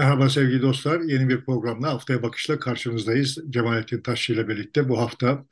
Merhaba 0.00 0.28
sevgili 0.28 0.62
dostlar. 0.62 1.00
Yeni 1.00 1.28
bir 1.28 1.44
programla 1.44 1.88
Haftaya 1.88 2.22
Bakış'la 2.22 2.58
karşınızdayız. 2.58 3.38
Cemalettin 3.50 4.02
Taşçı 4.02 4.32
ile 4.32 4.48
birlikte 4.48 4.88
bu 4.88 4.98
hafta 4.98 5.44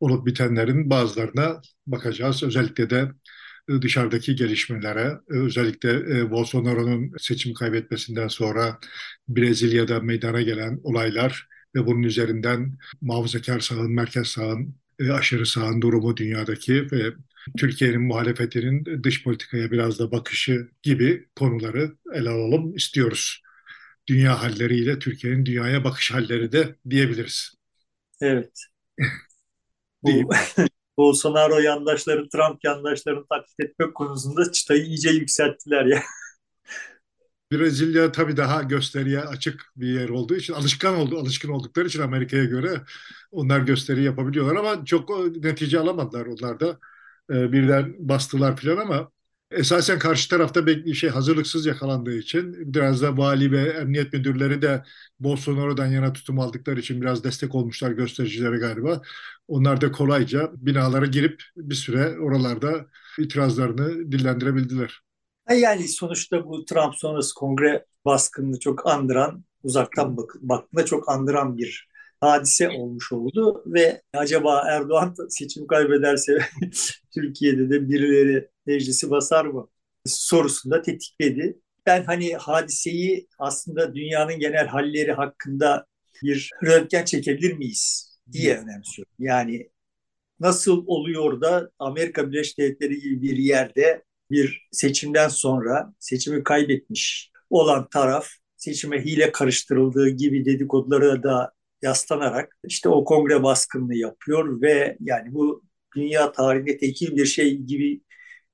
olup 0.00 0.26
bitenlerin 0.26 0.90
bazılarına 0.90 1.60
bakacağız. 1.86 2.42
Özellikle 2.42 2.90
de 2.90 3.12
e, 3.68 3.82
dışarıdaki 3.82 4.36
gelişmelere, 4.36 5.18
e, 5.30 5.34
özellikle 5.34 5.90
e, 5.90 6.30
Bolsonaro'nun 6.30 7.12
seçim 7.18 7.54
kaybetmesinden 7.54 8.28
sonra 8.28 8.78
Brezilya'da 9.28 10.00
meydana 10.00 10.42
gelen 10.42 10.80
olaylar 10.82 11.48
ve 11.74 11.86
bunun 11.86 12.02
üzerinden 12.02 12.78
muhafazakar 13.00 13.60
sağın, 13.60 13.92
merkez 13.92 14.28
sağın, 14.28 14.74
aşırı 15.12 15.46
sağın 15.46 15.80
durumu 15.82 16.16
dünyadaki 16.16 16.86
ve 16.92 17.12
Türkiye'nin 17.58 18.02
muhalefetinin 18.02 19.02
dış 19.02 19.24
politikaya 19.24 19.70
biraz 19.70 19.98
da 19.98 20.12
bakışı 20.12 20.68
gibi 20.82 21.28
konuları 21.36 21.96
ele 22.14 22.28
alalım 22.28 22.76
istiyoruz 22.76 23.47
dünya 24.08 24.42
halleriyle 24.42 24.98
Türkiye'nin 24.98 25.46
dünyaya 25.46 25.84
bakış 25.84 26.10
halleri 26.10 26.52
de 26.52 26.76
diyebiliriz. 26.90 27.54
Evet. 28.20 28.52
Bu 30.02 30.30
Bolsonaro 30.96 31.58
yandaşları, 31.58 32.28
Trump 32.28 32.64
yandaşlarını 32.64 33.26
taklit 33.26 33.60
etmek 33.60 33.94
konusunda 33.94 34.52
çıtayı 34.52 34.82
iyice 34.82 35.10
yükselttiler 35.10 35.84
ya. 35.84 36.02
Brezilya 37.52 38.12
tabii 38.12 38.36
daha 38.36 38.62
gösteriye 38.62 39.20
açık 39.20 39.72
bir 39.76 40.00
yer 40.00 40.08
olduğu 40.08 40.36
için 40.36 40.54
alışkan 40.54 40.94
oldu, 40.96 41.18
alışkın 41.18 41.48
oldukları 41.48 41.86
için 41.86 42.00
Amerika'ya 42.02 42.44
göre 42.44 42.82
onlar 43.30 43.60
gösteri 43.60 44.02
yapabiliyorlar 44.02 44.56
ama 44.56 44.84
çok 44.84 45.26
netice 45.36 45.78
alamadılar 45.78 46.26
onlar 46.26 46.60
da. 46.60 46.78
Ee, 47.30 47.52
birden 47.52 47.94
bastılar 47.98 48.56
falan 48.56 48.76
ama 48.76 49.10
esasen 49.50 49.98
karşı 49.98 50.28
tarafta 50.30 50.66
bir 50.66 50.94
şey 50.94 51.10
hazırlıksız 51.10 51.66
yakalandığı 51.66 52.18
için 52.18 52.74
biraz 52.74 53.02
da 53.02 53.16
vali 53.16 53.52
ve 53.52 53.68
emniyet 53.68 54.12
müdürleri 54.12 54.62
de 54.62 54.84
Bolsonaro'dan 55.20 55.86
yana 55.86 56.12
tutum 56.12 56.40
aldıkları 56.40 56.80
için 56.80 57.00
biraz 57.00 57.24
destek 57.24 57.54
olmuşlar 57.54 57.90
göstericilere 57.90 58.56
galiba. 58.58 59.02
Onlar 59.48 59.80
da 59.80 59.92
kolayca 59.92 60.50
binalara 60.54 61.06
girip 61.06 61.42
bir 61.56 61.74
süre 61.74 62.18
oralarda 62.18 62.86
itirazlarını 63.18 64.12
dillendirebildiler. 64.12 65.00
Yani 65.50 65.88
sonuçta 65.88 66.44
bu 66.44 66.64
Trump 66.64 66.94
sonrası 66.94 67.34
kongre 67.34 67.86
baskınını 68.04 68.58
çok 68.58 68.86
andıran, 68.86 69.44
uzaktan 69.62 70.16
bak 70.16 70.34
baktığında 70.40 70.84
çok 70.84 71.08
andıran 71.08 71.58
bir 71.58 71.88
hadise 72.20 72.68
olmuş 72.68 73.12
oldu 73.12 73.62
ve 73.66 74.02
acaba 74.14 74.64
Erdoğan 74.70 75.14
seçim 75.28 75.66
kaybederse 75.66 76.38
Türkiye'de 77.14 77.70
de 77.70 77.88
birileri 77.88 78.48
meclisi 78.66 79.10
basar 79.10 79.44
mı 79.44 79.68
sorusunda 80.06 80.82
tetikledi. 80.82 81.58
Ben 81.86 82.04
hani 82.04 82.34
hadiseyi 82.34 83.28
aslında 83.38 83.94
dünyanın 83.94 84.38
genel 84.38 84.66
halleri 84.66 85.12
hakkında 85.12 85.86
bir 86.22 86.50
röntgen 86.64 87.04
çekebilir 87.04 87.52
miyiz 87.52 88.14
diye 88.32 88.58
önemsiyorum. 88.58 89.12
Yani 89.18 89.70
nasıl 90.40 90.84
oluyor 90.86 91.40
da 91.40 91.70
Amerika 91.78 92.32
Birleşik 92.32 92.58
Devletleri 92.58 93.00
gibi 93.00 93.22
bir 93.22 93.36
yerde 93.36 94.04
bir 94.30 94.68
seçimden 94.72 95.28
sonra 95.28 95.94
seçimi 95.98 96.44
kaybetmiş 96.44 97.30
olan 97.50 97.88
taraf 97.88 98.28
seçime 98.56 99.04
hile 99.04 99.32
karıştırıldığı 99.32 100.08
gibi 100.08 100.44
dedikodulara 100.44 101.22
da 101.22 101.52
yaslanarak 101.82 102.56
işte 102.64 102.88
o 102.88 103.04
kongre 103.04 103.42
baskınını 103.42 103.94
yapıyor 103.94 104.62
ve 104.62 104.96
yani 105.00 105.34
bu 105.34 105.62
dünya 105.96 106.32
tarihinde 106.32 106.78
tekil 106.78 107.16
bir 107.16 107.26
şey 107.26 107.58
gibi 107.58 108.00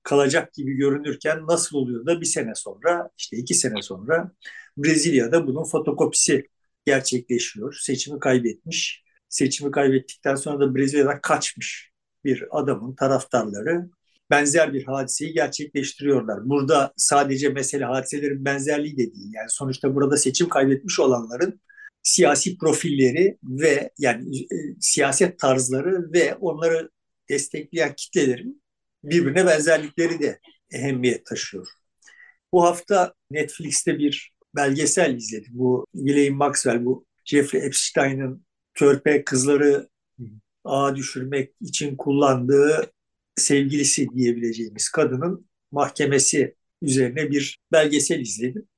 kalacak 0.03 0.55
gibi 0.55 0.73
görünürken 0.75 1.47
nasıl 1.47 1.79
oluyor 1.79 2.07
da 2.07 2.21
bir 2.21 2.27
sene 2.27 2.55
sonra 2.55 3.11
işte 3.19 3.37
iki 3.37 3.55
sene 3.55 3.83
sonra 3.83 4.33
Brezilya'da 4.77 5.47
bunun 5.47 5.65
fotokopisi 5.65 6.49
gerçekleşiyor. 6.87 7.79
Seçimi 7.81 8.21
kaybetmiş. 8.21 9.05
Seçimi 9.29 9.71
kaybettikten 9.71 10.35
sonra 10.35 10.61
da 10.61 10.75
Brezilya'dan 10.75 11.21
kaçmış 11.21 11.91
bir 12.25 12.45
adamın 12.51 12.95
taraftarları 12.95 13.91
benzer 14.31 14.73
bir 14.73 14.85
hadiseyi 14.85 15.33
gerçekleştiriyorlar. 15.33 16.49
Burada 16.49 16.93
sadece 16.97 17.49
mesele 17.49 17.85
hadiselerin 17.85 18.45
benzerliği 18.45 18.97
de. 18.97 19.03
Yani 19.03 19.51
sonuçta 19.51 19.95
burada 19.95 20.17
seçim 20.17 20.49
kaybetmiş 20.49 21.01
olanların 21.01 21.61
siyasi 22.05 22.59
profilleri 22.59 23.39
ve 23.43 23.91
yani 23.99 24.39
e, 24.39 24.57
siyaset 24.81 25.39
tarzları 25.39 26.13
ve 26.13 26.35
onları 26.35 26.91
destekleyen 27.29 27.95
kitlelerin 27.97 28.63
birbirine 29.05 29.47
benzerlikleri 29.47 30.21
de 30.21 30.41
ehemmiyet 30.73 31.27
taşıyor. 31.27 31.67
Bu 32.53 32.65
hafta 32.65 33.15
Netflix'te 33.31 33.99
bir 33.99 34.33
belgesel 34.57 35.15
izledim. 35.15 35.53
Bu 35.55 35.87
Ghislaine 35.95 36.31
Maxwell, 36.31 36.85
bu 36.85 37.07
Jeffrey 37.25 37.67
Epstein'ın 37.67 38.45
körpe 38.75 39.25
kızları 39.25 39.89
ağa 40.65 40.97
düşürmek 40.97 41.53
için 41.61 41.97
kullandığı 41.97 42.93
sevgilisi 43.37 44.09
diyebileceğimiz 44.09 44.89
kadının 44.89 45.49
mahkemesi 45.73 46.55
üzerine 46.83 47.31
bir 47.31 47.59
belgesel 47.73 48.21
izledim. 48.21 48.69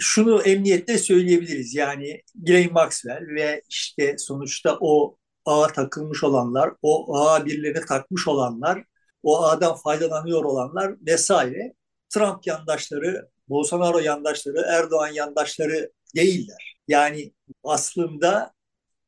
Şunu 0.00 0.42
emniyetle 0.42 0.98
söyleyebiliriz. 0.98 1.74
Yani 1.74 2.22
Ghislaine 2.34 2.72
Maxwell 2.72 3.26
ve 3.34 3.62
işte 3.68 4.18
sonuçta 4.18 4.78
o 4.80 5.16
ağa 5.44 5.66
takılmış 5.66 6.24
olanlar, 6.24 6.72
o 6.82 7.16
ağa 7.16 7.46
birilerine 7.46 7.80
takmış 7.80 8.28
olanlar 8.28 8.84
o 9.22 9.42
ağdan 9.44 9.74
faydalanıyor 9.74 10.44
olanlar 10.44 10.94
vesaire 11.06 11.74
Trump 12.08 12.46
yandaşları, 12.46 13.28
Bolsonaro 13.48 13.98
yandaşları, 13.98 14.64
Erdoğan 14.68 15.08
yandaşları 15.08 15.92
değiller. 16.16 16.76
Yani 16.88 17.32
aslında 17.64 18.52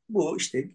bu 0.09 0.37
işte 0.37 0.71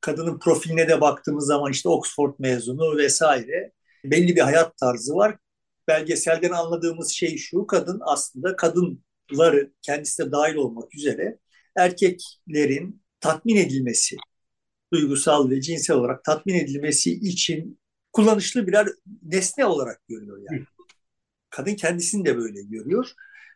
kadının 0.00 0.38
profiline 0.38 0.88
de 0.88 1.00
baktığımız 1.00 1.46
zaman 1.46 1.72
işte 1.72 1.88
Oxford 1.88 2.34
mezunu 2.38 2.96
vesaire 2.96 3.72
belli 4.04 4.36
bir 4.36 4.40
hayat 4.40 4.76
tarzı 4.76 5.14
var. 5.14 5.36
Belgeselden 5.88 6.50
anladığımız 6.50 7.10
şey 7.10 7.36
şu, 7.36 7.66
kadın 7.66 8.00
aslında 8.04 8.56
kadınları 9.30 9.72
kendisi 9.82 10.22
de 10.22 10.32
dahil 10.32 10.54
olmak 10.54 10.94
üzere 10.94 11.38
erkeklerin 11.76 13.02
tatmin 13.20 13.56
edilmesi, 13.56 14.16
duygusal 14.92 15.50
ve 15.50 15.60
cinsel 15.60 15.96
olarak 15.96 16.24
tatmin 16.24 16.54
edilmesi 16.54 17.12
için 17.12 17.80
kullanışlı 18.12 18.66
birer 18.66 18.88
nesne 19.22 19.64
olarak 19.64 20.08
görüyor 20.08 20.38
yani. 20.50 20.64
Kadın 21.50 21.74
kendisini 21.74 22.24
de 22.24 22.36
böyle 22.36 22.62
görüyor. 22.62 23.10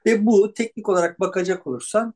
Ve 0.07 0.27
bu 0.27 0.53
teknik 0.53 0.89
olarak 0.89 1.21
bakacak 1.21 1.67
olursan 1.67 2.15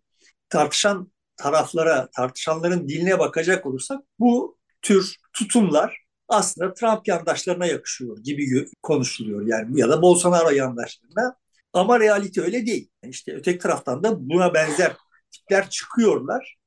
tartışan 0.49 1.13
taraflara, 1.37 2.09
tartışanların 2.17 2.89
diline 2.89 3.19
bakacak 3.19 3.67
olursak 3.67 4.01
bu 4.19 4.59
tür 4.83 5.17
tutumlar 5.33 6.05
aslında 6.29 6.75
Trump 6.75 7.09
yandaşlarına 7.09 7.67
yakışıyor 7.67 8.19
gibi 8.19 8.69
konuşuluyor 8.83 9.47
yani 9.47 9.81
ya 9.81 9.89
da 9.89 10.03
Bolsonaro 10.03 10.51
yandaşlarına. 10.51 11.37
Ama 11.79 12.01
realite 12.01 12.41
öyle 12.41 12.67
değil. 12.67 12.91
İşte 13.09 13.35
öteki 13.35 13.59
taraftan 13.59 14.03
da 14.03 14.29
buna 14.29 14.55
benzer 14.55 14.97
tipler 15.31 15.71
çıkıyorlar 15.71 16.59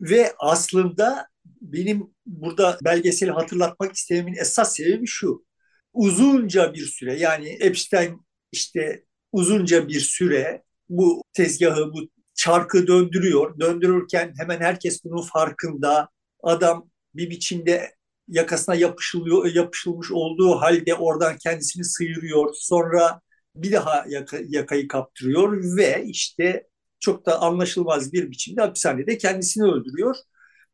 ve 0.00 0.32
aslında 0.38 1.28
benim 1.60 2.14
burada 2.26 2.78
belgeseli 2.84 3.30
hatırlatmak 3.30 3.94
istememin 3.94 4.34
esas 4.34 4.76
sebebi 4.76 5.06
şu. 5.06 5.44
Uzunca 5.92 6.74
bir 6.74 6.86
süre 6.86 7.18
yani 7.18 7.48
Epstein 7.48 8.20
işte 8.52 9.04
uzunca 9.32 9.88
bir 9.88 10.00
süre 10.00 10.62
bu 10.88 11.22
tezgahı, 11.32 11.92
bu 11.92 12.08
çarkı 12.34 12.86
döndürüyor. 12.86 13.60
Döndürürken 13.60 14.34
hemen 14.38 14.60
herkes 14.60 15.04
bunun 15.04 15.22
farkında. 15.22 16.08
Adam 16.42 16.90
bir 17.14 17.30
biçimde 17.30 17.94
yakasına 18.28 18.74
yapışılıyor, 18.74 19.46
yapışılmış 19.46 20.12
olduğu 20.12 20.50
halde 20.54 20.94
oradan 20.94 21.38
kendisini 21.38 21.84
sıyırıyor. 21.84 22.54
Sonra 22.54 23.20
bir 23.56 23.72
daha 23.72 24.04
yaka, 24.08 24.38
yakayı 24.48 24.88
kaptırıyor 24.88 25.76
ve 25.76 26.04
işte 26.06 26.68
çok 27.00 27.26
da 27.26 27.40
anlaşılmaz 27.40 28.12
bir 28.12 28.30
biçimde 28.30 28.60
hapishanede 28.60 29.18
kendisini 29.18 29.64
öldürüyor. 29.64 30.16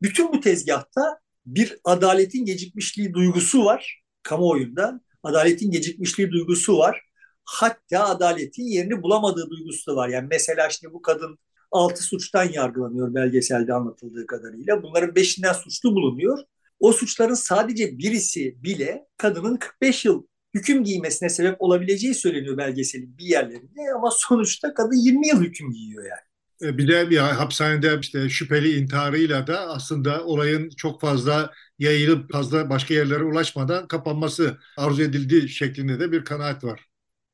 Bütün 0.03 0.33
bu 0.33 0.41
tezgahta 0.41 1.21
bir 1.47 1.79
adaletin 1.85 2.45
gecikmişliği 2.45 3.15
duygusu 3.15 3.65
var 3.65 4.03
kamuoyunda. 4.23 5.01
Adaletin 5.23 5.71
gecikmişliği 5.71 6.31
duygusu 6.31 6.79
var. 6.79 7.03
Hatta 7.45 8.05
adaletin 8.09 8.63
yerini 8.63 9.03
bulamadığı 9.03 9.51
duygusu 9.51 9.93
da 9.93 9.97
var. 9.97 10.09
Yani 10.09 10.27
mesela 10.31 10.71
şimdi 10.71 10.95
bu 10.95 11.03
kadın 11.03 11.39
altı 11.71 12.03
suçtan 12.03 12.45
yargılanıyor 12.45 13.15
belgeselde 13.15 13.75
anlatıldığı 13.75 14.27
kadarıyla. 14.27 14.83
Bunların 14.83 15.15
beşinden 15.15 15.53
suçlu 15.53 15.95
bulunuyor. 15.95 16.39
O 16.81 16.93
suçların 16.93 17.35
sadece 17.35 17.99
birisi 17.99 18.63
bile 18.63 19.07
kadının 19.17 19.57
45 19.57 20.05
yıl 20.05 20.23
hüküm 20.55 20.85
giymesine 20.85 21.29
sebep 21.29 21.57
olabileceği 21.63 22.15
söyleniyor 22.15 22.57
belgeselin 22.57 23.19
bir 23.19 23.25
yerlerinde 23.25 23.81
ama 23.97 24.11
sonuçta 24.11 24.75
kadın 24.75 24.97
20 24.97 25.29
yıl 25.29 25.41
hüküm 25.43 25.73
giyiyor 25.73 26.05
yani. 26.05 26.31
E, 26.63 26.79
bir 26.79 26.89
de 26.89 27.11
bir 27.11 27.19
hapishanede 27.19 27.99
işte 28.01 28.29
şüpheli 28.29 28.79
intiharıyla 28.79 29.47
da 29.47 29.61
aslında 29.61 30.25
olayın 30.25 30.71
çok 30.71 31.01
fazla 31.01 31.51
yayılıp 31.79 32.33
fazla 32.33 32.71
başka 32.71 32.95
yerlere 32.95 33.25
ulaşmadan 33.25 33.89
kapanması 33.89 34.59
arzu 34.77 35.03
edildiği 35.03 35.49
şeklinde 35.49 36.01
de 36.01 36.13
bir 36.13 36.25
kanaat 36.25 36.65
var. 36.65 36.87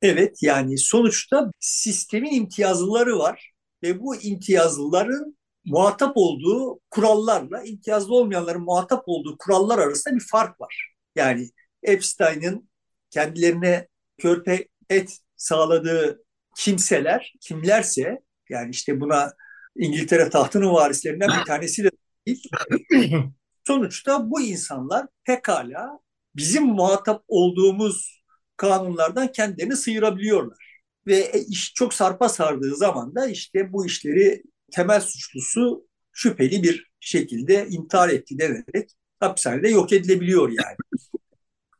Evet 0.03 0.43
yani 0.43 0.79
sonuçta 0.79 1.51
sistemin 1.61 2.35
imtiyazlıları 2.35 3.19
var 3.19 3.53
ve 3.83 4.01
bu 4.01 4.17
imtiyazlıların 4.17 5.37
muhatap 5.65 6.13
olduğu 6.15 6.81
kurallarla 6.91 7.63
imtiyazlı 7.65 8.15
olmayanların 8.15 8.63
muhatap 8.63 9.03
olduğu 9.07 9.39
kurallar 9.39 9.79
arasında 9.79 10.15
bir 10.15 10.25
fark 10.31 10.61
var. 10.61 10.95
Yani 11.17 11.51
Epstein'in 11.83 12.71
kendilerine 13.11 13.89
körpe 14.19 14.69
et 14.91 15.19
sağladığı 15.37 16.23
kimseler, 16.57 17.35
kimlerse 17.41 18.19
yani 18.49 18.71
işte 18.71 19.01
buna 19.01 19.33
İngiltere 19.77 20.31
tahtının 20.31 20.73
varislerinden 20.73 21.29
bir 21.41 21.45
tanesi 21.45 21.85
de 21.85 21.91
değil. 22.27 22.49
Sonuçta 23.67 24.31
bu 24.31 24.41
insanlar 24.41 25.07
pekala 25.25 26.01
bizim 26.37 26.67
muhatap 26.67 27.25
olduğumuz 27.29 28.23
kanunlardan 28.57 29.33
kendilerini 29.33 29.77
sıyırabiliyorlar. 29.77 30.83
Ve 31.07 31.33
iş 31.49 31.75
çok 31.75 31.95
sarpa 31.95 32.29
sardığı 32.29 32.77
zaman 32.77 33.15
da 33.15 33.27
işte 33.27 33.73
bu 33.73 33.87
işleri 33.87 34.43
temel 34.73 35.01
suçlusu 35.01 35.89
şüpheli 36.13 36.63
bir 36.63 36.91
şekilde 37.01 37.67
intihar 37.69 38.09
etti 38.09 38.39
denerek 38.39 38.91
hapishanede 39.21 39.69
yok 39.69 39.93
edilebiliyor 39.93 40.49
yani. 40.49 40.77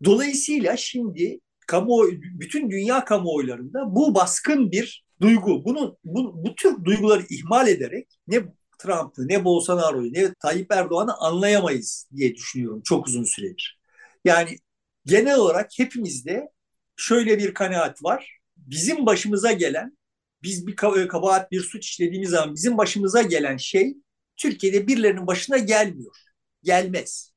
Dolayısıyla 0.05 0.77
şimdi 0.77 1.41
kamuoyu, 1.67 2.21
bütün 2.23 2.71
dünya 2.71 3.05
kamuoylarında 3.05 3.95
bu 3.95 4.15
baskın 4.15 4.71
bir 4.73 5.05
duygu. 5.21 5.65
Bunu, 5.65 5.99
bu, 6.05 6.45
bu 6.45 6.55
tür 6.55 6.85
duyguları 6.85 7.23
ihmal 7.31 7.69
ederek 7.69 8.09
ne 8.27 8.43
Trump'ı, 8.79 9.29
ne 9.29 9.45
Bolsonaro'yu, 9.45 10.13
ne 10.13 10.35
Tayyip 10.35 10.73
Erdoğan'ı 10.73 11.15
anlayamayız 11.15 12.09
diye 12.17 12.35
düşünüyorum 12.35 12.83
çok 12.85 13.07
uzun 13.07 13.25
süredir. 13.25 13.81
Yani 14.25 14.59
genel 15.07 15.37
olarak 15.39 15.71
hepimizde 15.77 16.49
şöyle 16.97 17.39
bir 17.39 17.55
kanaat 17.55 18.05
var. 18.05 18.39
Bizim 18.57 19.07
başımıza 19.07 19.53
gelen, 19.53 19.99
biz 20.43 20.67
bir 20.67 20.77
kabahat, 20.77 21.53
bir 21.53 21.61
suç 21.61 21.87
işlediğimiz 21.87 22.31
zaman 22.31 22.55
bizim 22.55 22.79
başımıza 22.79 23.23
gelen 23.23 23.57
şey 23.57 23.95
Türkiye'de 24.37 24.87
birilerinin 24.87 25.27
başına 25.27 25.59
gelmiyor. 25.59 26.17
Gelmez. 26.63 27.33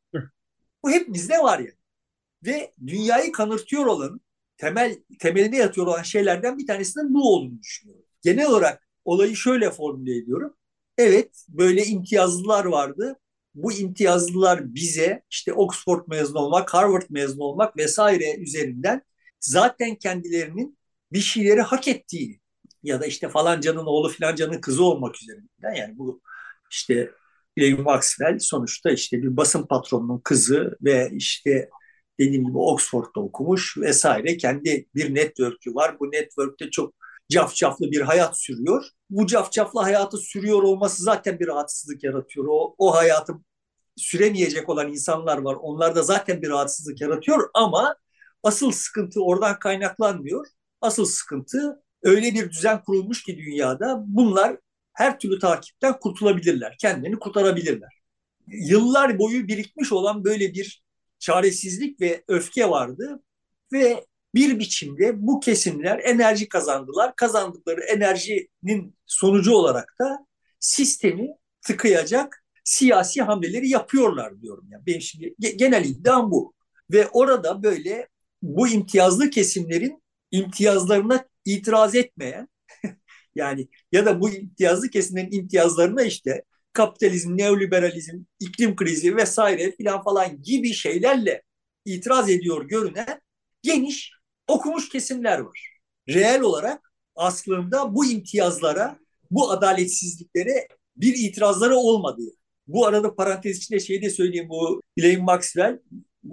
Bu 0.84 0.92
hepimizde 0.92 1.38
var 1.38 1.60
ya. 1.60 1.72
Ve 2.46 2.72
dünyayı 2.88 3.32
kanırtıyor 3.32 3.86
olan, 3.86 4.22
temel 4.58 4.98
temeline 5.20 5.58
yatıyor 5.58 5.88
olan 5.88 6.04
şeylerden 6.04 6.58
bir 6.58 6.68
tanesinin 6.68 7.14
bu 7.14 7.36
olduğunu 7.36 7.62
düşünüyorum. 7.62 8.06
Genel 8.22 8.50
olarak 8.50 8.88
olayı 9.06 9.36
şöyle 9.36 9.72
formüle 9.72 10.18
ediyorum. 10.18 10.56
Evet, 10.98 11.46
böyle 11.50 11.86
imtiyazlılar 11.86 12.66
vardı. 12.66 13.20
Bu 13.56 13.74
imtiyazlılar 13.74 14.76
bize 14.76 15.24
işte 15.30 15.54
Oxford 15.54 16.08
mezunu 16.08 16.40
olmak, 16.40 16.74
Harvard 16.74 17.04
mezunu 17.10 17.44
olmak 17.44 17.78
vesaire 17.78 18.36
üzerinden 18.36 19.02
zaten 19.40 19.96
kendilerinin 19.96 20.78
bir 21.12 21.20
şeyleri 21.20 21.62
hak 21.62 21.88
ettiğini 21.88 22.40
ya 22.84 23.02
da 23.02 23.06
işte 23.06 23.30
falancanın 23.30 23.86
oğlu 23.86 24.10
filancanın 24.10 24.62
kızı 24.62 24.84
olmak 24.84 25.22
üzerinden 25.22 25.74
yani 25.76 25.98
bu 25.98 26.22
işte 26.72 27.12
William 27.58 27.84
Maxwell 27.84 28.40
sonuçta 28.40 28.92
işte 28.92 29.24
bir 29.24 29.38
basın 29.38 29.68
patronunun 29.68 30.20
kızı 30.20 30.78
ve 30.82 31.10
işte 31.14 31.70
dediğim 32.20 32.46
gibi 32.48 32.58
Oxford'da 32.58 33.20
okumuş 33.20 33.78
vesaire. 33.78 34.38
Kendi 34.38 34.86
bir 34.96 35.16
network'ü 35.16 35.76
var. 35.76 36.00
Bu 36.00 36.12
network'te 36.12 36.70
çok 36.70 36.94
cafcaflı 37.30 37.92
bir 37.92 38.02
hayat 38.02 38.40
sürüyor. 38.40 38.86
Bu 39.10 39.28
cafcaflı 39.28 39.80
hayatı 39.80 40.18
sürüyor 40.18 40.64
olması 40.64 41.04
zaten 41.04 41.40
bir 41.40 41.48
rahatsızlık 41.48 42.04
yaratıyor. 42.04 42.46
O, 42.50 42.76
o 42.78 42.96
hayatı 42.96 43.34
süremeyecek 43.98 44.70
olan 44.70 44.90
insanlar 44.90 45.38
var. 45.38 45.58
Onlar 45.62 45.96
da 45.96 46.04
zaten 46.04 46.42
bir 46.42 46.50
rahatsızlık 46.50 47.02
yaratıyor 47.02 47.50
ama 47.54 47.96
asıl 48.44 48.72
sıkıntı 48.72 49.24
oradan 49.24 49.60
kaynaklanmıyor. 49.60 50.48
Asıl 50.82 51.06
sıkıntı 51.06 51.84
öyle 52.04 52.34
bir 52.34 52.52
düzen 52.52 52.84
kurulmuş 52.84 53.24
ki 53.24 53.38
dünyada 53.38 54.04
bunlar 54.08 54.58
her 54.94 55.20
türlü 55.20 55.40
takipten 55.40 56.00
kurtulabilirler. 56.00 56.76
Kendilerini 56.80 57.20
kurtarabilirler. 57.20 57.90
Yıllar 58.48 59.20
boyu 59.20 59.48
birikmiş 59.48 59.92
olan 59.92 60.24
böyle 60.24 60.54
bir 60.54 60.84
çaresizlik 61.20 62.02
ve 62.02 62.24
öfke 62.28 62.70
vardı 62.70 63.24
ve 63.74 64.06
bir 64.36 64.60
biçimde 64.60 65.28
bu 65.28 65.40
kesimler 65.40 66.00
enerji 66.00 66.50
kazandılar. 66.50 67.16
Kazandıkları 67.16 67.82
enerjinin 67.82 68.98
sonucu 69.06 69.54
olarak 69.54 69.96
da 70.00 70.26
sistemi 70.60 71.30
tıkayacak 71.62 72.44
siyasi 72.64 73.22
hamleleri 73.22 73.70
yapıyorlar 73.70 74.42
diyorum. 74.42 74.68
Yani 74.72 74.86
benim 74.86 75.02
şimdi 75.02 75.36
genel 75.56 75.86
iddiam 75.86 76.32
bu. 76.32 76.54
Ve 76.92 77.08
orada 77.08 77.64
böyle 77.64 78.08
bu 78.42 78.68
imtiyazlı 78.68 79.30
kesimlerin 79.30 80.04
imtiyazlarına 80.32 81.26
itiraz 81.46 81.96
etmeyen 81.96 82.48
yani 83.36 83.68
ya 83.92 84.06
da 84.06 84.22
bu 84.22 84.30
imtiyazlı 84.30 84.90
kesimlerin 84.90 85.32
imtiyazlarına 85.32 86.04
işte 86.04 86.44
kapitalizm, 86.80 87.38
neoliberalizm, 87.38 88.24
iklim 88.40 88.76
krizi 88.76 89.16
vesaire 89.16 89.72
filan 89.72 90.04
falan 90.04 90.42
gibi 90.42 90.74
şeylerle 90.74 91.42
itiraz 91.86 92.30
ediyor 92.30 92.68
görünen 92.68 93.22
geniş 93.64 94.12
okumuş 94.48 94.90
kesimler 94.90 95.40
var. 95.40 95.70
Reel 96.10 96.42
olarak 96.42 96.92
aslında 97.16 97.96
bu 97.96 98.06
imtiyazlara, 98.06 99.00
bu 99.32 99.52
adaletsizliklere 99.52 100.68
bir 100.96 101.16
itirazları 101.16 101.76
olmadığı. 101.76 102.32
Bu 102.68 102.86
arada 102.86 103.16
parantez 103.16 103.58
içinde 103.58 103.80
şey 103.80 104.02
de 104.02 104.10
söyleyeyim 104.10 104.50
bu 104.50 104.82
Ghislaine 104.98 105.24
Maxwell 105.24 105.80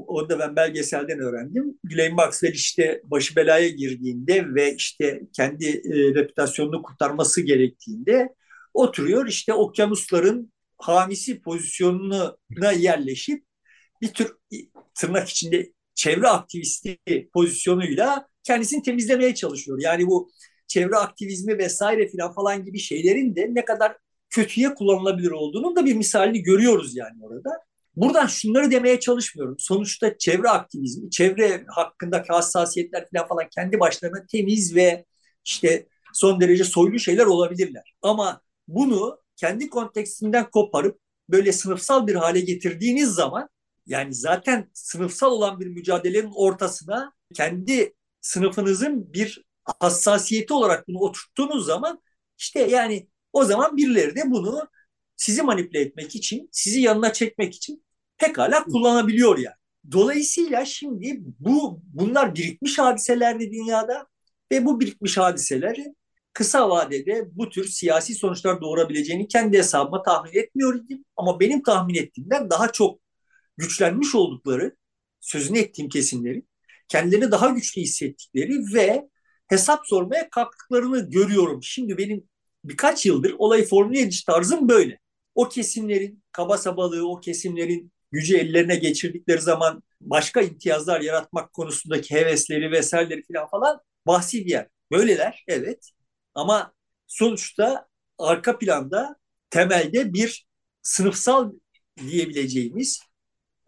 onu 0.06 0.28
da 0.28 0.38
ben 0.38 0.56
belgeselden 0.56 1.18
öğrendim. 1.18 1.78
Ghislaine 1.84 2.14
Maxwell 2.14 2.52
işte 2.52 3.00
başı 3.04 3.36
belaya 3.36 3.68
girdiğinde 3.68 4.54
ve 4.54 4.74
işte 4.74 5.20
kendi 5.32 5.66
e, 5.66 6.14
reputasyonunu 6.14 6.82
kurtarması 6.82 7.40
gerektiğinde 7.40 8.28
oturuyor 8.76 9.26
işte 9.26 9.54
okyanusların 9.54 10.52
hamisi 10.78 11.40
pozisyonuna 11.40 12.72
yerleşip 12.76 13.44
bir 14.02 14.08
tür 14.08 14.36
tırnak 14.94 15.28
içinde 15.28 15.72
çevre 15.94 16.28
aktivisti 16.28 16.98
pozisyonuyla 17.32 18.26
kendisini 18.44 18.82
temizlemeye 18.82 19.34
çalışıyor. 19.34 19.78
Yani 19.80 20.06
bu 20.06 20.30
çevre 20.68 20.96
aktivizmi 20.96 21.58
vesaire 21.58 22.08
filan 22.08 22.32
falan 22.32 22.64
gibi 22.64 22.78
şeylerin 22.78 23.36
de 23.36 23.48
ne 23.52 23.64
kadar 23.64 23.96
kötüye 24.30 24.74
kullanılabilir 24.74 25.30
olduğunun 25.30 25.76
da 25.76 25.84
bir 25.84 25.94
misalini 25.94 26.42
görüyoruz 26.42 26.96
yani 26.96 27.16
orada. 27.22 27.50
Buradan 27.96 28.26
şunları 28.26 28.70
demeye 28.70 29.00
çalışmıyorum. 29.00 29.56
Sonuçta 29.58 30.18
çevre 30.18 30.48
aktivizmi, 30.48 31.10
çevre 31.10 31.64
hakkındaki 31.68 32.28
hassasiyetler 32.28 33.06
falan 33.12 33.28
falan 33.28 33.48
kendi 33.54 33.80
başlarına 33.80 34.26
temiz 34.26 34.76
ve 34.76 35.04
işte 35.44 35.86
son 36.14 36.40
derece 36.40 36.64
soylu 36.64 36.98
şeyler 36.98 37.26
olabilirler. 37.26 37.94
Ama 38.02 38.40
bunu 38.68 39.20
kendi 39.36 39.70
kontekstinden 39.70 40.50
koparıp 40.50 41.00
böyle 41.28 41.52
sınıfsal 41.52 42.06
bir 42.06 42.14
hale 42.14 42.40
getirdiğiniz 42.40 43.10
zaman 43.10 43.48
yani 43.86 44.14
zaten 44.14 44.70
sınıfsal 44.72 45.32
olan 45.32 45.60
bir 45.60 45.66
mücadelenin 45.66 46.32
ortasına 46.34 47.12
kendi 47.34 47.94
sınıfınızın 48.20 49.12
bir 49.12 49.44
hassasiyeti 49.80 50.52
olarak 50.52 50.88
bunu 50.88 50.98
oturttuğunuz 50.98 51.66
zaman 51.66 52.02
işte 52.38 52.60
yani 52.60 53.08
o 53.32 53.44
zaman 53.44 53.76
birileri 53.76 54.16
de 54.16 54.22
bunu 54.30 54.68
sizi 55.16 55.42
manipüle 55.42 55.80
etmek 55.80 56.14
için, 56.16 56.48
sizi 56.52 56.80
yanına 56.80 57.12
çekmek 57.12 57.54
için 57.54 57.84
pekala 58.18 58.64
kullanabiliyor 58.64 59.38
yani. 59.38 59.56
Dolayısıyla 59.92 60.64
şimdi 60.64 61.20
bu 61.20 61.80
bunlar 61.84 62.34
birikmiş 62.34 62.78
hadiselerdi 62.78 63.50
dünyada 63.50 64.06
ve 64.52 64.64
bu 64.64 64.80
birikmiş 64.80 65.18
hadiseleri 65.18 65.94
kısa 66.36 66.70
vadede 66.70 67.28
bu 67.32 67.48
tür 67.48 67.68
siyasi 67.68 68.14
sonuçlar 68.14 68.60
doğurabileceğini 68.60 69.28
kendi 69.28 69.58
hesabıma 69.58 70.02
tahmin 70.02 70.30
etmiyor 70.32 70.74
idim. 70.74 71.04
Ama 71.16 71.40
benim 71.40 71.62
tahmin 71.62 71.94
ettiğimden 71.94 72.50
daha 72.50 72.72
çok 72.72 73.00
güçlenmiş 73.56 74.14
oldukları, 74.14 74.76
sözünü 75.20 75.58
ettiğim 75.58 75.88
kesimlerin 75.88 76.48
kendilerini 76.88 77.30
daha 77.30 77.48
güçlü 77.48 77.82
hissettikleri 77.82 78.74
ve 78.74 79.08
hesap 79.48 79.80
sormaya 79.86 80.30
kalktıklarını 80.30 81.10
görüyorum. 81.10 81.62
Şimdi 81.62 81.98
benim 81.98 82.28
birkaç 82.64 83.06
yıldır 83.06 83.34
olayı 83.38 83.66
formüle 83.68 84.00
ediş 84.00 84.24
tarzım 84.24 84.68
böyle. 84.68 84.98
O 85.34 85.48
kesimlerin 85.48 86.22
kaba 86.32 86.58
sabalığı, 86.58 87.08
o 87.08 87.20
kesimlerin 87.20 87.92
gücü 88.12 88.36
ellerine 88.36 88.76
geçirdikleri 88.76 89.40
zaman 89.40 89.82
başka 90.00 90.40
imtiyazlar 90.40 91.00
yaratmak 91.00 91.52
konusundaki 91.52 92.14
hevesleri 92.14 92.70
vesaireleri 92.70 93.22
falan 93.32 93.50
falan 93.50 93.80
bahsi 94.06 94.44
bir 94.44 94.50
yer. 94.50 94.68
Böyleler 94.90 95.44
evet 95.48 95.95
ama 96.36 96.72
sonuçta 97.06 97.86
arka 98.18 98.58
planda 98.58 99.16
temelde 99.50 100.12
bir 100.12 100.46
sınıfsal 100.82 101.52
diyebileceğimiz 102.00 103.00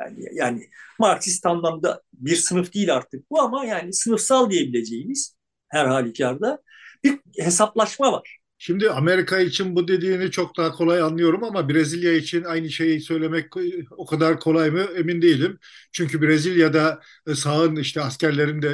yani, 0.01 0.25
yani 0.33 0.69
Marksist 0.99 1.47
anlamda 1.47 2.03
bir 2.13 2.37
sınıf 2.37 2.75
değil 2.75 2.95
artık 2.95 3.31
bu 3.31 3.41
ama 3.41 3.65
yani 3.65 3.93
sınıfsal 3.93 4.51
diyebileceğimiz 4.51 5.37
her 5.69 5.87
halükarda 5.87 6.63
bir 7.05 7.19
hesaplaşma 7.39 8.13
var. 8.13 8.39
Şimdi 8.61 8.91
Amerika 8.91 9.41
için 9.41 9.77
bu 9.77 9.89
dediğini 9.89 10.31
çok 10.31 10.57
daha 10.57 10.73
kolay 10.73 11.01
anlıyorum 11.01 11.45
ama 11.45 11.69
Brezilya 11.69 12.13
için 12.13 12.45
aynı 12.45 12.71
şeyi 12.71 13.01
söylemek 13.01 13.47
o 13.91 14.07
kadar 14.07 14.41
kolay 14.41 14.71
mı 14.71 14.81
emin 14.97 15.23
değilim. 15.23 15.59
Çünkü 15.93 16.23
Brezilya'da 16.23 17.01
e, 17.27 17.35
sağın 17.35 17.77
işte 17.77 18.01
askerlerin 18.01 18.63
de 18.63 18.69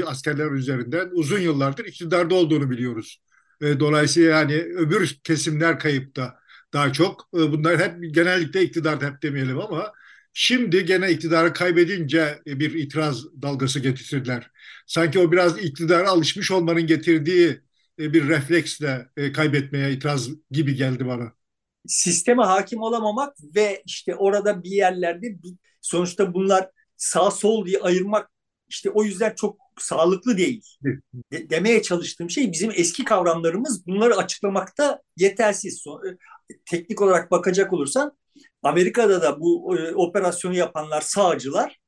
e, 0.00 0.04
askerler 0.04 0.50
üzerinden 0.50 1.10
uzun 1.12 1.40
yıllardır 1.40 1.84
iktidarda 1.84 2.34
olduğunu 2.34 2.70
biliyoruz. 2.70 3.20
E, 3.60 3.80
dolayısıyla 3.80 4.30
yani 4.30 4.54
öbür 4.54 5.18
kesimler 5.24 5.78
kayıpta 5.78 6.38
daha 6.72 6.92
çok. 6.92 7.28
E, 7.34 7.38
bunlar 7.38 7.78
hep 7.80 8.14
genellikle 8.14 8.62
iktidar 8.62 9.02
hep 9.02 9.22
demeyelim 9.22 9.60
ama 9.60 9.92
şimdi 10.32 10.84
gene 10.84 11.10
iktidarı 11.10 11.52
kaybedince 11.52 12.42
bir 12.46 12.74
itiraz 12.74 13.42
dalgası 13.42 13.80
getirdiler. 13.80 14.50
Sanki 14.86 15.18
o 15.18 15.32
biraz 15.32 15.58
iktidara 15.58 16.08
alışmış 16.08 16.50
olmanın 16.50 16.86
getirdiği 16.86 17.60
e, 17.98 18.12
bir 18.12 18.28
refleksle 18.28 19.08
e, 19.16 19.32
kaybetmeye 19.32 19.92
itiraz 19.92 20.28
gibi 20.50 20.74
geldi 20.74 21.06
bana. 21.06 21.32
Sisteme 21.86 22.42
hakim 22.42 22.82
olamamak 22.82 23.36
ve 23.56 23.82
işte 23.86 24.14
orada 24.14 24.62
bir 24.62 24.70
yerlerde 24.70 25.36
sonuçta 25.80 26.34
bunlar 26.34 26.70
sağ 26.96 27.30
sol 27.30 27.66
diye 27.66 27.78
ayırmak 27.78 28.30
işte 28.68 28.90
o 28.90 29.04
yüzden 29.04 29.34
çok 29.34 29.63
sağlıklı 29.78 30.38
değil. 30.38 30.62
De, 31.32 31.50
demeye 31.50 31.82
çalıştığım 31.82 32.30
şey 32.30 32.52
bizim 32.52 32.70
eski 32.74 33.04
kavramlarımız 33.04 33.86
bunları 33.86 34.16
açıklamakta 34.16 35.02
yetersiz. 35.16 35.84
E, 35.86 36.08
teknik 36.70 37.02
olarak 37.02 37.30
bakacak 37.30 37.72
olursan 37.72 38.16
Amerika'da 38.62 39.22
da 39.22 39.40
bu 39.40 39.78
e, 39.78 39.94
operasyonu 39.94 40.54
yapanlar 40.54 41.00
sağcılar 41.00 41.78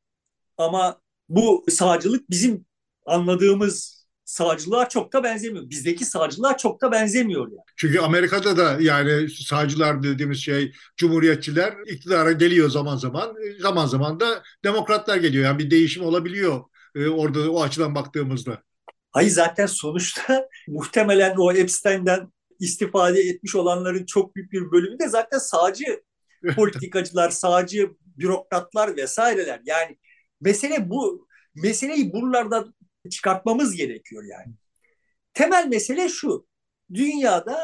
ama 0.56 1.00
bu 1.28 1.64
sağcılık 1.68 2.30
bizim 2.30 2.66
anladığımız 3.06 3.96
sağcılığa 4.24 4.88
çok 4.88 5.12
da 5.12 5.24
benzemiyor. 5.24 5.70
Bizdeki 5.70 6.04
sağcılığa 6.04 6.56
çok 6.56 6.80
da 6.80 6.92
benzemiyor 6.92 7.48
yani. 7.48 7.60
Çünkü 7.76 7.98
Amerika'da 7.98 8.56
da 8.56 8.76
yani 8.80 9.30
sağcılar 9.30 10.02
dediğimiz 10.02 10.38
şey 10.38 10.72
cumhuriyetçiler 10.96 11.74
iktidara 11.86 12.32
geliyor 12.32 12.70
zaman 12.70 12.96
zaman. 12.96 13.34
Zaman 13.60 13.86
zaman 13.86 14.20
da 14.20 14.42
demokratlar 14.64 15.16
geliyor. 15.16 15.44
Yani 15.44 15.58
bir 15.58 15.70
değişim 15.70 16.04
olabiliyor 16.04 16.60
e, 16.96 17.08
orada 17.08 17.52
o 17.52 17.62
açıdan 17.62 17.94
baktığımızda. 17.94 18.62
Hayır 19.12 19.30
zaten 19.30 19.66
sonuçta 19.66 20.48
muhtemelen 20.68 21.34
o 21.36 21.52
Epstein'den 21.52 22.32
istifade 22.60 23.20
etmiş 23.20 23.54
olanların 23.54 24.06
çok 24.06 24.36
büyük 24.36 24.52
bir 24.52 24.70
bölümü 24.70 24.98
de 24.98 25.08
zaten 25.08 25.38
sağcı 25.38 26.02
politikacılar, 26.56 27.30
sağcı 27.30 27.90
bürokratlar 28.00 28.96
vesaireler. 28.96 29.60
Yani 29.64 29.98
mesele 30.40 30.90
bu. 30.90 31.26
Meseleyi 31.54 32.12
buralardan 32.12 32.74
çıkartmamız 33.10 33.76
gerekiyor 33.76 34.24
yani. 34.24 34.54
Temel 35.34 35.66
mesele 35.66 36.08
şu. 36.08 36.46
Dünyada 36.94 37.58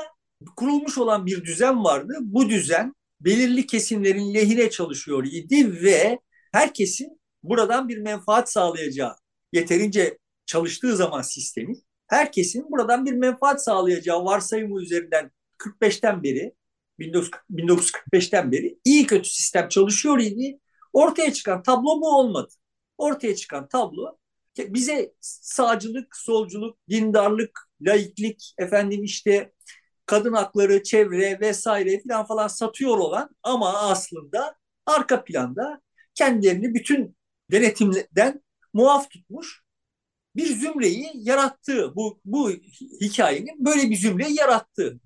kurulmuş 0.56 0.98
olan 0.98 1.26
bir 1.26 1.44
düzen 1.44 1.84
vardı. 1.84 2.14
Bu 2.20 2.48
düzen 2.48 2.94
belirli 3.20 3.66
kesimlerin 3.66 4.34
lehine 4.34 4.70
çalışıyor 4.70 5.24
idi 5.24 5.82
ve 5.82 6.18
herkesin 6.52 7.20
buradan 7.42 7.88
bir 7.88 7.98
menfaat 7.98 8.52
sağlayacağı 8.52 9.21
yeterince 9.52 10.18
çalıştığı 10.46 10.96
zaman 10.96 11.22
sistemin 11.22 11.84
herkesin 12.06 12.70
buradan 12.70 13.06
bir 13.06 13.12
menfaat 13.12 13.64
sağlayacağı 13.64 14.24
varsayımı 14.24 14.82
üzerinden 14.82 15.30
45'ten 15.58 16.22
beri 16.22 16.54
1945'ten 16.98 18.52
beri 18.52 18.78
iyi 18.84 19.06
kötü 19.06 19.28
sistem 19.28 19.68
çalışıyor 19.68 20.18
idi. 20.18 20.58
Ortaya 20.92 21.32
çıkan 21.32 21.62
tablo 21.62 22.00
bu 22.00 22.16
olmadı. 22.18 22.52
Ortaya 22.98 23.36
çıkan 23.36 23.68
tablo 23.68 24.18
bize 24.58 25.12
sağcılık, 25.20 26.16
solculuk, 26.16 26.78
dindarlık, 26.88 27.60
laiklik, 27.80 28.54
efendim 28.58 29.04
işte 29.04 29.52
kadın 30.06 30.32
hakları, 30.32 30.82
çevre 30.82 31.40
vesaire 31.40 32.02
falan 32.08 32.26
falan 32.26 32.48
satıyor 32.48 32.98
olan 32.98 33.30
ama 33.42 33.78
aslında 33.78 34.56
arka 34.86 35.24
planda 35.24 35.80
kendilerini 36.14 36.74
bütün 36.74 37.16
denetimden 37.50 38.42
muaf 38.72 39.10
tutmuş 39.10 39.62
bir 40.36 40.46
zümreyi 40.46 41.10
yarattığı 41.14 41.96
bu, 41.96 42.20
bu 42.24 42.50
hikayenin 43.00 43.64
böyle 43.64 43.90
bir 43.90 43.96
zümreyi 43.96 44.38
yarattığı 44.38 45.00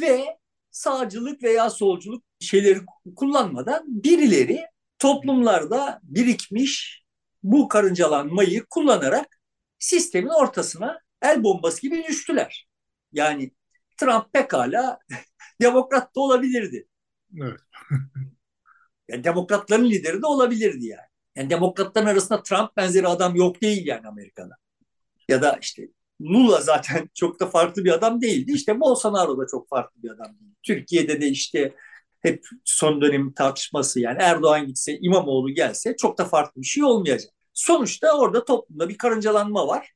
ve 0.00 0.38
sağcılık 0.70 1.42
veya 1.42 1.70
solculuk 1.70 2.24
şeyleri 2.40 2.80
kullanmadan 3.16 3.84
birileri 3.86 4.66
toplumlarda 4.98 6.00
birikmiş 6.02 7.02
bu 7.42 7.68
karıncalanmayı 7.68 8.64
kullanarak 8.70 9.40
sistemin 9.78 10.28
ortasına 10.28 11.00
el 11.22 11.44
bombası 11.44 11.82
gibi 11.82 12.04
düştüler. 12.08 12.68
Yani 13.12 13.50
Trump 13.96 14.32
pekala 14.32 14.98
demokrat 15.60 16.16
da 16.16 16.20
olabilirdi. 16.20 16.88
Evet. 17.42 17.60
yani 19.08 19.24
demokratların 19.24 19.90
lideri 19.90 20.22
de 20.22 20.26
olabilirdi 20.26 20.86
yani. 20.86 21.11
Yani 21.36 21.50
demokratların 21.50 22.06
arasında 22.06 22.42
Trump 22.42 22.76
benzeri 22.76 23.08
adam 23.08 23.36
yok 23.36 23.62
değil 23.62 23.86
yani 23.86 24.08
Amerika'da. 24.08 24.54
Ya 25.28 25.42
da 25.42 25.58
işte 25.60 25.88
Lula 26.22 26.60
zaten 26.60 27.08
çok 27.14 27.40
da 27.40 27.46
farklı 27.46 27.84
bir 27.84 27.90
adam 27.92 28.20
değildi. 28.20 28.52
İşte 28.52 28.80
Bolsonaro 28.80 29.38
da 29.38 29.46
çok 29.50 29.68
farklı 29.68 30.02
bir 30.02 30.10
adam 30.10 30.38
değil. 30.40 30.54
Türkiye'de 30.62 31.20
de 31.20 31.28
işte 31.28 31.74
hep 32.20 32.44
son 32.64 33.00
dönem 33.00 33.32
tartışması 33.32 34.00
yani 34.00 34.16
Erdoğan 34.20 34.66
gitse 34.66 34.98
İmamoğlu 34.98 35.54
gelse 35.54 35.96
çok 35.96 36.18
da 36.18 36.24
farklı 36.24 36.60
bir 36.60 36.66
şey 36.66 36.84
olmayacak. 36.84 37.20
Sonuçta 37.54 38.18
orada 38.18 38.44
toplumda 38.44 38.88
bir 38.88 38.98
karıncalanma 38.98 39.68
var. 39.68 39.92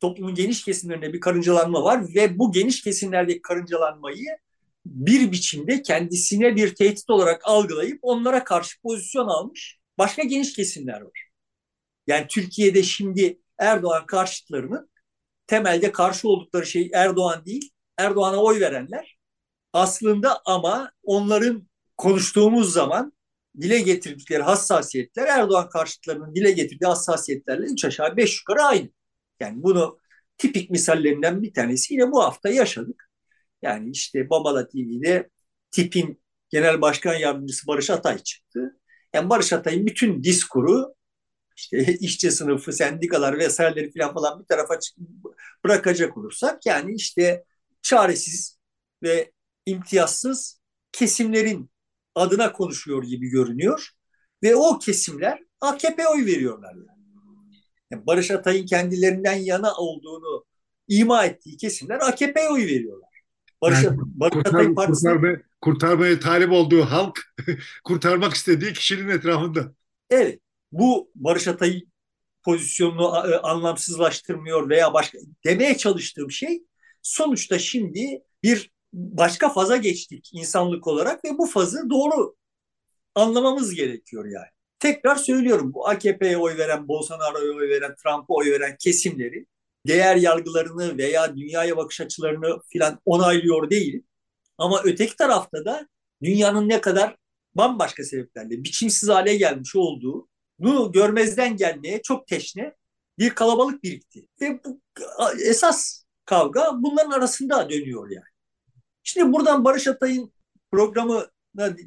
Toplumun 0.00 0.34
geniş 0.34 0.64
kesimlerinde 0.64 1.12
bir 1.12 1.20
karıncalanma 1.20 1.84
var 1.84 2.04
ve 2.14 2.38
bu 2.38 2.52
geniş 2.52 2.82
kesimlerdeki 2.82 3.42
karıncalanmayı 3.42 4.38
bir 4.86 5.32
biçimde 5.32 5.82
kendisine 5.82 6.56
bir 6.56 6.74
tehdit 6.74 7.10
olarak 7.10 7.40
algılayıp 7.44 7.98
onlara 8.02 8.44
karşı 8.44 8.80
pozisyon 8.82 9.26
almış 9.26 9.78
başka 9.98 10.22
geniş 10.22 10.52
kesimler 10.52 11.00
var. 11.00 11.28
Yani 12.06 12.26
Türkiye'de 12.28 12.82
şimdi 12.82 13.40
Erdoğan 13.58 14.06
karşıtlarının 14.06 14.90
temelde 15.46 15.92
karşı 15.92 16.28
oldukları 16.28 16.66
şey 16.66 16.90
Erdoğan 16.94 17.44
değil, 17.46 17.70
Erdoğan'a 17.98 18.36
oy 18.42 18.60
verenler. 18.60 19.18
Aslında 19.72 20.42
ama 20.46 20.92
onların 21.02 21.68
konuştuğumuz 21.96 22.72
zaman 22.72 23.12
dile 23.60 23.80
getirdikleri 23.80 24.42
hassasiyetler 24.42 25.26
Erdoğan 25.26 25.68
karşıtlarının 25.68 26.34
dile 26.34 26.52
getirdiği 26.52 26.86
hassasiyetlerle 26.86 27.66
üç 27.66 27.84
aşağı 27.84 28.16
beş 28.16 28.38
yukarı 28.40 28.62
aynı. 28.62 28.88
Yani 29.40 29.62
bunu 29.62 29.98
tipik 30.38 30.70
misallerinden 30.70 31.42
bir 31.42 31.54
tanesi 31.54 31.94
yine 31.94 32.12
bu 32.12 32.22
hafta 32.22 32.48
yaşadık. 32.50 33.10
Yani 33.62 33.90
işte 33.90 34.30
Babala 34.30 34.68
TV'de 34.68 35.30
tipin 35.70 36.22
genel 36.50 36.80
başkan 36.80 37.14
yardımcısı 37.14 37.66
Barış 37.66 37.90
Atay 37.90 38.18
çıktı. 38.18 38.80
Yani 39.16 39.30
Barış 39.30 39.52
Atay'ın 39.52 39.86
bütün 39.86 40.22
diskuru 40.22 40.94
işte 41.56 41.94
işçi 42.00 42.30
sınıfı, 42.30 42.72
sendikalar 42.72 43.38
vesaireleri 43.38 43.92
falan 43.92 44.14
falan 44.14 44.40
bir 44.40 44.46
tarafa 44.46 44.78
bırakacak 45.64 46.16
olursak 46.16 46.66
yani 46.66 46.94
işte 46.94 47.44
çaresiz 47.82 48.58
ve 49.02 49.32
imtiyazsız 49.66 50.60
kesimlerin 50.92 51.70
adına 52.14 52.52
konuşuyor 52.52 53.02
gibi 53.02 53.28
görünüyor. 53.28 53.90
Ve 54.42 54.56
o 54.56 54.78
kesimler 54.78 55.42
AKP 55.60 56.08
oy 56.08 56.26
veriyorlar 56.26 56.74
yani. 56.74 57.06
yani 57.90 58.06
Barış 58.06 58.30
Atay'ın 58.30 58.66
kendilerinden 58.66 59.36
yana 59.36 59.74
olduğunu 59.74 60.44
ima 60.88 61.24
ettiği 61.24 61.56
kesimler 61.56 62.00
AKP 62.00 62.48
oy 62.48 62.66
veriyorlar. 62.66 63.22
Barış, 63.62 63.84
yani, 63.84 63.98
Barış 64.00 64.46
Atay 64.46 64.74
Partisi 64.74 65.08
kurtarmaya, 65.66 66.20
talip 66.20 66.52
olduğu 66.52 66.82
halk 66.82 67.18
kurtarmak 67.84 68.34
istediği 68.34 68.72
kişinin 68.72 69.08
etrafında. 69.08 69.72
Evet. 70.10 70.40
Bu 70.72 71.10
Barış 71.14 71.48
Atay 71.48 71.82
pozisyonunu 72.42 73.32
e, 73.32 73.36
anlamsızlaştırmıyor 73.36 74.68
veya 74.68 74.94
başka 74.94 75.18
demeye 75.44 75.76
çalıştığım 75.76 76.30
şey 76.30 76.62
sonuçta 77.02 77.58
şimdi 77.58 78.22
bir 78.42 78.70
başka 78.92 79.48
faza 79.48 79.76
geçtik 79.76 80.30
insanlık 80.32 80.86
olarak 80.86 81.24
ve 81.24 81.38
bu 81.38 81.46
fazı 81.46 81.90
doğru 81.90 82.36
anlamamız 83.14 83.74
gerekiyor 83.74 84.24
yani. 84.24 84.50
Tekrar 84.78 85.16
söylüyorum 85.16 85.74
bu 85.74 85.88
AKP'ye 85.88 86.36
oy 86.36 86.58
veren, 86.58 86.88
Bolsonaro'ya 86.88 87.52
oy 87.52 87.68
veren, 87.68 87.94
Trump'a 88.02 88.34
oy 88.34 88.52
veren 88.52 88.76
kesimleri 88.78 89.46
değer 89.86 90.16
yargılarını 90.16 90.98
veya 90.98 91.36
dünyaya 91.36 91.76
bakış 91.76 92.00
açılarını 92.00 92.60
filan 92.72 93.00
onaylıyor 93.04 93.70
değilim. 93.70 94.04
Ama 94.58 94.80
öteki 94.84 95.16
tarafta 95.16 95.64
da 95.64 95.88
dünyanın 96.22 96.68
ne 96.68 96.80
kadar 96.80 97.16
bambaşka 97.54 98.04
sebeplerle 98.04 98.64
biçimsiz 98.64 99.08
hale 99.08 99.36
gelmiş 99.36 99.76
olduğu 99.76 100.28
bunu 100.58 100.92
görmezden 100.92 101.56
gelmeye 101.56 102.02
çok 102.02 102.26
teşne 102.26 102.74
bir 103.18 103.30
kalabalık 103.30 103.82
birikti. 103.82 104.28
Ve 104.40 104.60
bu 104.64 104.80
esas 105.42 106.04
kavga 106.24 106.70
bunların 106.74 107.10
arasında 107.10 107.70
dönüyor 107.70 108.10
yani. 108.10 108.24
Şimdi 109.02 109.32
buradan 109.32 109.64
Barış 109.64 109.88
Atay'ın 109.88 110.32
programına 110.72 111.26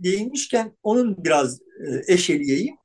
değinmişken 0.03 0.77
onun 0.83 1.23
biraz 1.23 1.61
e, 1.61 2.13
eşeleyeyim. 2.13 2.75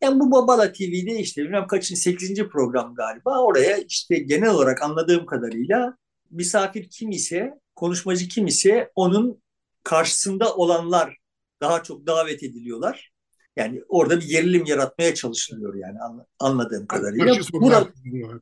Yani 0.00 0.20
bu 0.20 0.30
Babala 0.32 0.72
TV'de 0.72 1.18
işte 1.18 1.42
bilmem 1.42 1.66
kaçıncı 1.66 2.00
8. 2.00 2.48
program 2.48 2.94
galiba 2.94 3.42
oraya 3.42 3.76
işte 3.76 4.18
genel 4.18 4.50
olarak 4.50 4.82
anladığım 4.82 5.26
kadarıyla 5.26 5.96
misafir 6.30 6.88
kim 6.90 7.10
ise 7.10 7.60
konuşmacı 7.76 8.28
kim 8.28 8.46
ise 8.46 8.90
onun 8.94 9.42
karşısında 9.82 10.54
olanlar 10.54 11.16
daha 11.60 11.82
çok 11.82 12.06
davet 12.06 12.42
ediliyorlar. 12.42 13.12
Yani 13.56 13.82
orada 13.88 14.20
bir 14.20 14.28
gerilim 14.28 14.64
yaratmaya 14.64 15.14
çalışılıyor 15.14 15.74
yani 15.74 15.98
anladığım 16.38 16.86
kadarıyla. 16.86 17.26
Karşı 17.26 17.44
sorular, 17.44 17.84
Burada, 18.04 18.40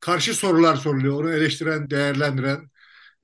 karşı 0.00 0.34
sorular 0.34 0.76
soruluyor. 0.76 1.20
Onu 1.20 1.32
eleştiren, 1.32 1.90
değerlendiren 1.90 2.70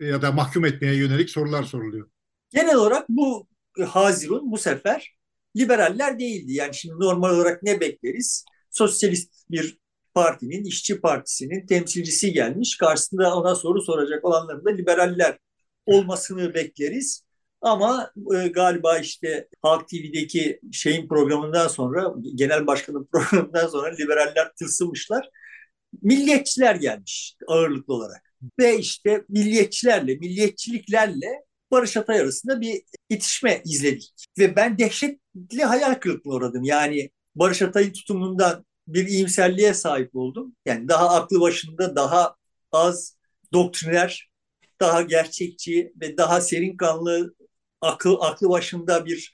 ya 0.00 0.22
da 0.22 0.32
mahkum 0.32 0.64
etmeye 0.64 0.96
yönelik 0.96 1.30
sorular 1.30 1.62
soruluyor. 1.62 2.10
Genel 2.50 2.76
olarak 2.76 3.08
bu 3.08 3.46
Hazirun 3.88 4.52
bu 4.52 4.58
sefer 4.58 5.16
liberaller 5.56 6.18
değildi. 6.18 6.52
Yani 6.52 6.74
şimdi 6.74 6.94
normal 6.94 7.30
olarak 7.30 7.62
ne 7.62 7.80
bekleriz? 7.80 8.44
Sosyalist 8.70 9.50
bir 9.50 9.78
partinin, 10.14 10.64
işçi 10.64 11.00
partisinin 11.00 11.66
temsilcisi 11.66 12.32
gelmiş. 12.32 12.76
Karşısında 12.76 13.36
ona 13.36 13.54
soru 13.54 13.82
soracak 13.82 14.24
olanların 14.24 14.64
da 14.64 14.70
liberaller 14.70 15.38
olmasını 15.86 16.54
bekleriz. 16.54 17.24
Ama 17.60 18.12
e, 18.34 18.48
galiba 18.48 18.98
işte 18.98 19.48
Halk 19.62 19.88
TV'deki 19.88 20.60
şeyin 20.72 21.08
programından 21.08 21.68
sonra, 21.68 22.14
genel 22.34 22.66
başkanın 22.66 23.08
programından 23.12 23.66
sonra 23.66 23.94
liberaller 23.94 24.52
tırsımışlar. 24.58 25.28
Milliyetçiler 26.02 26.74
gelmiş 26.74 27.36
ağırlıklı 27.48 27.94
olarak. 27.94 28.22
Ve 28.58 28.78
işte 28.78 29.24
milliyetçilerle, 29.28 30.14
milliyetçiliklerle 30.14 31.44
Barış 31.70 31.96
Atay 31.96 32.20
arasında 32.20 32.60
bir 32.60 32.82
itişme 33.08 33.62
izledik. 33.64 34.26
Ve 34.38 34.56
ben 34.56 34.78
dehşetli 34.78 35.64
hayal 35.64 35.94
kırıklığına 35.94 36.34
uğradım. 36.34 36.64
Yani 36.64 37.10
Barış 37.34 37.62
Atay'ın 37.62 37.92
tutumundan 37.92 38.64
bir 38.94 39.06
iyimserliğe 39.06 39.74
sahip 39.74 40.16
oldum. 40.16 40.56
Yani 40.66 40.88
daha 40.88 41.08
aklı 41.10 41.40
başında, 41.40 41.96
daha 41.96 42.36
az 42.72 43.16
doktriner, 43.52 44.30
daha 44.80 45.02
gerçekçi 45.02 45.92
ve 46.00 46.16
daha 46.16 46.40
serin 46.40 46.76
kanlı, 46.76 47.34
akıl, 47.80 48.16
aklı 48.20 48.48
başında 48.48 49.06
bir 49.06 49.32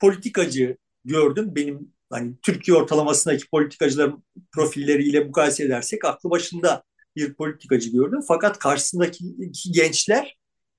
politikacı 0.00 0.76
gördüm. 1.04 1.54
Benim 1.54 1.92
hani 2.10 2.34
Türkiye 2.42 2.76
ortalamasındaki 2.76 3.48
politikacıların 3.50 4.24
profilleriyle 4.52 5.24
mukayese 5.24 5.64
edersek 5.64 6.04
aklı 6.04 6.30
başında 6.30 6.82
bir 7.16 7.34
politikacı 7.34 7.90
gördüm. 7.92 8.20
Fakat 8.28 8.58
karşısındaki 8.58 9.24
gençler 9.72 10.38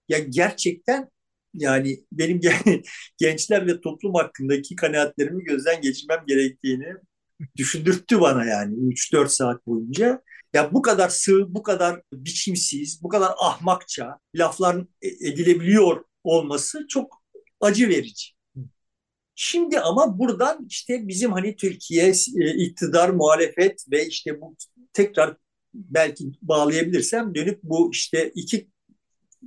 ya 0.09 0.19
gerçekten 0.19 1.09
yani 1.53 2.03
benim 2.11 2.41
gençler 3.17 3.67
ve 3.67 3.81
toplum 3.81 4.13
hakkındaki 4.13 4.75
kanaatlerimi 4.75 5.43
gözden 5.43 5.81
geçirmem 5.81 6.23
gerektiğini 6.27 6.95
düşündürttü 7.57 8.21
bana 8.21 8.45
yani 8.45 8.75
3-4 8.75 9.29
saat 9.29 9.67
boyunca. 9.67 10.21
Ya 10.53 10.73
bu 10.73 10.81
kadar 10.81 11.09
sığ, 11.09 11.45
bu 11.55 11.63
kadar 11.63 12.01
biçimsiz, 12.13 13.03
bu 13.03 13.09
kadar 13.09 13.31
ahmakça 13.39 14.19
laflar 14.35 14.85
e, 15.01 15.07
edilebiliyor 15.07 16.03
olması 16.23 16.85
çok 16.87 17.23
acı 17.61 17.89
verici. 17.89 18.33
Şimdi 19.35 19.79
ama 19.79 20.19
buradan 20.19 20.65
işte 20.69 21.07
bizim 21.07 21.31
hani 21.31 21.55
Türkiye 21.55 22.13
e, 22.41 22.53
iktidar, 22.55 23.09
muhalefet 23.09 23.85
ve 23.91 24.07
işte 24.07 24.41
bu 24.41 24.55
tekrar 24.93 25.37
belki 25.73 26.31
bağlayabilirsem 26.41 27.35
dönüp 27.35 27.59
bu 27.63 27.91
işte 27.91 28.31
iki 28.35 28.67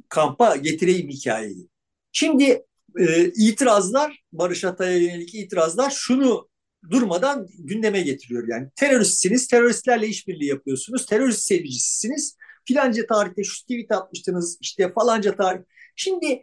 kampa 0.08 0.56
getireyim 0.56 1.08
hikayeyi. 1.08 1.68
Şimdi 2.12 2.64
e, 2.98 3.24
itirazlar, 3.36 4.22
Barış 4.32 4.64
Atay'a 4.64 4.98
yönelik 4.98 5.34
itirazlar 5.34 5.90
şunu 5.90 6.48
durmadan 6.90 7.48
gündeme 7.58 8.00
getiriyor. 8.00 8.48
Yani 8.48 8.68
teröristsiniz, 8.76 9.48
teröristlerle 9.48 10.08
işbirliği 10.08 10.48
yapıyorsunuz, 10.48 11.06
terörist 11.06 11.40
sevgicisiniz. 11.40 12.36
Filanca 12.64 13.06
tarihte 13.06 13.44
şu 13.44 13.62
tweet 13.62 13.92
atmıştınız, 13.92 14.58
işte 14.60 14.92
falanca 14.92 15.36
tarih. 15.36 15.60
Şimdi 15.96 16.42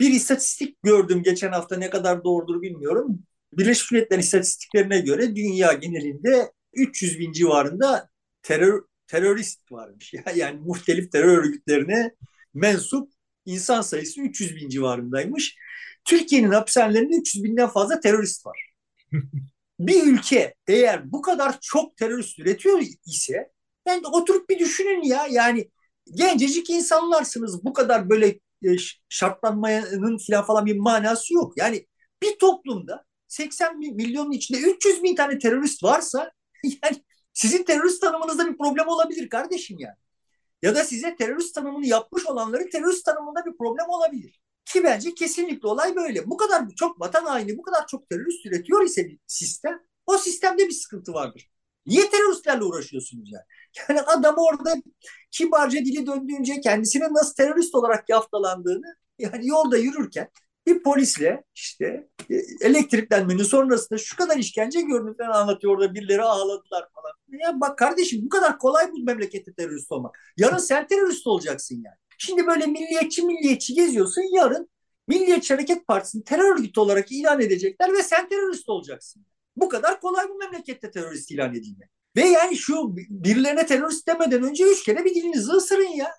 bir 0.00 0.10
istatistik 0.10 0.82
gördüm 0.82 1.22
geçen 1.22 1.52
hafta 1.52 1.76
ne 1.76 1.90
kadar 1.90 2.24
doğrudur 2.24 2.62
bilmiyorum. 2.62 3.18
Birleşmiş 3.52 3.92
Milletler 3.92 4.18
istatistiklerine 4.18 5.00
göre 5.00 5.36
dünya 5.36 5.72
genelinde 5.72 6.52
300 6.74 7.18
bin 7.18 7.32
civarında 7.32 8.08
terör 8.42 8.82
terörist 9.06 9.72
varmış. 9.72 10.14
Yani 10.34 10.60
muhtelif 10.60 11.12
terör 11.12 11.38
örgütlerine 11.38 12.10
mensup 12.54 13.12
insan 13.44 13.80
sayısı 13.82 14.20
300 14.20 14.56
bin 14.56 14.68
civarındaymış. 14.68 15.56
Türkiye'nin 16.04 16.50
hapishanelerinde 16.50 17.16
300 17.16 17.44
binden 17.44 17.68
fazla 17.68 18.00
terörist 18.00 18.46
var. 18.46 18.70
bir 19.80 20.06
ülke 20.06 20.54
eğer 20.68 21.12
bu 21.12 21.22
kadar 21.22 21.60
çok 21.60 21.96
terörist 21.96 22.38
üretiyor 22.38 22.82
ise 23.06 23.52
ben 23.86 24.02
de 24.02 24.06
oturup 24.06 24.48
bir 24.50 24.58
düşünün 24.58 25.02
ya 25.02 25.26
yani 25.30 25.70
gencecik 26.14 26.70
insanlarsınız 26.70 27.64
bu 27.64 27.72
kadar 27.72 28.10
böyle 28.10 28.26
e, 28.64 28.76
şartlanmanın 29.08 30.18
falan 30.18 30.44
falan 30.44 30.66
bir 30.66 30.76
manası 30.76 31.34
yok. 31.34 31.52
Yani 31.56 31.86
bir 32.22 32.38
toplumda 32.38 33.04
80 33.28 33.78
milyonun 33.78 34.30
içinde 34.30 34.58
300 34.58 35.02
bin 35.02 35.16
tane 35.16 35.38
terörist 35.38 35.84
varsa 35.84 36.32
yani 36.64 37.04
sizin 37.32 37.64
terörist 37.64 38.00
tanımınızda 38.00 38.46
bir 38.46 38.58
problem 38.58 38.88
olabilir 38.88 39.28
kardeşim 39.28 39.76
yani. 39.80 39.96
Ya 40.62 40.74
da 40.74 40.84
size 40.84 41.16
terörist 41.16 41.54
tanımını 41.54 41.86
yapmış 41.86 42.26
olanların 42.26 42.70
terörist 42.70 43.04
tanımında 43.04 43.44
bir 43.46 43.56
problem 43.58 43.88
olabilir. 43.88 44.40
Ki 44.66 44.84
bence 44.84 45.14
kesinlikle 45.14 45.68
olay 45.68 45.96
böyle. 45.96 46.26
Bu 46.30 46.36
kadar 46.36 46.62
çok 46.76 47.00
vatan 47.00 47.24
haini, 47.24 47.58
bu 47.58 47.62
kadar 47.62 47.86
çok 47.86 48.08
terörist 48.10 48.46
üretiyor 48.46 48.82
ise 48.84 49.06
bir 49.08 49.18
sistem, 49.26 49.80
o 50.06 50.18
sistemde 50.18 50.66
bir 50.68 50.72
sıkıntı 50.72 51.12
vardır. 51.14 51.50
Niye 51.86 52.10
teröristlerle 52.10 52.64
uğraşıyorsunuz 52.64 53.32
yani? 53.32 53.44
Yani 53.88 54.00
adam 54.00 54.34
orada 54.38 54.74
kibarca 55.30 55.78
dili 55.78 56.06
döndüğünce 56.06 56.60
kendisinin 56.60 57.14
nasıl 57.14 57.34
terörist 57.34 57.74
olarak 57.74 58.08
yaftalandığını 58.08 58.96
yani 59.18 59.46
yolda 59.48 59.76
yürürken 59.78 60.28
bir 60.66 60.82
polisle 60.82 61.44
işte 61.54 62.08
e, 62.30 62.34
elektriklenmenin 62.60 63.42
sonrasında 63.42 63.98
şu 63.98 64.16
kadar 64.16 64.36
işkence 64.36 64.80
gördüklerini 64.80 65.34
anlatıyor 65.34 65.74
orada 65.74 65.94
birileri 65.94 66.22
ağladılar 66.22 66.88
falan. 66.94 67.12
Ya 67.28 67.60
bak 67.60 67.78
kardeşim 67.78 68.24
bu 68.24 68.28
kadar 68.28 68.58
kolay 68.58 68.92
bu 68.92 69.04
memlekette 69.04 69.52
terörist 69.54 69.92
olmak. 69.92 70.18
Yarın 70.36 70.58
sen 70.58 70.86
terörist 70.86 71.26
olacaksın 71.26 71.82
yani. 71.84 71.96
Şimdi 72.18 72.46
böyle 72.46 72.66
milliyetçi 72.66 73.22
milliyetçi 73.22 73.74
geziyorsun 73.74 74.34
yarın 74.34 74.68
Milliyetçi 75.08 75.54
Hareket 75.54 75.86
Partisi'ni 75.86 76.24
terör 76.24 76.56
örgütü 76.56 76.80
olarak 76.80 77.12
ilan 77.12 77.40
edecekler 77.40 77.92
ve 77.92 78.02
sen 78.02 78.28
terörist 78.28 78.68
olacaksın. 78.68 79.26
Bu 79.56 79.68
kadar 79.68 80.00
kolay 80.00 80.28
bu 80.28 80.34
memlekette 80.34 80.90
terörist 80.90 81.30
ilan 81.30 81.54
edilmek. 81.54 81.90
Ve 82.16 82.28
yani 82.28 82.56
şu 82.56 82.96
birilerine 82.96 83.66
terörist 83.66 84.08
demeden 84.08 84.42
önce 84.42 84.64
üç 84.64 84.84
kere 84.84 85.04
bir 85.04 85.14
dilinizi 85.14 85.52
ısırın 85.52 85.96
ya. 85.96 86.10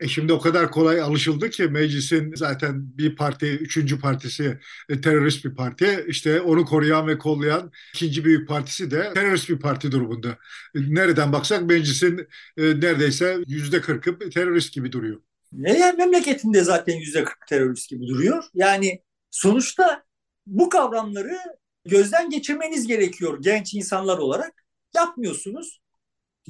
E 0.00 0.08
şimdi 0.08 0.32
o 0.32 0.40
kadar 0.40 0.70
kolay 0.70 1.00
alışıldı 1.00 1.50
ki 1.50 1.62
meclisin 1.62 2.34
zaten 2.34 2.98
bir 2.98 3.16
parti, 3.16 3.46
üçüncü 3.46 4.00
partisi 4.00 4.58
e, 4.88 5.00
terörist 5.00 5.44
bir 5.44 5.54
parti. 5.54 6.04
İşte 6.08 6.40
onu 6.40 6.64
koruyan 6.64 7.06
ve 7.06 7.18
kollayan 7.18 7.70
ikinci 7.94 8.24
büyük 8.24 8.48
partisi 8.48 8.90
de 8.90 9.12
terörist 9.14 9.48
bir 9.48 9.58
parti 9.58 9.92
durumunda. 9.92 10.28
E, 10.74 10.78
nereden 10.88 11.32
baksak 11.32 11.62
meclisin 11.62 12.18
e, 12.56 12.62
neredeyse 12.62 13.38
yüzde 13.46 13.80
kırkı 13.80 14.30
terörist 14.30 14.72
gibi 14.72 14.92
duruyor. 14.92 15.20
Yani 15.52 15.96
memleketinde 15.98 16.64
zaten 16.64 16.96
yüzde 16.96 17.24
kırk 17.24 17.46
terörist 17.48 17.90
gibi 17.90 18.06
duruyor. 18.06 18.44
Yani 18.54 19.02
sonuçta 19.30 20.04
bu 20.46 20.68
kavramları 20.68 21.38
gözden 21.84 22.30
geçirmeniz 22.30 22.86
gerekiyor 22.86 23.38
genç 23.40 23.74
insanlar 23.74 24.18
olarak. 24.18 24.64
Yapmıyorsunuz. 24.94 25.83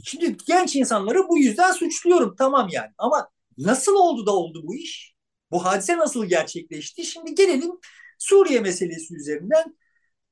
Şimdi 0.05 0.37
genç 0.47 0.77
insanları 0.77 1.29
bu 1.29 1.39
yüzden 1.39 1.73
suçluyorum 1.73 2.35
tamam 2.39 2.69
yani. 2.73 2.91
Ama 2.99 3.29
nasıl 3.59 3.95
oldu 3.95 4.27
da 4.27 4.33
oldu 4.37 4.63
bu 4.67 4.75
iş? 4.75 5.15
Bu 5.51 5.65
hadise 5.65 5.97
nasıl 5.97 6.27
gerçekleşti? 6.27 7.05
Şimdi 7.05 7.35
gelelim 7.35 7.71
Suriye 8.19 8.61
meselesi 8.61 9.15
üzerinden 9.15 9.77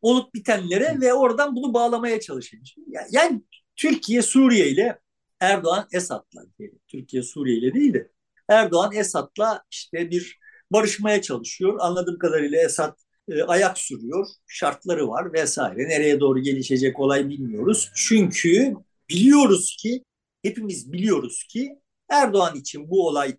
olup 0.03 0.35
bitenlere 0.35 1.01
ve 1.01 1.15
oradan 1.15 1.57
bunu 1.57 1.75
bağlamaya 1.75 2.21
çalışalım. 2.21 2.65
Yani 3.11 3.43
Türkiye 3.77 4.23
Suriye 4.23 4.69
ile 4.69 4.99
Erdoğan 5.41 5.89
Esad'la 5.93 6.45
Türkiye 6.89 7.23
Suriye 7.23 7.59
ile 7.59 7.75
değil 7.75 7.95
de 7.95 8.11
Erdoğan 8.49 8.93
Esad'la 8.95 9.65
işte 9.71 10.11
bir 10.11 10.39
barışmaya 10.71 11.23
çalışıyor. 11.23 11.77
Anladığım 11.81 12.19
kadarıyla 12.19 12.63
Esad 12.63 12.99
e, 13.29 13.43
ayak 13.43 13.79
sürüyor. 13.79 14.27
Şartları 14.47 15.09
var 15.09 15.33
vesaire. 15.33 15.89
Nereye 15.89 16.21
doğru 16.21 16.39
gelişecek 16.39 17.01
olay 17.01 17.29
bilmiyoruz. 17.29 17.91
Çünkü 17.95 18.75
biliyoruz 19.11 19.77
ki 19.81 20.05
hepimiz 20.43 20.93
biliyoruz 20.93 21.45
ki 21.51 21.79
Erdoğan 22.09 22.57
için 22.57 22.91
bu 22.91 23.07
olay 23.09 23.37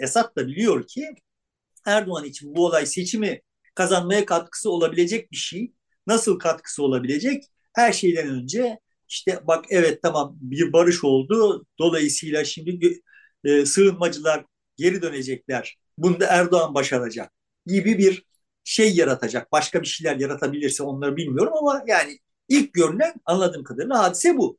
Esad 0.00 0.36
da 0.36 0.46
biliyor 0.48 0.86
ki 0.86 1.04
Erdoğan 1.86 2.24
için 2.24 2.54
bu 2.56 2.66
olay 2.66 2.86
seçimi 2.86 3.40
kazanmaya 3.74 4.26
katkısı 4.26 4.70
olabilecek 4.70 5.32
bir 5.32 5.36
şey. 5.36 5.72
Nasıl 6.06 6.38
katkısı 6.38 6.82
olabilecek? 6.82 7.44
Her 7.74 7.92
şeyden 7.92 8.28
önce 8.28 8.78
işte 9.08 9.40
bak 9.46 9.64
evet 9.70 10.02
tamam 10.02 10.36
bir 10.40 10.72
barış 10.72 11.04
oldu. 11.04 11.66
Dolayısıyla 11.78 12.44
şimdi 12.44 13.00
e, 13.44 13.66
sığınmacılar 13.66 14.44
geri 14.76 15.02
dönecekler. 15.02 15.78
Bunda 15.98 16.26
Erdoğan 16.26 16.74
başaracak 16.74 17.32
gibi 17.66 17.98
bir 17.98 18.24
şey 18.64 18.96
yaratacak. 18.96 19.52
Başka 19.52 19.82
bir 19.82 19.86
şeyler 19.86 20.16
yaratabilirse 20.16 20.82
onları 20.82 21.16
bilmiyorum 21.16 21.52
ama 21.58 21.82
yani 21.86 22.18
ilk 22.48 22.74
görünen 22.74 23.14
anladığım 23.24 23.64
kadarıyla 23.64 23.98
hadise 24.02 24.36
bu. 24.36 24.58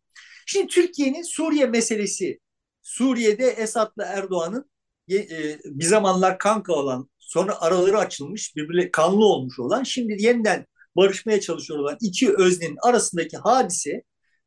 Şimdi 0.52 0.68
Türkiye'nin 0.68 1.24
Suriye 1.24 1.66
meselesi, 1.66 2.40
Suriye'de 2.82 3.48
Esad'la 3.48 4.06
Erdoğan'ın 4.06 4.72
e, 5.12 5.60
bir 5.66 5.86
zamanlar 5.86 6.38
kanka 6.38 6.74
olan, 6.74 7.10
sonra 7.20 7.62
araları 7.62 7.98
açılmış, 7.98 8.56
birbirine 8.56 8.92
kanlı 8.92 9.26
olmuş 9.26 9.60
olan, 9.60 9.84
şimdi 9.84 10.24
yeniden 10.24 10.66
barışmaya 10.96 11.42
çalışıyor 11.42 11.80
olan 11.80 11.98
iki 12.02 12.36
öznenin 12.36 12.78
arasındaki 12.82 13.38
hadise 13.38 14.04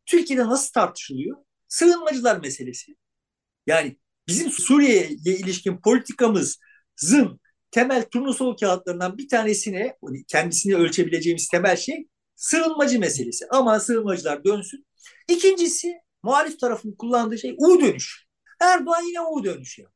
Türkiye'de 0.07 0.45
nasıl 0.45 0.73
tartışılıyor? 0.73 1.37
Sığınmacılar 1.69 2.41
meselesi. 2.41 2.97
Yani 3.67 3.99
bizim 4.29 4.51
Suriye'ye 4.51 5.09
ilişkin 5.25 5.81
politikamızın 5.81 7.41
temel 7.71 8.05
turnusol 8.05 8.57
kağıtlarından 8.57 9.19
bir 9.19 9.29
tanesine 9.29 9.97
kendisini 10.29 10.77
ölçebileceğimiz 10.77 11.49
temel 11.49 11.77
şey 11.77 12.09
sığınmacı 12.35 12.99
meselesi. 12.99 13.47
Ama 13.51 13.81
sığınmacılar 13.81 14.45
dönsün. 14.45 14.87
İkincisi 15.29 15.95
muhalif 16.23 16.61
tarafın 16.61 16.93
kullandığı 16.93 17.39
şey 17.39 17.57
U 17.59 17.81
dönüş. 17.81 18.27
Erdoğan 18.61 19.03
yine 19.03 19.21
U 19.21 19.45
dönüş 19.45 19.79
ya. 19.79 19.87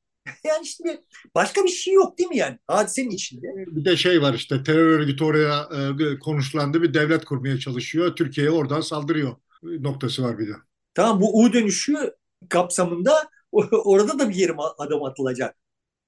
Yani 0.45 0.66
şimdi 0.66 1.01
başka 1.35 1.64
bir 1.64 1.69
şey 1.69 1.95
yok 1.95 2.19
değil 2.19 2.29
mi 2.29 2.37
yani 2.37 2.59
hadisenin 2.66 3.11
içinde? 3.11 3.47
Bir 3.57 3.85
de 3.85 3.97
şey 3.97 4.23
var 4.23 4.35
işte 4.35 4.62
terör 4.62 4.99
örgütü 4.99 5.25
oraya 5.25 5.69
e, 6.12 6.19
konuşlandı 6.19 6.83
bir 6.83 6.95
devlet 6.95 7.25
kurmaya 7.25 7.59
çalışıyor. 7.59 8.16
Türkiye'ye 8.16 8.51
oradan 8.51 8.81
saldırıyor 8.81 9.37
noktası 9.62 10.23
var 10.23 10.38
bir 10.38 10.49
de. 10.49 10.53
Tamam 10.95 11.21
bu 11.21 11.42
U 11.42 11.53
dönüşü 11.53 12.14
kapsamında 12.49 13.31
orada 13.73 14.19
da 14.19 14.31
bir 14.31 14.35
yerim 14.35 14.57
adım 14.79 15.05
atılacak. 15.05 15.57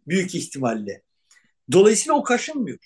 Büyük 0.07 0.35
ihtimalle. 0.35 1.03
Dolayısıyla 1.73 2.15
o 2.15 2.23
kaşınmıyor. 2.23 2.79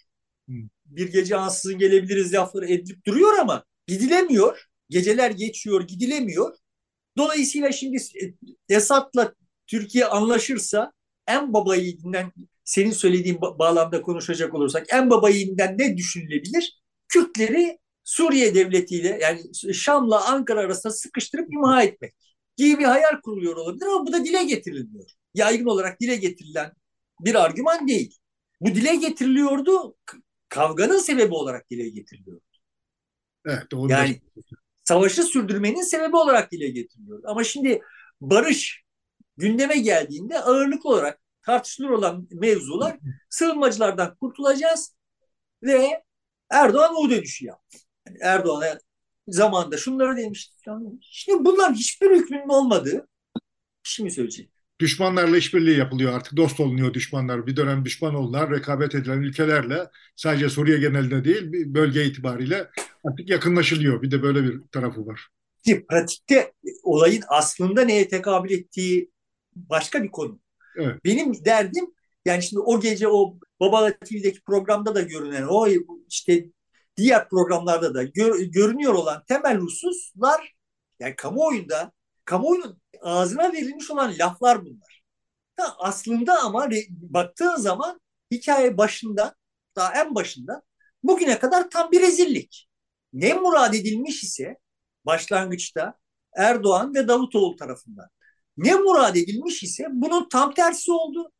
Hmm. 0.48 0.68
Bir 0.86 1.12
gece 1.12 1.36
ansızın 1.36 1.78
gelebiliriz 1.78 2.34
lafları 2.34 2.66
edilip 2.66 3.06
duruyor 3.06 3.38
ama 3.38 3.64
gidilemiyor. 3.86 4.66
Geceler 4.90 5.30
geçiyor 5.30 5.86
gidilemiyor. 5.86 6.56
Dolayısıyla 7.16 7.72
şimdi 7.72 7.96
Esad'la 8.68 9.34
Türkiye 9.66 10.04
anlaşırsa 10.04 10.92
en 11.26 11.52
baba 11.52 11.76
yiğidinden 11.76 12.32
senin 12.64 12.90
söylediğin 12.90 13.40
bağlamda 13.40 14.02
konuşacak 14.02 14.54
olursak 14.54 14.86
en 14.92 15.10
baba 15.10 15.30
yiğidinden 15.30 15.78
ne 15.78 15.96
düşünülebilir? 15.96 16.82
Kürtleri 17.08 17.78
Suriye 18.04 18.54
devletiyle 18.54 19.18
yani 19.22 19.40
Şam'la 19.74 20.28
Ankara 20.28 20.60
arasında 20.60 20.92
sıkıştırıp 20.92 21.52
imha 21.52 21.82
etmek 21.82 22.14
gibi 22.56 22.78
bir 22.78 22.84
hayal 22.84 23.20
kuruluyor 23.24 23.56
olabilir 23.56 23.86
ama 23.86 24.06
bu 24.06 24.12
da 24.12 24.24
dile 24.24 24.44
getirilmiyor. 24.44 25.10
Yaygın 25.34 25.66
olarak 25.66 26.00
dile 26.00 26.16
getirilen 26.16 26.72
bir 27.20 27.34
argüman 27.34 27.88
değil. 27.88 28.18
Bu 28.60 28.74
dile 28.74 28.96
getiriliyordu, 28.96 29.96
kavganın 30.48 30.98
sebebi 30.98 31.34
olarak 31.34 31.70
dile 31.70 31.88
getiriliyordu. 31.88 32.44
Evet, 33.46 33.62
yani 33.88 34.20
savaşı 34.84 35.22
sürdürmenin 35.22 35.82
sebebi 35.82 36.16
olarak 36.16 36.52
dile 36.52 36.68
getiriliyordu. 36.70 37.26
Ama 37.28 37.44
şimdi 37.44 37.82
barış 38.20 38.84
gündeme 39.36 39.78
geldiğinde 39.78 40.40
ağırlıklı 40.40 40.90
olarak 40.90 41.20
tartışılır 41.42 41.90
olan 41.90 42.28
mevzular 42.32 42.98
sığınmacılardan 43.30 44.16
kurtulacağız 44.16 44.96
ve 45.62 46.02
Erdoğan 46.50 46.94
o 46.96 47.10
dönüşü 47.10 47.46
yaptı. 47.46 47.78
Yani 48.06 48.18
Erdoğan'a 48.22 48.78
zamanında 49.28 49.76
şunları 49.76 50.16
demişti. 50.16 50.56
Şimdi 51.02 51.44
bunlar 51.44 51.74
hiçbir 51.74 52.10
hükmünün 52.10 52.48
olmadığı 52.48 53.08
bir 53.84 53.90
şey 53.90 54.04
mi 54.04 54.12
söyleyecek? 54.12 54.51
Düşmanlarla 54.82 55.36
işbirliği 55.36 55.78
yapılıyor 55.78 56.12
artık. 56.12 56.36
Dost 56.36 56.60
olunuyor 56.60 56.94
düşmanlar. 56.94 57.46
Bir 57.46 57.56
dönem 57.56 57.84
düşman 57.84 58.14
olunan, 58.14 58.50
rekabet 58.50 58.94
edilen 58.94 59.22
ülkelerle 59.22 59.86
sadece 60.16 60.48
Suriye 60.48 60.78
genelinde 60.78 61.24
değil, 61.24 61.52
bölge 61.74 62.04
itibariyle 62.04 62.68
artık 63.04 63.28
yakınlaşılıyor. 63.28 64.02
Bir 64.02 64.10
de 64.10 64.22
böyle 64.22 64.44
bir 64.44 64.60
tarafı 64.72 65.06
var. 65.06 65.28
Ki 65.64 65.86
pratikte 65.90 66.52
olayın 66.82 67.22
aslında 67.28 67.84
neye 67.84 68.08
tekabül 68.08 68.50
ettiği 68.50 69.10
başka 69.56 70.02
bir 70.02 70.10
konu. 70.10 70.40
Evet. 70.76 71.04
Benim 71.04 71.44
derdim 71.44 71.86
yani 72.24 72.42
şimdi 72.42 72.60
o 72.60 72.80
gece 72.80 73.08
o 73.08 73.38
Babala 73.60 73.98
TV'deki 73.98 74.42
programda 74.42 74.94
da 74.94 75.02
görünen 75.02 75.46
o 75.48 75.68
işte 76.08 76.46
diğer 76.96 77.28
programlarda 77.28 77.94
da 77.94 78.02
gör, 78.02 78.40
görünüyor 78.40 78.94
olan 78.94 79.22
temel 79.28 79.56
hususlar 79.56 80.54
yani 81.00 81.16
kamuoyunda 81.16 81.92
kamuoyunun 82.24 82.81
ağzına 83.02 83.52
verilmiş 83.52 83.90
olan 83.90 84.14
laflar 84.18 84.64
bunlar. 84.64 85.02
Da 85.58 85.78
aslında 85.78 86.42
ama 86.42 86.68
baktığın 86.90 87.56
zaman 87.56 88.00
hikaye 88.30 88.78
başında 88.78 89.34
daha 89.76 89.94
en 89.94 90.14
başında 90.14 90.62
bugüne 91.02 91.38
kadar 91.38 91.70
tam 91.70 91.90
bir 91.92 92.00
rezillik. 92.00 92.68
Ne 93.12 93.34
murad 93.34 93.74
edilmiş 93.74 94.22
ise 94.22 94.56
başlangıçta 95.04 95.94
Erdoğan 96.36 96.94
ve 96.94 97.08
Davutoğlu 97.08 97.56
tarafından. 97.56 98.08
Ne 98.56 98.74
murad 98.74 99.16
edilmiş 99.16 99.62
ise 99.62 99.86
bunun 99.92 100.28
tam 100.28 100.54
tersi 100.54 100.92
oldu. 100.92 101.32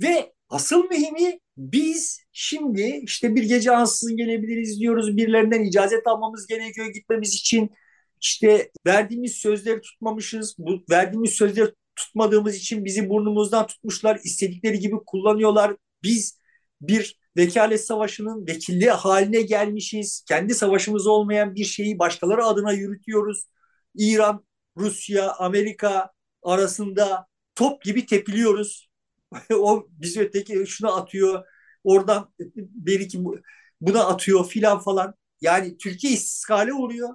Ve 0.00 0.32
asıl 0.48 0.84
mühimi 0.84 1.40
biz 1.56 2.20
şimdi 2.32 3.00
işte 3.02 3.34
bir 3.34 3.42
gece 3.42 3.76
ansızın 3.76 4.16
gelebiliriz 4.16 4.80
diyoruz. 4.80 5.16
Birilerinden 5.16 5.62
icazet 5.64 6.06
almamız 6.06 6.46
gerekiyor 6.46 6.86
gitmemiz 6.86 7.34
için. 7.34 7.70
İşte 8.22 8.70
verdiğimiz 8.86 9.32
sözleri 9.32 9.80
tutmamışız. 9.80 10.54
Bu 10.58 10.84
verdiğimiz 10.90 11.30
sözleri 11.30 11.72
tutmadığımız 11.96 12.56
için 12.56 12.84
bizi 12.84 13.08
burnumuzdan 13.08 13.66
tutmuşlar. 13.66 14.20
istedikleri 14.24 14.78
gibi 14.78 14.96
kullanıyorlar. 15.06 15.76
Biz 16.02 16.38
bir 16.80 17.18
vekalet 17.36 17.84
savaşının 17.86 18.46
vekilliği 18.46 18.90
haline 18.90 19.42
gelmişiz. 19.42 20.24
Kendi 20.28 20.54
savaşımız 20.54 21.06
olmayan 21.06 21.54
bir 21.54 21.64
şeyi 21.64 21.98
başkaları 21.98 22.44
adına 22.44 22.72
yürütüyoruz. 22.72 23.44
İran, 23.94 24.46
Rusya, 24.76 25.32
Amerika 25.32 26.10
arasında 26.42 27.26
top 27.54 27.82
gibi 27.82 28.06
tepiliyoruz. 28.06 28.90
o 29.54 29.88
bizi 29.90 30.20
öteki 30.20 30.66
şuna 30.66 30.92
atıyor. 30.92 31.44
Oradan 31.84 32.32
bir 32.56 33.00
iki 33.00 33.18
buna 33.80 34.04
atıyor 34.04 34.48
filan 34.48 34.78
falan. 34.80 35.14
Yani 35.40 35.78
Türkiye 35.78 36.12
istiskale 36.12 36.72
uğruyor. 36.72 37.14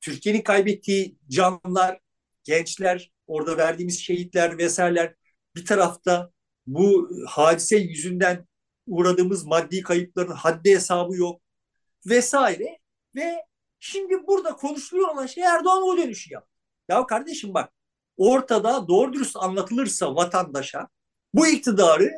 Türkiye'nin 0.00 0.42
kaybettiği 0.42 1.18
canlar, 1.28 2.00
gençler, 2.44 3.10
orada 3.26 3.56
verdiğimiz 3.56 4.00
şehitler 4.00 4.58
vesaireler 4.58 5.14
bir 5.56 5.66
tarafta 5.66 6.30
bu 6.66 7.10
hadise 7.28 7.76
yüzünden 7.76 8.46
uğradığımız 8.86 9.44
maddi 9.44 9.82
kayıpların 9.82 10.32
haddi 10.32 10.74
hesabı 10.74 11.16
yok 11.16 11.42
vesaire 12.06 12.78
ve 13.14 13.44
şimdi 13.80 14.26
burada 14.26 14.56
konuşuluyor 14.56 15.08
olan 15.08 15.26
şey 15.26 15.44
Erdoğan 15.44 15.82
o 15.82 15.96
dönüşü 15.96 16.32
yap. 16.34 16.48
Ya 16.88 17.06
kardeşim 17.06 17.54
bak 17.54 17.72
ortada 18.16 18.88
doğru 18.88 19.12
dürüst 19.12 19.36
anlatılırsa 19.36 20.14
vatandaşa 20.14 20.88
bu 21.34 21.46
iktidarı 21.46 22.10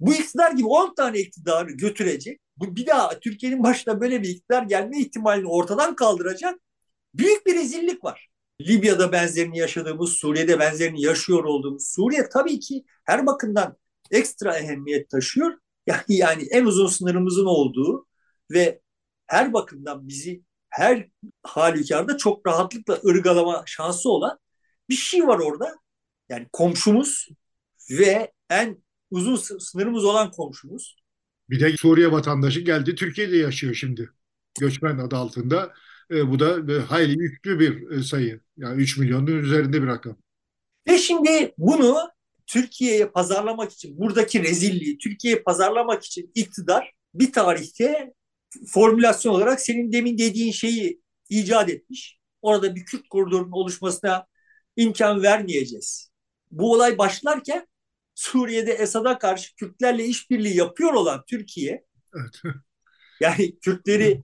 bu 0.00 0.14
iktidar 0.14 0.52
gibi 0.52 0.66
10 0.66 0.94
tane 0.94 1.18
iktidarı 1.18 1.72
götürecek. 1.72 2.40
Bu 2.56 2.76
bir 2.76 2.86
daha 2.86 3.20
Türkiye'nin 3.20 3.62
başına 3.62 4.00
böyle 4.00 4.22
bir 4.22 4.28
iktidar 4.28 4.62
gelme 4.62 4.98
ihtimalini 5.00 5.48
ortadan 5.48 5.94
kaldıracak 5.96 6.60
büyük 7.14 7.46
bir 7.46 7.54
rezillik 7.54 8.04
var. 8.04 8.28
Libya'da 8.60 9.12
benzerini 9.12 9.58
yaşadığımız, 9.58 10.12
Suriye'de 10.12 10.58
benzerini 10.58 11.02
yaşıyor 11.02 11.44
olduğumuz 11.44 11.88
Suriye 11.88 12.28
tabii 12.28 12.60
ki 12.60 12.84
her 13.04 13.26
bakımdan 13.26 13.76
ekstra 14.10 14.58
ehemmiyet 14.58 15.10
taşıyor. 15.10 15.52
Yani, 15.86 16.02
yani 16.08 16.42
en 16.50 16.64
uzun 16.64 16.86
sınırımızın 16.86 17.46
olduğu 17.46 18.06
ve 18.50 18.80
her 19.26 19.52
bakımdan 19.52 20.08
bizi 20.08 20.42
her 20.68 21.08
halükarda 21.42 22.16
çok 22.16 22.46
rahatlıkla 22.46 23.00
ırgalama 23.06 23.62
şansı 23.66 24.10
olan 24.10 24.38
bir 24.88 24.94
şey 24.94 25.26
var 25.26 25.38
orada. 25.38 25.74
Yani 26.28 26.46
komşumuz 26.52 27.28
ve 27.90 28.32
en 28.50 28.82
uzun 29.10 29.36
sınırımız 29.58 30.04
olan 30.04 30.30
komşumuz. 30.30 30.96
Bir 31.50 31.60
de 31.60 31.76
Suriye 31.76 32.12
vatandaşı 32.12 32.60
geldi 32.60 32.94
Türkiye'de 32.94 33.36
yaşıyor 33.36 33.74
şimdi. 33.74 34.10
Göçmen 34.60 34.98
adı 34.98 35.16
altında. 35.16 35.72
E, 36.10 36.30
bu 36.30 36.38
da 36.38 36.72
e, 36.72 36.78
hayli 36.78 37.22
yüklü 37.22 37.60
bir 37.60 37.90
e, 37.90 38.02
sayı. 38.02 38.40
Yani 38.56 38.82
3 38.82 38.98
milyonun 38.98 39.26
üzerinde 39.26 39.82
bir 39.82 39.86
rakam. 39.86 40.16
Ve 40.88 40.98
şimdi 40.98 41.54
bunu 41.58 42.10
Türkiye'ye 42.46 43.06
pazarlamak 43.06 43.72
için, 43.72 43.98
buradaki 43.98 44.42
rezilliği 44.42 44.98
Türkiye'ye 44.98 45.42
pazarlamak 45.42 46.04
için 46.04 46.32
iktidar 46.34 46.92
bir 47.14 47.32
tarihte 47.32 48.12
formülasyon 48.66 49.34
olarak 49.34 49.60
senin 49.60 49.92
demin 49.92 50.18
dediğin 50.18 50.52
şeyi 50.52 51.00
icat 51.30 51.68
etmiş. 51.68 52.18
Orada 52.42 52.74
bir 52.74 52.84
Kürt 52.84 53.08
koridorunun 53.08 53.52
oluşmasına 53.52 54.26
imkan 54.76 55.22
vermeyeceğiz. 55.22 56.10
Bu 56.50 56.72
olay 56.72 56.98
başlarken 56.98 57.66
Suriye'de 58.14 58.72
Esad'a 58.72 59.18
karşı 59.18 59.54
Kürtlerle 59.54 60.04
işbirliği 60.04 60.56
yapıyor 60.56 60.92
olan 60.92 61.24
Türkiye 61.26 61.84
evet. 62.14 62.56
yani 63.20 63.58
Kürtleri 63.58 64.22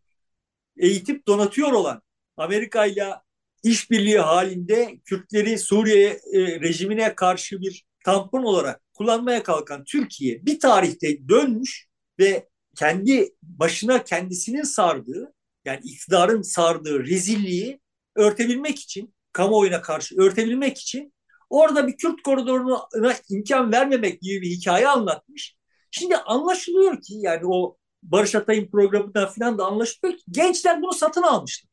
eğitip 0.80 1.26
donatıyor 1.26 1.72
olan 1.72 2.02
Amerika 2.36 2.86
ile 2.86 3.14
işbirliği 3.62 4.18
halinde 4.18 4.98
Kürtleri 5.04 5.58
Suriye 5.58 6.08
e, 6.08 6.60
rejimine 6.60 7.14
karşı 7.14 7.60
bir 7.60 7.84
tampon 8.04 8.42
olarak 8.42 8.82
kullanmaya 8.94 9.42
kalkan 9.42 9.84
Türkiye 9.84 10.46
bir 10.46 10.60
tarihte 10.60 11.28
dönmüş 11.28 11.88
ve 12.18 12.48
kendi 12.76 13.34
başına 13.42 14.04
kendisinin 14.04 14.62
sardığı 14.62 15.34
yani 15.64 15.80
iktidarın 15.84 16.42
sardığı 16.42 17.06
rezilliği 17.06 17.80
örtebilmek 18.16 18.78
için 18.78 19.14
kamuoyuna 19.32 19.82
karşı 19.82 20.20
örtebilmek 20.20 20.78
için 20.78 21.12
orada 21.50 21.86
bir 21.88 21.96
Kürt 21.96 22.22
koridoruna 22.22 23.14
imkan 23.28 23.72
vermemek 23.72 24.20
gibi 24.20 24.42
bir 24.42 24.50
hikaye 24.50 24.88
anlatmış. 24.88 25.56
Şimdi 25.90 26.16
anlaşılıyor 26.16 27.02
ki 27.02 27.14
yani 27.16 27.46
o 27.46 27.76
Barış 28.02 28.34
Atay'ın 28.34 28.70
programından 28.70 29.28
falan 29.28 29.58
da 29.58 29.66
anlaşılıyor 29.66 30.18
ki 30.18 30.24
gençler 30.30 30.82
bunu 30.82 30.92
satın 30.92 31.22
almışlar. 31.22 31.70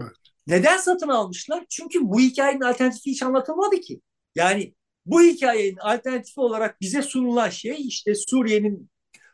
Evet. 0.00 0.16
Neden 0.46 0.76
satın 0.76 1.08
almışlar? 1.08 1.64
Çünkü 1.68 1.98
bu 2.02 2.20
hikayenin 2.20 2.60
alternatifi 2.60 3.10
hiç 3.10 3.22
anlatılmadı 3.22 3.76
ki. 3.80 4.00
Yani 4.34 4.74
Bu 5.06 5.22
hikayenin 5.22 5.76
alternatifi 5.76 6.40
olarak 6.40 6.80
bize 6.80 7.02
sunulan 7.02 7.48
şey 7.48 7.86
işte 7.86 8.14
Suriye'nin 8.14 8.90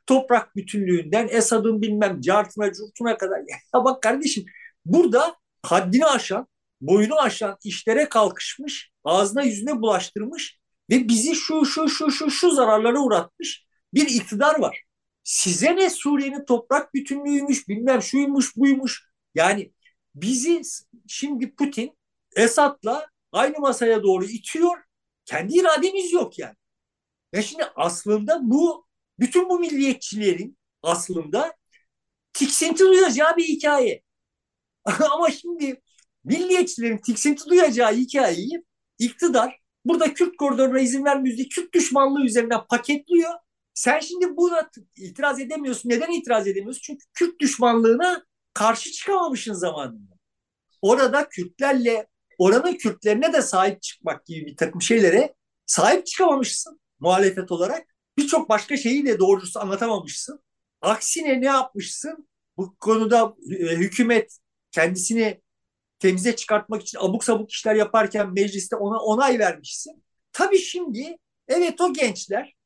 toprak 0.06 0.56
bütünlüğünden 0.56 1.28
Esad'ın 1.30 1.82
bilmem 1.82 2.20
cartına 2.20 2.72
curtuna 2.72 3.16
kadar. 3.18 3.38
Ya 3.74 3.84
bak 3.84 4.02
kardeşim 4.02 4.44
burada 4.84 5.36
haddini 5.62 6.06
aşan, 6.06 6.46
boyunu 6.80 7.20
aşan 7.20 7.56
işlere 7.64 8.08
kalkışmış, 8.08 8.90
ağzına 9.04 9.42
yüzüne 9.42 9.80
bulaştırmış 9.80 10.58
ve 10.90 11.08
bizi 11.08 11.34
şu 11.34 11.64
şu 11.64 11.88
şu 11.88 12.10
şu 12.10 12.30
şu 12.30 12.50
zararlara 12.50 12.98
uğratmış 13.00 13.66
bir 13.94 14.06
iktidar 14.08 14.58
var. 14.60 14.82
Size 15.28 15.76
ne 15.76 15.90
Suriye'nin 15.90 16.44
toprak 16.44 16.94
bütünlüğüymüş, 16.94 17.68
bilmem 17.68 18.02
şuymuş 18.02 18.56
buymuş. 18.56 19.04
Yani 19.34 19.72
bizi 20.14 20.62
şimdi 21.08 21.54
Putin 21.54 21.98
Esad'la 22.36 23.06
aynı 23.32 23.58
masaya 23.58 24.02
doğru 24.02 24.24
itiyor. 24.24 24.78
Kendi 25.24 25.58
irademiz 25.58 26.12
yok 26.12 26.38
yani. 26.38 26.54
Ya 27.32 27.42
şimdi 27.42 27.64
aslında 27.76 28.38
bu 28.42 28.86
bütün 29.20 29.48
bu 29.48 29.58
milliyetçilerin 29.58 30.58
aslında 30.82 31.54
tiksinti 32.32 32.84
duyacağı 32.84 33.36
bir 33.36 33.44
hikaye. 33.44 34.02
Ama 35.12 35.30
şimdi 35.30 35.82
milliyetçilerin 36.24 36.98
tiksinti 36.98 37.50
duyacağı 37.50 37.94
hikayeyi 37.94 38.64
iktidar 38.98 39.60
burada 39.84 40.14
Kürt 40.14 40.36
koridoruna 40.36 40.80
izin 40.80 41.04
vermiyoruz 41.04 41.38
diye 41.38 41.48
Kürt 41.48 41.74
düşmanlığı 41.74 42.24
üzerinden 42.24 42.66
paketliyor. 42.70 43.34
Sen 43.78 44.00
şimdi 44.00 44.36
buna 44.36 44.70
itiraz 44.96 45.40
edemiyorsun. 45.40 45.88
Neden 45.88 46.12
itiraz 46.12 46.46
edemiyorsun? 46.46 46.82
Çünkü 46.82 47.06
Kürt 47.14 47.40
düşmanlığına 47.40 48.24
karşı 48.54 48.92
çıkamamışsın 48.92 49.52
zamanında. 49.52 50.14
Orada 50.82 51.28
Kürtlerle, 51.28 52.06
oranın 52.38 52.74
Kürtlerine 52.74 53.32
de 53.32 53.42
sahip 53.42 53.82
çıkmak 53.82 54.26
gibi 54.26 54.46
bir 54.46 54.56
takım 54.56 54.82
şeylere 54.82 55.34
sahip 55.66 56.06
çıkamamışsın 56.06 56.80
muhalefet 57.00 57.52
olarak. 57.52 57.86
Birçok 58.16 58.48
başka 58.48 58.76
şeyi 58.76 59.06
de 59.06 59.18
doğrusu 59.18 59.60
anlatamamışsın. 59.60 60.40
Aksine 60.80 61.40
ne 61.40 61.46
yapmışsın? 61.46 62.28
Bu 62.56 62.76
konuda 62.76 63.34
e, 63.60 63.76
hükümet 63.76 64.38
kendisini 64.70 65.42
temize 65.98 66.36
çıkartmak 66.36 66.82
için 66.82 66.98
abuk 66.98 67.24
sabuk 67.24 67.50
işler 67.50 67.74
yaparken 67.74 68.32
mecliste 68.32 68.76
ona 68.76 68.98
onay 68.98 69.38
vermişsin. 69.38 70.04
Tabii 70.32 70.58
şimdi 70.58 71.16
evet 71.48 71.80
o 71.80 71.92
gençler 71.92 72.57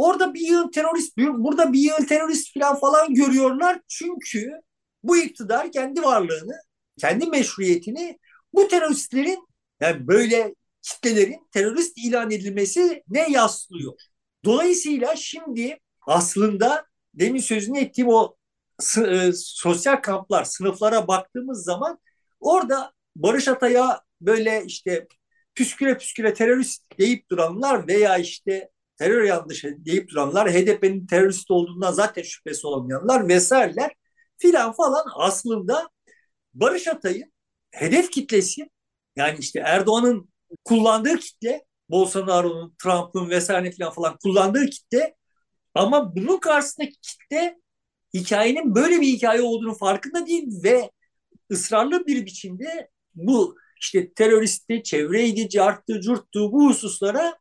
orada 0.00 0.34
bir 0.34 0.40
yığın 0.40 0.70
terörist, 0.70 1.16
burada 1.16 1.72
bir 1.72 1.78
yığın 1.78 2.04
terörist 2.04 2.54
falan 2.54 2.80
falan 2.80 3.14
görüyorlar. 3.14 3.80
Çünkü 3.88 4.50
bu 5.02 5.16
iktidar 5.16 5.72
kendi 5.72 6.02
varlığını, 6.02 6.54
kendi 7.00 7.26
meşruiyetini 7.26 8.18
bu 8.52 8.68
teröristlerin 8.68 9.48
yani 9.80 10.08
böyle 10.08 10.54
kitlelerin 10.82 11.48
terörist 11.52 11.98
ilan 11.98 12.30
edilmesi 12.30 13.02
ne 13.08 13.30
yaslıyor. 13.30 13.92
Dolayısıyla 14.44 15.16
şimdi 15.16 15.78
aslında 16.06 16.86
demin 17.14 17.40
sözünü 17.40 17.78
ettiğim 17.78 18.08
o 18.08 18.36
e, 19.06 19.30
sosyal 19.34 19.96
kamplar, 19.96 20.44
sınıflara 20.44 21.08
baktığımız 21.08 21.64
zaman 21.64 21.98
orada 22.40 22.92
Barış 23.16 23.48
Atay'a 23.48 24.00
böyle 24.20 24.64
işte 24.66 25.06
püsküre 25.54 25.98
püsküre 25.98 26.34
terörist 26.34 26.82
deyip 26.98 27.30
duranlar 27.30 27.88
veya 27.88 28.18
işte 28.18 28.70
terör 29.00 29.24
yanlışı 29.24 29.76
deyip 29.78 30.10
duranlar, 30.10 30.52
HDP'nin 30.52 31.06
terörist 31.06 31.50
olduğundan 31.50 31.92
zaten 31.92 32.22
şüphesi 32.22 32.66
olmayanlar 32.66 33.28
vesaireler 33.28 33.92
filan 34.38 34.72
falan 34.72 35.06
aslında 35.14 35.88
Barış 36.54 36.88
Atay'ın 36.88 37.32
hedef 37.70 38.10
kitlesi 38.10 38.70
yani 39.16 39.38
işte 39.38 39.60
Erdoğan'ın 39.60 40.28
kullandığı 40.64 41.16
kitle 41.16 41.64
Bolsonaro'nun, 41.90 42.74
Trump'ın 42.82 43.30
vesaire 43.30 43.72
falan 43.72 43.92
falan 43.92 44.16
kullandığı 44.22 44.66
kitle 44.66 45.16
ama 45.74 46.16
bunun 46.16 46.38
karşısındaki 46.38 46.96
kitle 47.02 47.60
hikayenin 48.14 48.74
böyle 48.74 49.00
bir 49.00 49.06
hikaye 49.06 49.42
olduğunu 49.42 49.74
farkında 49.74 50.26
değil 50.26 50.48
ve 50.64 50.90
ısrarlı 51.52 52.06
bir 52.06 52.26
biçimde 52.26 52.90
bu 53.14 53.56
işte 53.80 54.12
teröristi, 54.12 54.82
çevreydi, 54.82 55.48
carttı, 55.48 56.00
curttu 56.00 56.52
bu 56.52 56.68
hususlara 56.68 57.40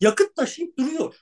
yakıt 0.00 0.36
taşıyıp 0.36 0.78
duruyor. 0.78 1.14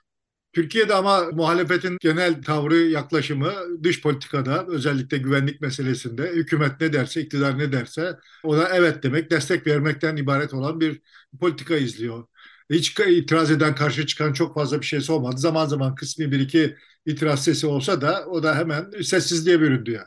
Türkiye'de 0.52 0.94
ama 0.94 1.22
muhalefetin 1.32 1.96
genel 2.00 2.42
tavrı, 2.42 2.76
yaklaşımı 2.76 3.52
dış 3.82 4.02
politikada 4.02 4.66
özellikle 4.66 5.18
güvenlik 5.18 5.60
meselesinde 5.60 6.30
hükümet 6.30 6.80
ne 6.80 6.92
derse, 6.92 7.20
iktidar 7.20 7.58
ne 7.58 7.72
derse 7.72 8.16
ona 8.44 8.68
evet 8.68 9.02
demek, 9.02 9.30
destek 9.30 9.66
vermekten 9.66 10.16
ibaret 10.16 10.54
olan 10.54 10.80
bir 10.80 11.02
politika 11.40 11.76
izliyor. 11.76 12.26
Hiç 12.70 13.00
itiraz 13.00 13.50
eden, 13.50 13.74
karşı 13.74 14.06
çıkan 14.06 14.32
çok 14.32 14.54
fazla 14.54 14.80
bir 14.80 14.86
şeysi 14.86 15.12
olmadı. 15.12 15.38
Zaman 15.38 15.66
zaman 15.66 15.94
kısmi 15.94 16.32
bir 16.32 16.40
iki 16.40 16.76
itiraz 17.06 17.44
sesi 17.44 17.66
olsa 17.66 18.00
da 18.00 18.24
o 18.26 18.42
da 18.42 18.56
hemen 18.56 18.90
sessizliğe 19.02 19.60
büründü 19.60 19.90
yani. 19.90 20.06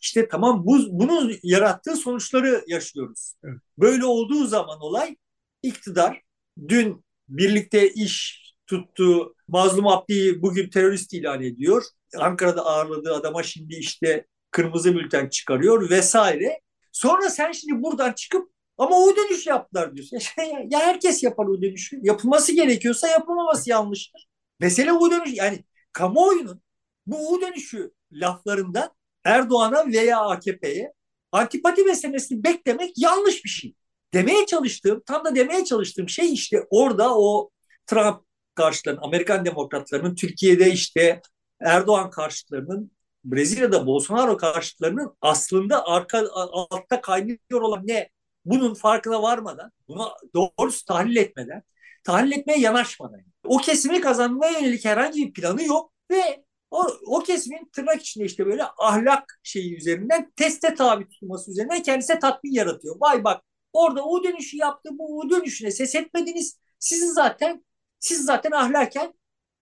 İşte 0.00 0.28
tamam 0.28 0.66
bu, 0.66 0.78
bunun 0.90 1.32
yarattığı 1.42 1.96
sonuçları 1.96 2.64
yaşıyoruz. 2.66 3.34
Evet. 3.44 3.58
Böyle 3.78 4.04
olduğu 4.04 4.46
zaman 4.46 4.80
olay 4.80 5.16
iktidar 5.62 6.22
dün 6.68 7.04
birlikte 7.36 7.90
iş 7.92 8.42
tuttuğu 8.66 9.34
Mazlum 9.48 9.86
Abdi'yi 9.86 10.42
bugün 10.42 10.70
terörist 10.70 11.12
ilan 11.14 11.42
ediyor. 11.42 11.84
Ankara'da 12.18 12.66
ağırladığı 12.66 13.14
adama 13.14 13.42
şimdi 13.42 13.74
işte 13.74 14.26
kırmızı 14.50 14.94
bülten 14.94 15.28
çıkarıyor 15.28 15.90
vesaire. 15.90 16.60
Sonra 16.92 17.30
sen 17.30 17.52
şimdi 17.52 17.82
buradan 17.82 18.12
çıkıp 18.12 18.52
ama 18.78 18.96
o 18.96 19.16
dönüş 19.16 19.46
yaptılar 19.46 19.94
diyorsun. 19.94 20.18
Ya, 20.70 20.80
herkes 20.80 21.22
yapar 21.22 21.46
o 21.46 21.62
dönüşü. 21.62 22.00
Yapılması 22.02 22.52
gerekiyorsa 22.52 23.08
yapılmaması 23.08 23.70
yanlıştır. 23.70 24.28
Mesele 24.60 24.92
o 24.92 25.10
dönüş 25.10 25.30
yani 25.34 25.64
kamuoyunun 25.92 26.62
bu 27.06 27.32
U 27.34 27.40
dönüşü 27.40 27.92
laflarından 28.12 28.90
Erdoğan'a 29.24 29.86
veya 29.86 30.20
AKP'ye 30.20 30.92
antipati 31.32 31.82
meselesini 31.84 32.44
beklemek 32.44 32.98
yanlış 32.98 33.44
bir 33.44 33.50
şey. 33.50 33.74
Demeye 34.14 34.46
çalıştığım, 34.46 35.02
tam 35.06 35.24
da 35.24 35.34
demeye 35.34 35.64
çalıştığım 35.64 36.08
şey 36.08 36.32
işte 36.32 36.66
orada 36.70 37.18
o 37.18 37.50
Trump 37.86 38.20
karşıtlarının, 38.54 39.02
Amerikan 39.02 39.44
demokratlarının, 39.44 40.14
Türkiye'de 40.14 40.72
işte 40.72 41.20
Erdoğan 41.60 42.10
karşıtlarının, 42.10 42.92
Brezilya'da 43.24 43.86
Bolsonaro 43.86 44.36
karşıtlarının 44.36 45.16
aslında 45.20 45.86
arka 45.86 46.28
altta 46.32 47.00
kaynıyor 47.00 47.60
olan 47.60 47.86
ne? 47.86 48.08
Bunun 48.44 48.74
farkına 48.74 49.22
varmadan, 49.22 49.72
bunu 49.88 50.08
doğrusu 50.34 50.84
tahlil 50.84 51.16
etmeden, 51.16 51.62
tahlil 52.04 52.32
etmeye 52.32 52.58
yanaşmadan. 52.58 53.20
O 53.44 53.58
kesimi 53.58 54.00
kazanmaya 54.00 54.58
yönelik 54.58 54.84
herhangi 54.84 55.26
bir 55.26 55.32
planı 55.32 55.64
yok 55.64 55.92
ve 56.10 56.44
o, 56.70 56.86
o 57.06 57.20
kesimin 57.20 57.70
tırnak 57.72 58.00
içinde 58.00 58.24
işte 58.24 58.46
böyle 58.46 58.64
ahlak 58.78 59.40
şeyi 59.42 59.76
üzerinden 59.76 60.32
teste 60.36 60.74
tabi 60.74 61.08
tutulması 61.08 61.50
üzerinden 61.50 61.82
kendisine 61.82 62.18
tatmin 62.18 62.52
yaratıyor. 62.52 62.96
Vay 63.00 63.24
bak 63.24 63.42
orada 63.72 64.04
o 64.04 64.24
dönüşü 64.24 64.56
yaptı, 64.56 64.90
bu 64.92 65.18
o 65.18 65.30
dönüşüne 65.30 65.70
ses 65.70 65.94
etmediniz. 65.94 66.58
Sizin 66.78 67.12
zaten 67.12 67.64
siz 67.98 68.24
zaten 68.24 68.50
ahlaken 68.50 69.14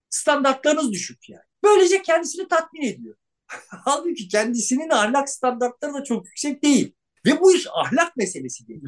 standartlarınız 0.09 0.91
düşük 0.91 1.29
yani. 1.29 1.43
Böylece 1.63 2.01
kendisini 2.01 2.47
tatmin 2.47 2.81
ediyor. 2.81 3.15
Halbuki 3.85 4.27
kendisinin 4.27 4.89
ahlak 4.89 5.29
standartları 5.29 5.93
da 5.93 6.03
çok 6.03 6.25
yüksek 6.25 6.63
değil. 6.63 6.95
Ve 7.25 7.39
bu 7.39 7.55
iş 7.55 7.67
ahlak 7.73 8.17
meselesi 8.17 8.67
değil. 8.67 8.81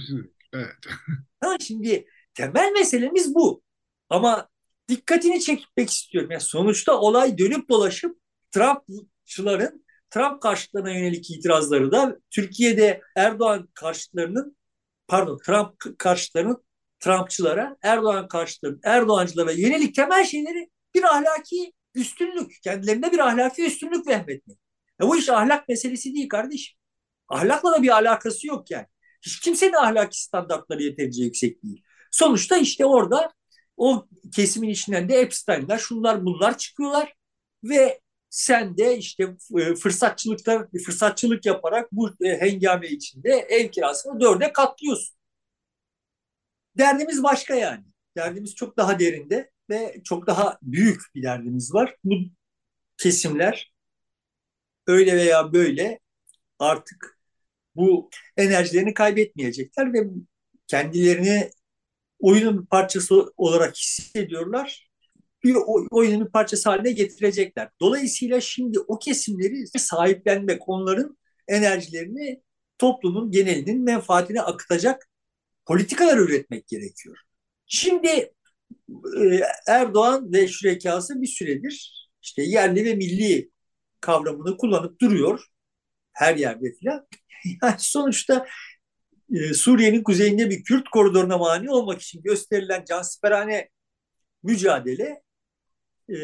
Evet. 0.54 0.76
ha, 1.42 1.58
şimdi 1.60 2.06
temel 2.34 2.72
meselemiz 2.72 3.36
bu. 3.36 3.64
Ama 4.10 4.50
dikkatini 4.90 5.42
çekmek 5.42 5.90
istiyorum. 5.90 6.32
Yani 6.32 6.42
sonuçta 6.42 7.00
olay 7.00 7.38
dönüp 7.38 7.70
dolaşıp 7.70 8.18
Trumpçıların 8.52 9.86
Trump 10.10 10.42
karşıtlarına 10.42 10.92
yönelik 10.92 11.32
itirazları 11.32 11.92
da 11.92 12.18
Türkiye'de 12.30 13.02
Erdoğan 13.16 13.70
karşıtlarının 13.74 14.58
pardon 15.08 15.40
Trump 15.46 16.00
karşıtlarının 16.00 16.64
Trumpçılara, 17.00 17.78
Erdoğan 17.82 18.28
karşıtları, 18.28 18.80
Erdoğancılara 18.84 19.52
yönelik 19.52 19.96
temel 19.96 20.26
şeyleri 20.26 20.70
bir 20.96 21.04
ahlaki 21.04 21.74
üstünlük, 21.96 22.62
kendilerine 22.64 23.12
bir 23.12 23.20
ahlaki 23.20 23.66
üstünlük 23.66 24.08
vehmetmek. 24.08 24.58
Ya 25.02 25.08
bu 25.08 25.18
iş 25.18 25.30
ahlak 25.30 25.70
meselesi 25.70 26.14
değil 26.14 26.30
kardeşim. 26.30 26.78
Ahlakla 27.28 27.72
da 27.72 27.84
bir 27.84 27.90
alakası 27.90 28.48
yok 28.48 28.72
yani. 28.72 28.88
Hiç 29.22 29.40
kimsenin 29.40 29.74
ahlaki 29.74 30.24
standartları 30.24 30.84
yeterince 30.84 31.24
yüksek 31.24 31.64
değil. 31.64 31.84
Sonuçta 32.12 32.58
işte 32.58 32.86
orada 32.86 33.34
o 33.78 34.08
kesimin 34.36 34.70
içinden 34.70 35.10
de 35.10 35.16
Epstein'ler 35.16 35.78
şunlar 35.78 36.26
bunlar 36.26 36.58
çıkıyorlar 36.58 37.14
ve 37.64 38.00
sen 38.34 38.78
de 38.78 38.98
işte 38.98 39.36
e, 39.60 39.76
fırsatçılıkta 39.76 40.68
fırsatçılık 40.86 41.46
yaparak 41.46 41.92
bu 41.92 42.10
e, 42.26 42.42
hengame 42.42 42.88
içinde 42.88 43.30
ev 43.30 43.72
kirasını 43.72 44.20
dörde 44.20 44.54
katlıyorsun. 44.54 45.16
Derdimiz 46.78 47.24
başka 47.24 47.56
yani. 47.56 47.84
Derdimiz 48.18 48.56
çok 48.56 48.78
daha 48.78 49.00
derinde 49.00 49.52
ve 49.70 50.02
çok 50.04 50.28
daha 50.28 50.58
büyük 50.62 51.02
bir 51.16 51.24
derdimiz 51.24 51.74
var. 51.74 51.96
Bu 52.04 52.16
kesimler 52.98 53.74
öyle 54.88 55.16
veya 55.16 55.54
böyle 55.54 56.00
artık 56.60 57.20
bu 57.76 58.10
enerjilerini 58.38 58.94
kaybetmeyecekler 58.94 59.94
ve 59.94 60.08
kendilerini 60.68 61.52
oyunun 62.20 62.66
parçası 62.66 63.34
olarak 63.38 63.76
hissediyorlar. 63.76 64.93
Bir 65.44 65.56
oyunun 65.92 66.26
bir 66.26 66.32
parçası 66.32 66.70
haline 66.70 66.92
getirecekler. 66.92 67.70
Dolayısıyla 67.82 68.42
şimdi 68.42 68.80
o 68.80 69.00
kesimleri 69.00 69.68
sahiplenmek, 69.68 70.70
onların 70.70 71.18
enerjilerini 71.48 72.42
toplumun 72.78 73.32
genelinin 73.32 73.84
menfaatine 73.84 74.42
akıtacak 74.42 75.10
politikalar 75.66 76.18
üretmek 76.18 76.68
gerekiyor. 76.68 77.18
Şimdi 77.66 78.08
e, 78.08 79.40
Erdoğan 79.68 80.34
ve 80.34 80.48
şürekası 80.48 81.22
bir 81.22 81.28
süredir 81.28 82.04
işte 82.22 82.42
yerli 82.42 82.86
ve 82.86 82.96
milli 82.96 83.52
kavramını 84.02 84.58
kullanıp 84.58 85.02
duruyor 85.02 85.46
her 86.14 86.36
yerde 86.36 86.74
filan. 86.80 87.08
Yani 87.62 87.76
sonuçta 87.78 88.48
e, 89.34 89.54
Suriye'nin 89.54 90.04
kuzeyinde 90.04 90.50
bir 90.50 90.64
Kürt 90.64 90.90
koridoruna 90.90 91.38
mani 91.38 91.72
olmak 91.72 92.02
için 92.02 92.22
gösterilen 92.24 92.86
cansiperane 92.86 93.70
mücadele 94.44 95.22
e, 96.10 96.16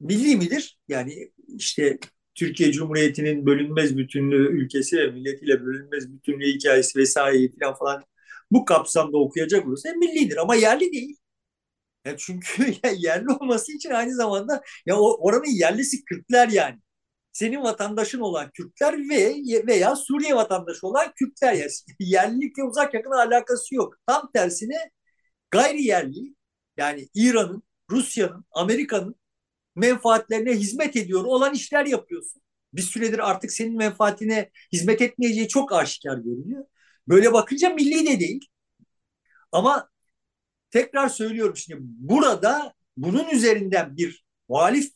milli 0.00 0.36
midir? 0.36 0.78
Yani 0.88 1.32
işte 1.48 1.98
Türkiye 2.34 2.72
Cumhuriyeti'nin 2.72 3.46
bölünmez 3.46 3.96
bütünlüğü 3.98 4.48
ülkesi 4.62 4.96
ve 4.98 5.10
milletiyle 5.10 5.64
bölünmez 5.66 6.12
bütünlüğü 6.12 6.46
hikayesi 6.46 6.98
vesaire 6.98 7.38
falan 7.38 7.74
falan 7.74 8.04
bu 8.50 8.64
kapsamda 8.64 9.18
okuyacak 9.18 9.66
olursa 9.66 9.92
millidir 9.94 10.36
ama 10.36 10.54
yerli 10.54 10.92
değil. 10.92 11.16
Ya 12.04 12.16
çünkü 12.16 12.74
yerli 12.96 13.30
olması 13.30 13.72
için 13.72 13.90
aynı 13.90 14.14
zamanda 14.16 14.62
ya 14.86 14.96
oranın 15.00 15.58
yerlisi 15.58 16.04
Kürtler 16.04 16.48
yani 16.48 16.78
senin 17.32 17.62
vatandaşın 17.62 18.20
olan 18.20 18.50
Kürtler 18.54 18.94
ve 19.10 19.34
veya 19.66 19.96
Suriye 19.96 20.36
vatandaşı 20.36 20.86
olan 20.86 21.12
Kürtler. 21.16 21.52
Yani 21.54 21.70
yerlilikle 22.00 22.64
uzak 22.64 22.94
yakın 22.94 23.10
alakası 23.10 23.74
yok. 23.74 23.94
Tam 24.06 24.30
tersine 24.34 24.90
gayri 25.50 25.82
yerli 25.82 26.34
yani 26.76 27.08
İran'ın, 27.14 27.62
Rusya'nın, 27.90 28.44
Amerika'nın 28.50 29.14
menfaatlerine 29.76 30.52
hizmet 30.52 30.96
ediyor 30.96 31.24
olan 31.24 31.54
işler 31.54 31.86
yapıyorsun. 31.86 32.42
Bir 32.72 32.82
süredir 32.82 33.30
artık 33.30 33.52
senin 33.52 33.76
menfaatine 33.76 34.50
hizmet 34.72 35.02
etmeyeceği 35.02 35.48
çok 35.48 35.72
aşikar 35.72 36.18
görünüyor. 36.18 36.64
Böyle 37.08 37.32
bakınca 37.32 37.70
milli 37.70 38.06
de 38.06 38.20
değil. 38.20 38.48
Ama 39.52 39.90
tekrar 40.70 41.08
söylüyorum 41.08 41.56
şimdi 41.56 41.80
burada 41.82 42.74
bunun 42.96 43.28
üzerinden 43.30 43.96
bir 43.96 44.24
muhalif 44.48 44.92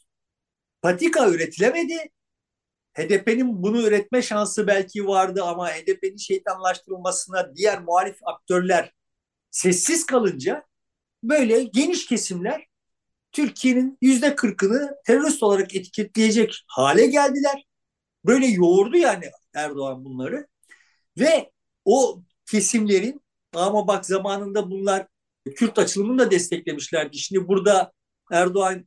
patika 0.82 1.30
üretilemedi. 1.30 2.10
HDP'nin 2.94 3.62
bunu 3.62 3.82
üretme 3.82 4.22
şansı 4.22 4.66
belki 4.66 5.06
vardı 5.06 5.44
ama 5.44 5.70
HDP'nin 5.70 6.16
şeytanlaştırılmasına 6.16 7.56
diğer 7.56 7.82
muhalif 7.82 8.16
aktörler 8.24 8.92
sessiz 9.50 10.06
kalınca 10.06 10.66
böyle 11.22 11.64
geniş 11.64 12.06
kesimler 12.06 12.66
Türkiye'nin 13.32 13.98
yüzde 14.00 14.36
kırkını 14.36 14.96
terörist 15.06 15.42
olarak 15.42 15.74
etiketleyecek 15.74 16.64
hale 16.66 17.06
geldiler. 17.06 17.64
Böyle 18.26 18.46
yoğurdu 18.46 18.96
yani 18.96 19.24
Erdoğan 19.54 20.04
bunları. 20.04 20.46
Ve 21.18 21.50
o 21.84 22.22
kesimlerin 22.46 23.20
ama 23.54 23.88
bak 23.88 24.06
zamanında 24.06 24.70
bunlar 24.70 25.06
Kürt 25.56 25.78
açılımını 25.78 26.18
da 26.18 26.30
desteklemişlerdi. 26.30 27.18
Şimdi 27.18 27.48
burada 27.48 27.92
Erdoğan 28.32 28.86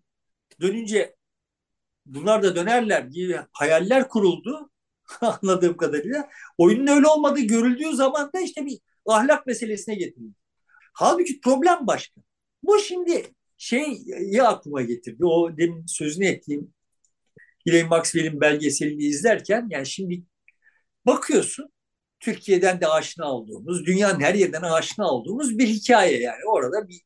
dönünce 0.61 1.15
bunlar 2.05 2.43
da 2.43 2.55
dönerler 2.55 3.01
gibi 3.01 3.39
hayaller 3.51 4.09
kuruldu 4.09 4.69
anladığım 5.21 5.77
kadarıyla. 5.77 6.29
Oyunun 6.57 6.87
öyle 6.87 7.07
olmadığı 7.07 7.39
görüldüğü 7.41 7.95
zaman 7.95 8.33
da 8.33 8.39
işte 8.39 8.65
bir 8.65 8.79
ahlak 9.05 9.47
meselesine 9.47 9.95
getirildi. 9.95 10.35
Halbuki 10.93 11.41
problem 11.41 11.87
başka. 11.87 12.21
Bu 12.63 12.79
şimdi 12.79 13.33
şey 13.57 14.01
ya 14.21 14.47
aklıma 14.47 14.81
getirdi. 14.81 15.25
O 15.25 15.57
demin 15.57 15.85
sözünü 15.85 16.25
ettiğim 16.25 16.73
Ghislaine 17.65 17.87
Maxwell'in 17.87 18.41
belgeselini 18.41 19.03
izlerken 19.03 19.67
yani 19.69 19.85
şimdi 19.85 20.23
bakıyorsun 21.05 21.69
Türkiye'den 22.19 22.81
de 22.81 22.87
aşina 22.87 23.31
olduğumuz, 23.31 23.85
dünyanın 23.85 24.19
her 24.19 24.33
yerden 24.33 24.61
aşina 24.61 25.11
olduğumuz 25.11 25.57
bir 25.57 25.67
hikaye 25.67 26.19
yani. 26.19 26.45
Orada 26.47 26.87
bir 26.87 27.01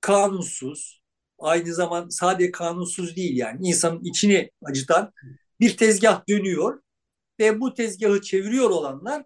kanunsuz, 0.00 1.02
aynı 1.38 1.74
zaman 1.74 2.08
sadece 2.08 2.50
kanunsuz 2.50 3.16
değil 3.16 3.36
yani 3.36 3.58
insanın 3.68 4.04
içini 4.04 4.50
acıtan 4.64 5.12
bir 5.60 5.76
tezgah 5.76 6.28
dönüyor 6.28 6.82
ve 7.40 7.60
bu 7.60 7.74
tezgahı 7.74 8.20
çeviriyor 8.20 8.70
olanlar 8.70 9.24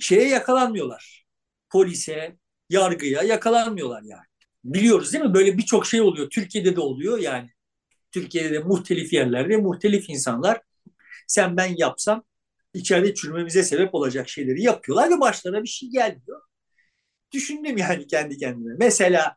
şeye 0.00 0.28
yakalanmıyorlar. 0.28 1.26
Polise, 1.70 2.36
yargıya 2.70 3.22
yakalanmıyorlar 3.22 4.02
yani. 4.02 4.31
Biliyoruz 4.64 5.12
değil 5.12 5.24
mi? 5.24 5.34
Böyle 5.34 5.58
birçok 5.58 5.86
şey 5.86 6.00
oluyor. 6.00 6.30
Türkiye'de 6.30 6.76
de 6.76 6.80
oluyor 6.80 7.18
yani. 7.18 7.50
Türkiye'de 8.12 8.52
de 8.52 8.58
muhtelif 8.58 9.12
yerlerde 9.12 9.56
muhtelif 9.56 10.10
insanlar 10.10 10.60
sen 11.28 11.56
ben 11.56 11.74
yapsam 11.76 12.24
içeride 12.74 13.14
çürümemize 13.14 13.62
sebep 13.62 13.94
olacak 13.94 14.28
şeyleri 14.28 14.62
yapıyorlar 14.62 15.10
ve 15.10 15.20
başlarına 15.20 15.62
bir 15.62 15.68
şey 15.68 15.90
gelmiyor. 15.90 16.40
Düşündüm 17.32 17.76
yani 17.76 18.06
kendi 18.06 18.38
kendime. 18.38 18.74
Mesela 18.78 19.36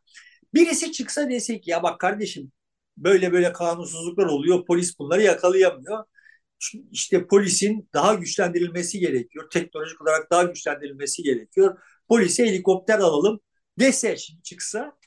Birisi 0.55 0.91
çıksa 0.91 1.29
desek 1.29 1.67
ya 1.67 1.83
bak 1.83 1.99
kardeşim 1.99 2.51
böyle 2.97 3.31
böyle 3.33 3.53
kanunsuzluklar 3.53 4.25
oluyor. 4.25 4.65
Polis 4.65 4.99
bunları 4.99 5.21
yakalayamıyor. 5.21 6.03
İşte 6.91 7.27
polisin 7.27 7.89
daha 7.93 8.13
güçlendirilmesi 8.13 8.99
gerekiyor. 8.99 9.49
Teknolojik 9.49 10.01
olarak 10.01 10.31
daha 10.31 10.43
güçlendirilmesi 10.43 11.23
gerekiyor. 11.23 11.79
Polise 12.09 12.45
helikopter 12.45 12.99
alalım 12.99 13.39
dese 13.79 14.17
şimdi 14.17 14.43
çıksa 14.43 14.97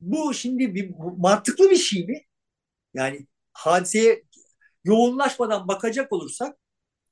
bu 0.00 0.34
şimdi 0.34 0.74
bir 0.74 0.90
mantıklı 1.18 1.70
bir 1.70 1.76
şey 1.76 2.06
mi? 2.06 2.22
Yani 2.94 3.26
hadiseye 3.52 4.24
yoğunlaşmadan 4.84 5.68
bakacak 5.68 6.12
olursak 6.12 6.58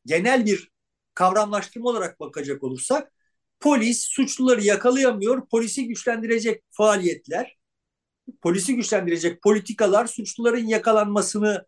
genel 0.06 0.46
bir 0.46 0.72
kavramlaştırma 1.14 1.90
olarak 1.90 2.20
bakacak 2.20 2.64
olursak 2.64 3.12
polis 3.60 4.02
suçluları 4.06 4.64
yakalayamıyor. 4.64 5.48
Polisi 5.48 5.88
güçlendirecek 5.88 6.64
faaliyetler 6.70 7.56
polisi 8.42 8.76
güçlendirecek 8.76 9.42
politikalar 9.42 10.06
suçluların 10.06 10.66
yakalanmasını 10.66 11.66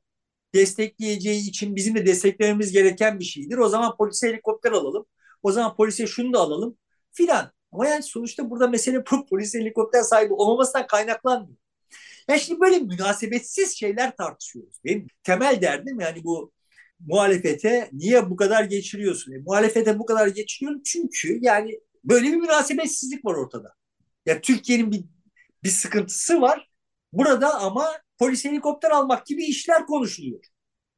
destekleyeceği 0.55 1.49
için 1.51 1.77
bizim 1.77 1.95
de 1.97 2.07
desteklememiz 2.07 2.73
gereken 2.73 3.21
bir 3.21 3.25
şeydir. 3.25 3.59
O 3.59 3.69
zaman 3.69 3.97
polise 3.97 4.29
helikopter 4.29 4.73
alalım. 4.73 5.07
O 5.43 5.53
zaman 5.53 5.77
polise 5.77 6.07
şunu 6.07 6.33
da 6.33 6.39
alalım 6.41 6.79
filan. 7.13 7.53
Ama 7.73 7.89
yani 7.89 8.03
sonuçta 8.03 8.51
burada 8.51 8.69
mesele 8.69 9.05
polis 9.05 9.55
helikopter 9.55 10.03
sahibi 10.03 10.33
olmamasından 10.33 10.87
kaynaklanmıyor. 10.87 11.57
Yani 12.29 12.41
şimdi 12.41 12.61
böyle 12.61 12.79
münasebetsiz 12.79 13.79
şeyler 13.79 14.17
tartışıyoruz. 14.17 14.77
Benim 14.85 15.07
temel 15.23 15.61
derdim 15.63 16.01
yani 16.01 16.25
bu 16.25 16.53
muhalefete 17.01 17.91
niye 17.93 18.31
bu 18.31 18.37
kadar 18.37 18.65
geçiriyorsun? 18.65 19.33
E, 19.33 19.39
muhalefete 19.39 19.99
bu 19.99 20.07
kadar 20.07 20.27
geçiriyorum 20.27 20.83
çünkü 20.85 21.39
yani 21.43 21.81
böyle 22.05 22.27
bir 22.27 22.37
münasebetsizlik 22.37 23.25
var 23.25 23.35
ortada. 23.35 23.75
Ya 24.27 24.41
Türkiye'nin 24.41 24.93
bir 24.93 25.05
bir 25.65 25.69
sıkıntısı 25.69 26.41
var. 26.41 26.71
Burada 27.13 27.55
ama 27.61 27.93
polis 28.19 28.45
helikopter 28.45 28.91
almak 28.91 29.27
gibi 29.27 29.45
işler 29.45 29.87
konuşuluyor. 29.87 30.41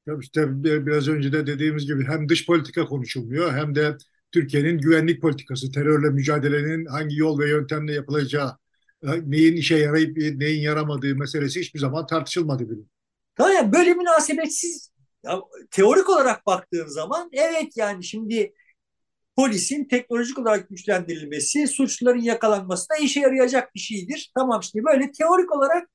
Tabii 0.06 0.24
işte 0.24 0.64
biraz 0.64 1.08
önce 1.08 1.32
de 1.32 1.46
dediğimiz 1.46 1.86
gibi 1.86 2.06
hem 2.06 2.28
dış 2.28 2.46
politika 2.46 2.86
konuşulmuyor 2.86 3.54
hem 3.54 3.74
de 3.74 3.96
Türkiye'nin 4.32 4.78
güvenlik 4.78 5.22
politikası, 5.22 5.72
terörle 5.72 6.10
mücadelenin 6.10 6.86
hangi 6.86 7.16
yol 7.16 7.38
ve 7.38 7.48
yöntemle 7.48 7.94
yapılacağı, 7.94 8.56
e, 9.02 9.08
neyin 9.30 9.56
işe 9.56 9.76
yarayıp 9.76 10.16
neyin 10.16 10.62
yaramadığı 10.62 11.16
meselesi 11.16 11.60
hiçbir 11.60 11.80
zaman 11.80 12.06
tartışılmadı 12.06 12.70
bile. 12.70 12.80
Yani 13.38 13.72
böyle 13.72 13.94
münasebetsiz 13.94 14.90
ya, 15.24 15.40
teorik 15.70 16.08
olarak 16.08 16.46
baktığın 16.46 16.86
zaman 16.86 17.28
evet 17.32 17.76
yani 17.76 18.04
şimdi 18.04 18.52
polisin 19.36 19.84
teknolojik 19.84 20.38
olarak 20.38 20.68
güçlendirilmesi 20.68 21.68
suçluların 21.68 22.20
yakalanmasına 22.20 22.96
işe 22.96 23.20
yarayacak 23.20 23.74
bir 23.74 23.80
şeydir. 23.80 24.32
Tamam 24.38 24.62
şimdi 24.62 24.84
böyle 24.84 25.12
teorik 25.12 25.52
olarak 25.52 25.88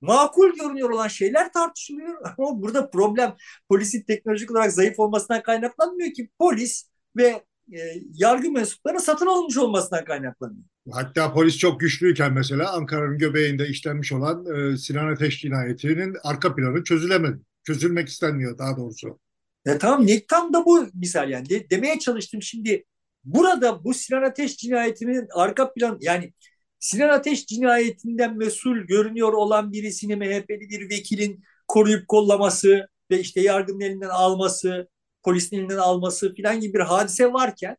makul 0.00 0.54
görünüyor 0.56 0.90
olan 0.90 1.08
şeyler 1.08 1.52
tartışılıyor. 1.52 2.18
Ama 2.38 2.62
burada 2.62 2.90
problem 2.90 3.36
polisin 3.68 4.02
teknolojik 4.02 4.50
olarak 4.50 4.72
zayıf 4.72 4.98
olmasından 4.98 5.42
kaynaklanmıyor 5.42 6.12
ki 6.12 6.28
polis 6.38 6.88
ve 7.16 7.44
e, 7.72 7.78
yargı 8.14 8.50
mensupları 8.50 9.00
satın 9.00 9.26
alınmış 9.26 9.56
olmasından 9.56 10.04
kaynaklanıyor. 10.04 10.64
Hatta 10.92 11.32
polis 11.32 11.58
çok 11.58 11.80
güçlüyken 11.80 12.32
mesela 12.32 12.72
Ankara'nın 12.72 13.18
göbeğinde 13.18 13.68
işlenmiş 13.68 14.12
olan 14.12 14.46
e, 14.46 14.76
Sinan 14.76 15.12
Ateş 15.12 15.40
cinayetinin 15.40 16.16
arka 16.24 16.54
planı 16.54 16.84
çözülemedi. 16.84 17.38
Çözülmek 17.64 18.08
istenmiyor 18.08 18.58
daha 18.58 18.76
doğrusu. 18.76 19.18
Ya 19.64 19.78
tamam 19.78 20.06
ne 20.06 20.26
tam 20.26 20.52
da 20.52 20.64
bu 20.64 20.86
misal 20.94 21.30
yani 21.30 21.48
de, 21.48 21.70
demeye 21.70 21.98
çalıştım 21.98 22.42
şimdi 22.42 22.84
burada 23.24 23.84
bu 23.84 23.94
Sinan 23.94 24.22
Ateş 24.22 24.56
cinayetinin 24.56 25.26
arka 25.34 25.72
plan 25.72 25.98
yani 26.00 26.32
Sinan 26.78 27.08
Ateş 27.08 27.46
cinayetinden 27.46 28.36
mesul 28.36 28.76
görünüyor 28.76 29.32
olan 29.32 29.72
birisini 29.72 30.16
MHP'li 30.16 30.68
bir 30.70 30.90
vekilin 30.90 31.44
koruyup 31.68 32.08
kollaması 32.08 32.88
ve 33.10 33.20
işte 33.20 33.40
yargının 33.40 33.80
elinden 33.80 34.08
alması, 34.08 34.88
polisin 35.24 35.56
elinden 35.58 35.78
alması 35.78 36.34
filan 36.34 36.60
gibi 36.60 36.74
bir 36.74 36.80
hadise 36.80 37.32
varken 37.32 37.76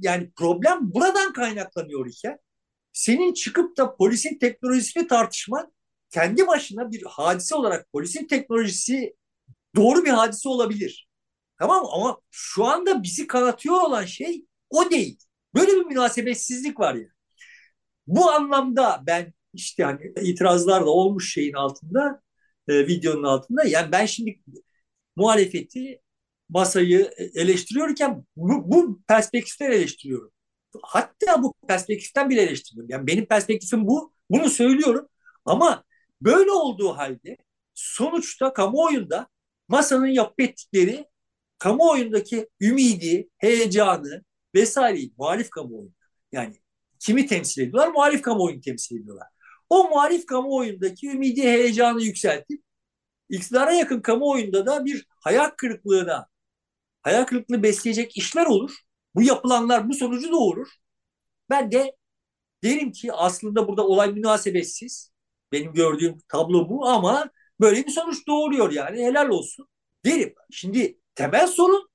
yani 0.00 0.30
problem 0.36 0.94
buradan 0.94 1.32
kaynaklanıyor 1.32 2.06
iken 2.06 2.38
senin 2.92 3.34
çıkıp 3.34 3.76
da 3.76 3.96
polisin 3.96 4.38
teknolojisini 4.38 5.06
tartışman 5.06 5.72
kendi 6.10 6.46
başına 6.46 6.90
bir 6.92 7.02
hadise 7.02 7.54
olarak 7.54 7.92
polisin 7.92 8.26
teknolojisi 8.26 9.16
doğru 9.76 10.04
bir 10.04 10.10
hadise 10.10 10.48
olabilir. 10.48 11.08
Tamam 11.58 11.82
mı? 11.82 11.88
Ama 11.92 12.20
şu 12.30 12.64
anda 12.64 13.02
bizi 13.02 13.26
kanatıyor 13.26 13.74
olan 13.82 14.04
şey 14.04 14.46
o 14.70 14.90
değil. 14.90 15.18
Böyle 15.54 15.72
bir 15.72 15.84
münasebetsizlik 15.86 16.80
var 16.80 16.94
ya. 16.94 17.08
Bu 18.06 18.30
anlamda 18.30 19.02
ben 19.06 19.32
işte 19.52 19.84
hani 19.84 20.12
itirazlar 20.22 20.82
da 20.86 20.90
olmuş 20.90 21.32
şeyin 21.32 21.52
altında, 21.52 22.22
e, 22.68 22.86
videonun 22.86 23.22
altında. 23.22 23.64
Yani 23.64 23.92
ben 23.92 24.06
şimdi 24.06 24.40
muhalefeti 25.16 26.00
masayı 26.54 27.10
eleştiriyorken 27.34 28.24
bu, 28.36 28.72
bu 28.72 29.02
perspektiften 29.08 29.70
eleştiriyorum. 29.70 30.30
Hatta 30.82 31.42
bu 31.42 31.54
perspektiften 31.68 32.30
bile 32.30 32.42
eleştiriyorum. 32.42 32.90
Yani 32.90 33.06
benim 33.06 33.26
perspektifim 33.26 33.86
bu. 33.86 34.14
Bunu 34.30 34.48
söylüyorum. 34.50 35.08
Ama 35.44 35.84
böyle 36.20 36.50
olduğu 36.50 36.96
halde 36.96 37.36
sonuçta 37.74 38.52
kamuoyunda 38.52 39.28
masanın 39.68 40.06
yapıp 40.06 40.40
ettikleri 40.40 41.06
kamuoyundaki 41.58 42.48
ümidi, 42.60 43.28
heyecanı 43.38 44.24
vesaire 44.54 45.10
muhalif 45.18 45.50
kamuoyunda. 45.50 45.94
Yani 46.32 46.56
kimi 47.00 47.26
temsil 47.26 47.62
ediyorlar? 47.62 47.88
Muhalif 47.88 48.22
kamuoyunu 48.22 48.60
temsil 48.60 49.00
ediyorlar. 49.00 49.28
O 49.70 49.88
muhalif 49.88 50.26
kamuoyundaki 50.26 51.10
ümidi, 51.10 51.42
heyecanı 51.42 52.02
yükseltip 52.02 52.62
iktidara 53.28 53.72
yakın 53.72 54.00
kamuoyunda 54.00 54.66
da 54.66 54.84
bir 54.84 55.06
hayal 55.20 55.50
kırıklığına, 55.56 56.26
hayal 57.04 57.24
kırıklığı 57.24 57.62
besleyecek 57.62 58.16
işler 58.16 58.46
olur. 58.46 58.72
Bu 59.14 59.22
yapılanlar 59.22 59.88
bu 59.88 59.94
sonucu 59.94 60.32
doğurur. 60.32 60.68
Ben 61.50 61.72
de 61.72 61.96
derim 62.64 62.92
ki 62.92 63.12
aslında 63.12 63.68
burada 63.68 63.86
olay 63.86 64.12
münasebetsiz. 64.12 65.12
Benim 65.52 65.72
gördüğüm 65.74 66.18
tablo 66.28 66.68
bu 66.68 66.86
ama 66.88 67.30
böyle 67.60 67.86
bir 67.86 67.90
sonuç 67.90 68.26
doğuruyor 68.28 68.72
yani 68.72 69.04
helal 69.04 69.28
olsun 69.28 69.68
derim. 70.04 70.34
Şimdi 70.50 70.98
temel 71.14 71.46
sorun 71.46 71.88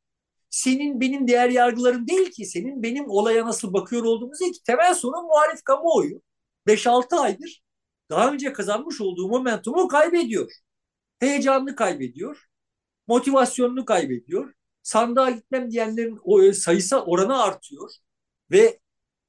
senin 0.49 1.01
benim 1.01 1.27
değer 1.27 1.49
yargılarım 1.49 2.07
değil 2.07 2.31
ki 2.31 2.45
senin 2.45 2.83
benim 2.83 3.09
olaya 3.09 3.45
nasıl 3.45 3.73
bakıyor 3.73 4.03
olduğumuz 4.03 4.39
değil 4.39 4.53
ki 4.53 4.63
temel 4.63 4.95
sorun 4.95 5.25
muhalif 5.25 5.63
kamuoyu 5.63 6.21
5-6 6.67 7.15
aydır 7.15 7.63
daha 8.09 8.31
önce 8.33 8.53
kazanmış 8.53 9.01
olduğu 9.01 9.27
momentumu 9.29 9.87
kaybediyor. 9.87 10.51
Heyecanını 11.19 11.75
kaybediyor. 11.75 12.45
Motivasyonunu 13.07 13.85
kaybediyor. 13.85 14.53
Sandığa 14.83 15.29
gitmem 15.29 15.71
diyenlerin 15.71 16.19
o 16.23 16.53
sayısı 16.53 17.01
oranı 17.01 17.43
artıyor 17.43 17.91
ve 18.51 18.79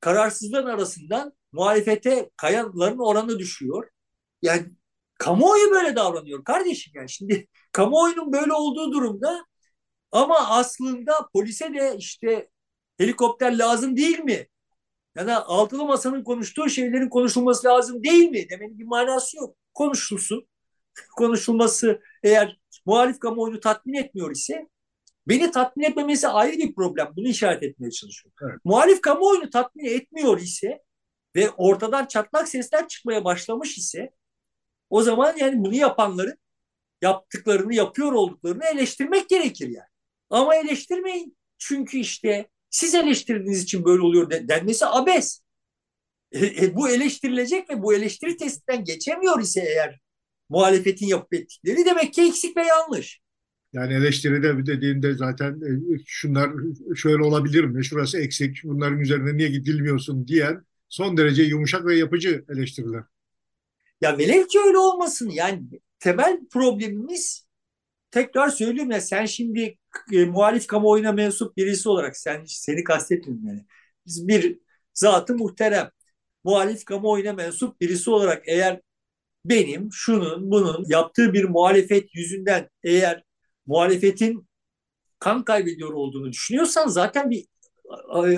kararsızlığın 0.00 0.66
arasından 0.66 1.32
muhalefete 1.52 2.30
kayanların 2.36 2.98
oranı 2.98 3.38
düşüyor. 3.38 3.90
Yani 4.42 4.66
kamuoyu 5.18 5.70
böyle 5.70 5.96
davranıyor 5.96 6.44
kardeşim 6.44 6.92
yani 6.96 7.10
şimdi 7.10 7.48
kamuoyunun 7.72 8.32
böyle 8.32 8.52
olduğu 8.52 8.92
durumda 8.92 9.46
ama 10.12 10.48
aslında 10.48 11.28
polise 11.34 11.74
de 11.74 11.96
işte 11.98 12.50
helikopter 12.98 13.58
lazım 13.58 13.96
değil 13.96 14.18
mi? 14.20 14.46
Yani 15.16 15.34
altılı 15.36 15.84
masanın 15.86 16.24
konuştuğu 16.24 16.68
şeylerin 16.70 17.08
konuşulması 17.08 17.68
lazım 17.68 18.04
değil 18.04 18.30
mi? 18.30 18.50
Demenin 18.50 18.78
bir 18.78 18.84
manası 18.84 19.36
yok. 19.36 19.56
Konuşulsun. 19.74 20.48
Konuşulması 21.16 22.00
eğer 22.22 22.60
muhalif 22.86 23.18
kamuoyunu 23.20 23.60
tatmin 23.60 23.94
etmiyor 23.94 24.30
ise 24.30 24.68
beni 25.28 25.50
tatmin 25.50 25.84
etmemesi 25.84 26.28
ayrı 26.28 26.58
bir 26.58 26.74
problem. 26.74 27.12
Bunu 27.16 27.28
işaret 27.28 27.62
etmeye 27.62 27.90
çalışıyorum. 27.90 28.36
Evet. 28.42 28.64
Muhalif 28.64 29.00
kamuoyunu 29.00 29.50
tatmin 29.50 29.84
etmiyor 29.84 30.40
ise 30.40 30.82
ve 31.36 31.50
ortadan 31.50 32.06
çatlak 32.06 32.48
sesler 32.48 32.88
çıkmaya 32.88 33.24
başlamış 33.24 33.78
ise 33.78 34.10
o 34.90 35.02
zaman 35.02 35.36
yani 35.36 35.64
bunu 35.64 35.74
yapanların 35.74 36.38
yaptıklarını 37.02 37.74
yapıyor 37.74 38.12
olduklarını 38.12 38.64
eleştirmek 38.64 39.28
gerekir 39.28 39.68
yani. 39.68 39.88
Ama 40.30 40.56
eleştirmeyin. 40.56 41.36
Çünkü 41.58 41.98
işte 41.98 42.48
siz 42.70 42.94
eleştirdiğiniz 42.94 43.62
için 43.62 43.84
böyle 43.84 44.02
oluyor 44.02 44.30
denmesi 44.30 44.86
abes. 44.86 45.42
E, 46.32 46.46
e, 46.46 46.76
bu 46.76 46.88
eleştirilecek 46.88 47.70
ve 47.70 47.82
bu 47.82 47.94
eleştiri 47.94 48.36
testinden 48.36 48.84
geçemiyor 48.84 49.40
ise 49.40 49.60
eğer 49.60 50.00
muhalefetin 50.48 51.06
yapıp 51.06 51.34
ettikleri 51.34 51.84
demek 51.84 52.14
ki 52.14 52.22
eksik 52.22 52.56
ve 52.56 52.66
yanlış. 52.66 53.19
Yani 53.72 53.94
eleştiride 53.94 54.66
dediğinde 54.66 55.14
zaten 55.14 55.52
e, 55.52 55.98
şunlar 56.06 56.50
şöyle 56.96 57.22
olabilir 57.22 57.64
mi, 57.64 57.84
şurası 57.84 58.18
eksik, 58.18 58.64
bunların 58.64 58.98
üzerine 59.00 59.36
niye 59.36 59.48
gidilmiyorsun 59.48 60.28
diyen 60.28 60.64
son 60.88 61.16
derece 61.16 61.42
yumuşak 61.42 61.86
ve 61.86 61.96
yapıcı 61.96 62.44
eleştiriler. 62.48 63.02
Ya 64.00 64.18
velev 64.18 64.46
ki 64.46 64.58
öyle 64.66 64.78
olmasın 64.78 65.30
yani 65.30 65.62
temel 65.98 66.40
problemimiz 66.50 67.46
tekrar 68.10 68.48
söylüyorum 68.48 68.92
ya 68.92 69.00
sen 69.00 69.26
şimdi 69.26 69.78
e, 70.12 70.24
muhalif 70.24 70.66
kamuoyuna 70.66 71.12
mensup 71.12 71.56
birisi 71.56 71.88
olarak 71.88 72.16
sen 72.16 72.42
seni 72.46 72.84
kastetmiyorum 72.84 73.46
yani. 73.48 73.66
Biz 74.06 74.28
bir 74.28 74.58
zatı 74.94 75.36
muhterem 75.36 75.90
muhalif 76.44 76.84
kamuoyuna 76.84 77.32
mensup 77.32 77.80
birisi 77.80 78.10
olarak 78.10 78.42
eğer 78.48 78.80
benim 79.44 79.88
şunun 79.92 80.50
bunun 80.50 80.84
yaptığı 80.88 81.32
bir 81.32 81.44
muhalefet 81.44 82.14
yüzünden 82.14 82.68
eğer 82.82 83.24
muhalefetin 83.66 84.48
kan 85.18 85.44
kaybediyor 85.44 85.92
olduğunu 85.92 86.32
düşünüyorsan 86.32 86.88
zaten 86.88 87.30
bir 87.30 87.46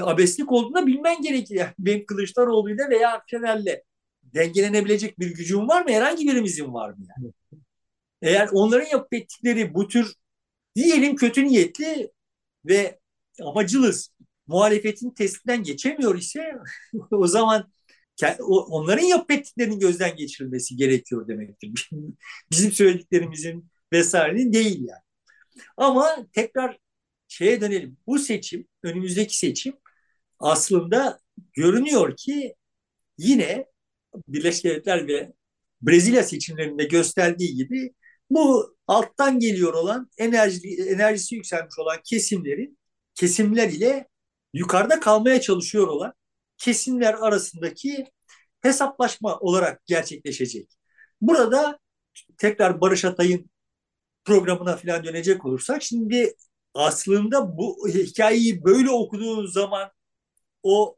abeslik 0.00 0.52
olduğunu 0.52 0.86
bilmen 0.86 1.22
gerekir. 1.22 1.54
Yani 1.54 1.72
benim 1.78 2.06
Kılıçdaroğlu'yla 2.06 2.90
veya 2.90 3.22
Fener'le 3.30 3.82
dengelenebilecek 4.22 5.18
bir 5.18 5.34
gücüm 5.34 5.68
var 5.68 5.82
mı? 5.82 5.90
Herhangi 5.90 6.28
birimizin 6.28 6.74
var 6.74 6.90
mı 6.90 7.06
yani? 7.16 7.32
Eğer 8.22 8.48
onların 8.52 8.86
yapıp 8.86 9.14
ettikleri 9.14 9.74
bu 9.74 9.88
tür 9.88 10.14
diyelim 10.74 11.16
kötü 11.16 11.44
niyetli 11.44 12.10
ve 12.64 12.98
amacılız 13.42 14.12
muhalefetin 14.46 15.10
testinden 15.10 15.62
geçemiyor 15.62 16.18
ise 16.18 16.52
o 17.10 17.26
zaman 17.26 17.72
onların 18.48 19.04
yapıp 19.04 19.30
ettiklerinin 19.30 19.78
gözden 19.78 20.16
geçirilmesi 20.16 20.76
gerekiyor 20.76 21.28
demektir. 21.28 21.90
Bizim 22.50 22.72
söylediklerimizin 22.72 23.70
vesairenin 23.92 24.52
değil 24.52 24.80
yani. 24.88 25.02
Ama 25.76 26.26
tekrar 26.32 26.78
şeye 27.28 27.60
dönelim. 27.60 27.96
Bu 28.06 28.18
seçim, 28.18 28.68
önümüzdeki 28.82 29.38
seçim 29.38 29.74
aslında 30.38 31.18
görünüyor 31.52 32.16
ki 32.16 32.54
yine 33.18 33.66
Birleşik 34.28 34.64
Devletler 34.64 35.08
ve 35.08 35.32
Brezilya 35.82 36.22
seçimlerinde 36.22 36.84
gösterdiği 36.84 37.54
gibi 37.54 37.94
bu 38.30 38.76
alttan 38.86 39.38
geliyor 39.38 39.74
olan 39.74 40.10
enerji, 40.18 40.76
enerjisi 40.88 41.34
yükselmiş 41.34 41.78
olan 41.78 41.98
kesimlerin 42.04 42.78
kesimler 43.14 43.68
ile 43.68 44.08
yukarıda 44.54 45.00
kalmaya 45.00 45.40
çalışıyor 45.40 45.88
olan 45.88 46.12
kesimler 46.58 47.14
arasındaki 47.14 48.06
hesaplaşma 48.60 49.38
olarak 49.38 49.86
gerçekleşecek. 49.86 50.70
Burada 51.20 51.78
tekrar 52.38 52.80
Barış 52.80 53.04
Atay'ın 53.04 53.50
programına 54.24 54.76
falan 54.76 55.04
dönecek 55.04 55.44
olursak 55.46 55.82
şimdi 55.82 56.34
aslında 56.74 57.56
bu 57.56 57.88
hikayeyi 57.88 58.64
böyle 58.64 58.90
okuduğun 58.90 59.46
zaman 59.46 59.90
o 60.62 60.96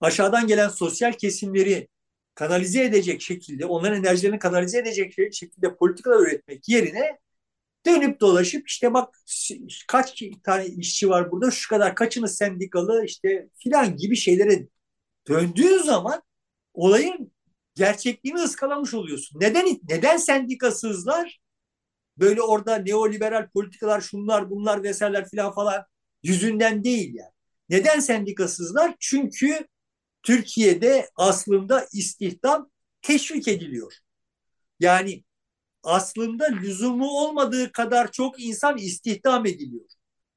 aşağıdan 0.00 0.46
gelen 0.46 0.68
sosyal 0.68 1.12
kesimleri 1.12 1.88
kanalize 2.34 2.84
edecek 2.84 3.22
şekilde, 3.22 3.66
onların 3.66 4.04
enerjilerini 4.04 4.38
kanalize 4.38 4.78
edecek 4.78 5.14
şekilde 5.32 5.76
politikalar 5.76 6.20
üretmek 6.22 6.68
yerine 6.68 7.18
dönüp 7.86 8.20
dolaşıp 8.20 8.68
işte 8.68 8.94
bak 8.94 9.14
kaç 9.88 10.22
tane 10.44 10.66
işçi 10.66 11.08
var 11.08 11.30
burada, 11.30 11.50
şu 11.50 11.68
kadar 11.68 11.94
kaçınız 11.94 12.36
sendikalı 12.36 13.04
işte 13.04 13.48
filan 13.58 13.96
gibi 13.96 14.16
şeylere 14.16 14.66
döndüğün 15.28 15.78
zaman 15.82 16.22
olayın 16.74 17.32
gerçekliğini 17.74 18.38
ıskalamış 18.38 18.94
oluyorsun. 18.94 19.40
Neden 19.40 19.80
neden 19.88 20.16
sendikasızlar? 20.16 21.40
Böyle 22.18 22.42
orada 22.42 22.76
neoliberal 22.76 23.48
politikalar 23.48 24.00
şunlar 24.00 24.50
bunlar 24.50 24.82
vesaireler 24.82 25.28
filan 25.28 25.52
falan 25.54 25.84
yüzünden 26.22 26.84
değil 26.84 27.14
yani. 27.14 27.32
Neden 27.68 28.00
sendikasızlar? 28.00 28.94
Çünkü 29.00 29.66
Türkiye'de 30.22 31.10
aslında 31.16 31.86
istihdam 31.92 32.70
teşvik 33.02 33.48
ediliyor. 33.48 33.92
Yani 34.80 35.24
aslında 35.82 36.44
lüzumu 36.44 37.08
olmadığı 37.10 37.72
kadar 37.72 38.12
çok 38.12 38.40
insan 38.42 38.78
istihdam 38.78 39.46
ediliyor. 39.46 39.86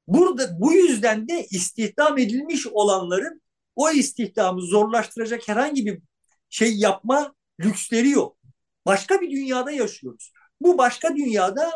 Burada 0.08 0.60
bu 0.60 0.72
yüzden 0.72 1.28
de 1.28 1.46
istihdam 1.50 2.18
edilmiş 2.18 2.66
olanların 2.66 3.42
o 3.76 3.90
istihdamı 3.90 4.62
zorlaştıracak 4.62 5.48
herhangi 5.48 5.86
bir 5.86 6.02
şey 6.48 6.76
yapma 6.76 7.34
lüksleri 7.60 8.10
yok. 8.10 8.38
Başka 8.86 9.20
bir 9.20 9.30
dünyada 9.30 9.70
yaşıyoruz. 9.70 10.32
Bu 10.60 10.78
başka 10.78 11.16
dünyada 11.16 11.72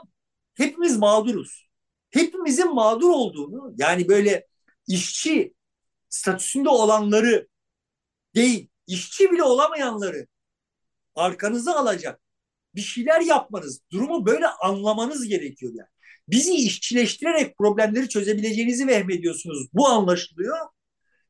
hepimiz 0.54 0.96
mağduruz. 0.96 1.68
Hepimizin 2.10 2.74
mağdur 2.74 3.10
olduğunu 3.10 3.74
yani 3.78 4.08
böyle 4.08 4.46
işçi 4.88 5.54
statüsünde 6.08 6.68
olanları 6.68 7.48
değil 8.34 8.68
işçi 8.86 9.32
bile 9.32 9.42
olamayanları 9.42 10.26
arkanıza 11.14 11.74
alacak 11.74 12.20
bir 12.74 12.80
şeyler 12.80 13.20
yapmanız, 13.20 13.80
durumu 13.92 14.26
böyle 14.26 14.46
anlamanız 14.46 15.28
gerekiyor 15.28 15.72
yani. 15.74 15.88
Bizi 16.28 16.54
işçileştirerek 16.54 17.58
problemleri 17.58 18.08
çözebileceğinizi 18.08 18.86
vehmediyorsunuz. 18.86 19.68
Bu 19.72 19.88
anlaşılıyor. 19.88 20.56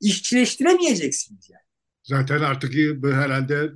İşçileştiremeyeceksiniz 0.00 1.50
yani. 1.50 1.62
Zaten 2.02 2.40
artık 2.40 2.74
herhalde 3.04 3.70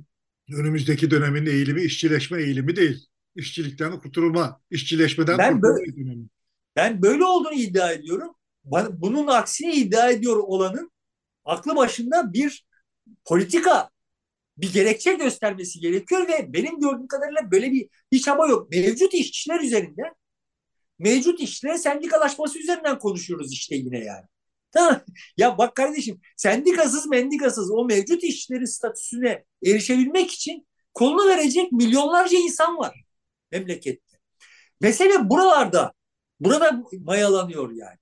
önümüzdeki 0.53 1.11
dönemin 1.11 1.45
eğilimi 1.45 1.81
işçileşme 1.81 2.43
eğilimi 2.43 2.75
değil. 2.75 3.08
İşçilikten 3.39 3.99
kurtulma, 3.99 4.61
işçileşmeden 4.69 5.37
ben 5.37 5.61
kurtulma 5.61 5.77
böyle. 5.77 6.21
Ben 6.75 7.01
böyle 7.01 7.25
olduğunu 7.25 7.53
iddia 7.53 7.91
ediyorum. 7.91 8.35
Bunun 8.91 9.27
aksine 9.27 9.75
iddia 9.75 10.09
ediyor 10.09 10.37
olanın 10.37 10.91
aklı 11.45 11.75
başında 11.75 12.33
bir 12.33 12.65
politika 13.25 13.89
bir 14.57 14.73
gerekçe 14.73 15.13
göstermesi 15.13 15.79
gerekiyor 15.79 16.27
ve 16.27 16.53
benim 16.53 16.79
gördüğüm 16.79 17.07
kadarıyla 17.07 17.51
böyle 17.51 17.71
bir 17.71 17.89
bir 18.11 18.19
çaba 18.19 18.47
yok. 18.47 18.71
Mevcut 18.71 19.13
işçiler 19.13 19.59
üzerinde 19.59 20.01
mevcut 20.99 21.39
işçilerin 21.39 21.77
sendikalaşması 21.77 22.59
üzerinden 22.59 22.99
konuşuyoruz 22.99 23.53
işte 23.53 23.75
yine 23.75 23.99
yani. 23.99 24.25
Tamam. 24.71 25.01
Ya 25.37 25.57
bak 25.57 25.75
kardeşim 25.75 26.21
sendikasız 26.37 27.07
mendikasız 27.07 27.71
o 27.71 27.85
mevcut 27.85 28.23
işçilerin 28.23 28.65
statüsüne 28.65 29.43
erişebilmek 29.65 30.31
için 30.31 30.67
kolunu 30.93 31.27
verecek 31.27 31.71
milyonlarca 31.71 32.37
insan 32.37 32.77
var 32.77 33.08
memlekette. 33.51 34.17
Mesele 34.81 35.29
buralarda. 35.29 35.93
Burada 36.39 36.83
mayalanıyor 36.99 37.71
yani. 37.71 37.97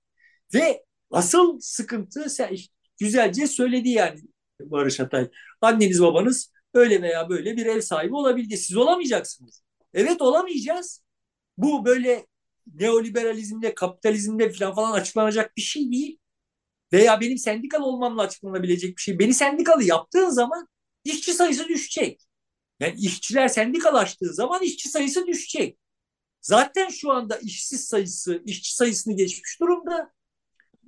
Ve 0.54 0.84
asıl 1.10 1.60
sıkıntı 1.60 2.30
sen 2.30 2.56
güzelce 3.00 3.46
söyledi 3.46 3.88
yani 3.88 4.20
Barış 4.60 5.00
Atay. 5.00 5.30
Anneniz 5.60 6.02
babanız 6.02 6.52
öyle 6.74 7.02
veya 7.02 7.28
böyle 7.28 7.56
bir 7.56 7.66
ev 7.66 7.80
sahibi 7.80 8.14
olabildi. 8.14 8.56
Siz 8.56 8.76
olamayacaksınız. 8.76 9.62
Evet 9.94 10.22
olamayacağız. 10.22 11.02
Bu 11.58 11.84
böyle 11.84 12.26
neoliberalizmle, 12.74 13.74
kapitalizmle 13.74 14.52
falan 14.52 14.74
falan 14.74 14.92
açıklanacak 14.92 15.56
bir 15.56 15.62
şey 15.62 15.92
değil. 15.92 16.18
Veya 16.92 17.20
benim 17.20 17.38
sendikal 17.38 17.80
olmamla 17.82 18.22
açıklanabilecek 18.22 18.96
bir 18.96 19.02
şey. 19.02 19.18
Beni 19.18 19.34
sendikalı 19.34 19.84
yaptığın 19.84 20.30
zaman 20.30 20.68
işçi 21.04 21.32
sayısı 21.34 21.68
düşecek. 21.68 22.27
Yani 22.80 22.94
işçiler 23.00 23.48
sendikalaştığı 23.48 24.34
zaman 24.34 24.62
işçi 24.62 24.88
sayısı 24.88 25.26
düşecek. 25.26 25.78
Zaten 26.40 26.88
şu 26.88 27.12
anda 27.12 27.36
işsiz 27.36 27.84
sayısı, 27.84 28.42
işçi 28.44 28.74
sayısını 28.74 29.16
geçmiş 29.16 29.60
durumda. 29.60 30.12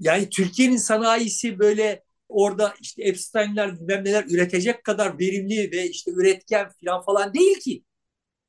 Yani 0.00 0.30
Türkiye'nin 0.30 0.76
sanayisi 0.76 1.58
böyle 1.58 2.04
orada 2.28 2.74
işte 2.80 3.02
Epstein'ler 3.02 3.80
bilmem 3.80 4.04
neler 4.04 4.24
üretecek 4.28 4.84
kadar 4.84 5.18
verimli 5.18 5.70
ve 5.72 5.88
işte 5.88 6.10
üretken 6.10 6.70
falan 6.84 7.04
falan 7.04 7.34
değil 7.34 7.60
ki. 7.60 7.84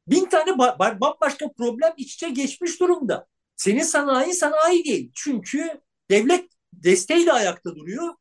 Bin 0.07 0.25
tane 0.25 0.57
bambaşka 1.01 1.51
problem 1.57 1.93
iç 1.97 2.13
içe 2.13 2.29
geçmiş 2.29 2.79
durumda. 2.79 3.27
Senin 3.55 3.83
sanayi 3.83 4.33
sanayi 4.33 4.85
değil. 4.85 5.11
Çünkü 5.15 5.81
devlet 6.11 6.49
desteğiyle 6.73 7.31
ayakta 7.33 7.75
duruyor. 7.75 8.15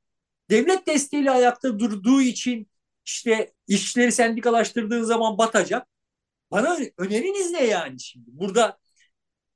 Devlet 0.50 0.86
desteğiyle 0.86 1.30
ayakta 1.30 1.78
durduğu 1.78 2.22
için 2.22 2.68
işte 3.05 3.53
işçileri 3.66 4.12
sendikalaştırdığın 4.12 5.03
zaman 5.03 5.38
batacak. 5.38 5.88
Bana 6.51 6.78
öneriniz 6.98 7.51
ne 7.51 7.64
yani 7.64 8.01
şimdi? 8.01 8.26
Burada 8.32 8.78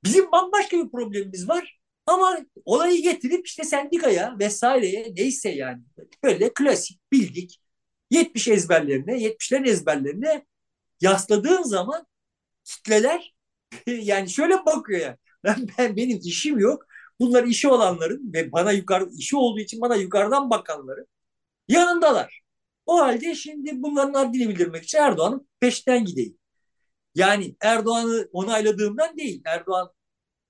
bizim 0.03 0.31
bambaşka 0.31 0.77
bir 0.77 0.91
problemimiz 0.91 1.49
var. 1.49 1.79
Ama 2.05 2.39
olayı 2.65 3.03
getirip 3.03 3.47
işte 3.47 3.63
sendikaya 3.63 4.39
vesaireye 4.39 5.13
neyse 5.17 5.49
yani 5.49 5.83
böyle 6.23 6.53
klasik 6.53 7.01
bildik 7.11 7.61
70 8.11 8.47
ezberlerine 8.47 9.21
70'lerin 9.21 9.67
ezberlerine 9.67 10.45
yasladığın 11.01 11.63
zaman 11.63 12.07
kitleler 12.65 13.35
yani 13.87 14.29
şöyle 14.29 14.65
bakıyor 14.65 14.99
yani 15.01 15.17
ben, 15.43 15.67
ben 15.77 15.95
benim 15.97 16.19
işim 16.23 16.59
yok 16.59 16.85
bunlar 17.19 17.43
işi 17.43 17.67
olanların 17.67 18.33
ve 18.33 18.51
bana 18.51 18.71
yukarı 18.71 19.09
işi 19.17 19.37
olduğu 19.37 19.59
için 19.59 19.81
bana 19.81 19.95
yukarıdan 19.95 20.49
bakanların 20.49 21.07
yanındalar. 21.67 22.44
O 22.85 22.99
halde 22.99 23.35
şimdi 23.35 23.83
bunların 23.83 24.13
haddini 24.13 24.49
bildirmek 24.49 24.83
için 24.83 24.97
Erdoğan'ın 24.97 25.47
peşten 25.59 26.05
gideyim. 26.05 26.37
Yani 27.15 27.55
Erdoğan'ı 27.61 28.29
onayladığımdan 28.33 29.17
değil. 29.17 29.41
Erdoğan 29.45 29.91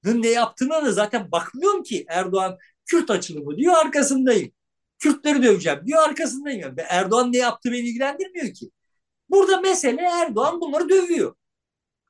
ne 0.04 0.28
yaptığına 0.28 0.86
da 0.86 0.92
zaten 0.92 1.32
bakmıyorum 1.32 1.84
ki 1.84 2.06
Erdoğan 2.10 2.58
Kürt 2.86 3.12
açılımı 3.12 3.58
diyor 3.58 3.74
arkasındayım. 3.74 4.52
Kürtleri 5.00 5.44
döveceğim 5.44 5.82
diyor 5.86 6.04
arkasındayım. 6.04 6.62
Yani 6.62 6.76
Erdoğan 6.90 7.32
ne 7.34 7.38
yaptı 7.38 7.72
beni 7.72 7.90
ilgilendirmiyor 7.90 8.54
ki. 8.54 8.72
Burada 9.30 9.62
mesele 9.62 10.02
Erdoğan 10.02 10.62
bunları 10.62 10.90
dövüyor. 10.90 11.36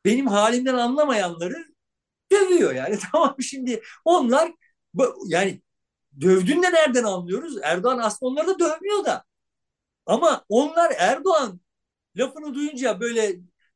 Benim 0.06 0.28
halimden 0.28 0.74
anlamayanları 0.76 1.66
dövüyor 2.32 2.76
yani. 2.76 3.00
Tamam 3.12 3.36
şimdi 3.42 3.82
onlar 4.06 4.52
yani 5.28 5.62
dövdüğünde 6.22 6.72
nereden 6.72 7.04
anlıyoruz? 7.04 7.58
Erdoğan 7.64 7.98
aslında 8.00 8.30
onları 8.32 8.48
da 8.48 8.60
dövmüyor 8.60 9.06
da. 9.06 9.26
Ama 10.06 10.46
onlar 10.50 10.94
Erdoğan 10.98 11.60
lafını 12.18 12.56
duyunca 12.56 13.00
böyle 13.00 13.24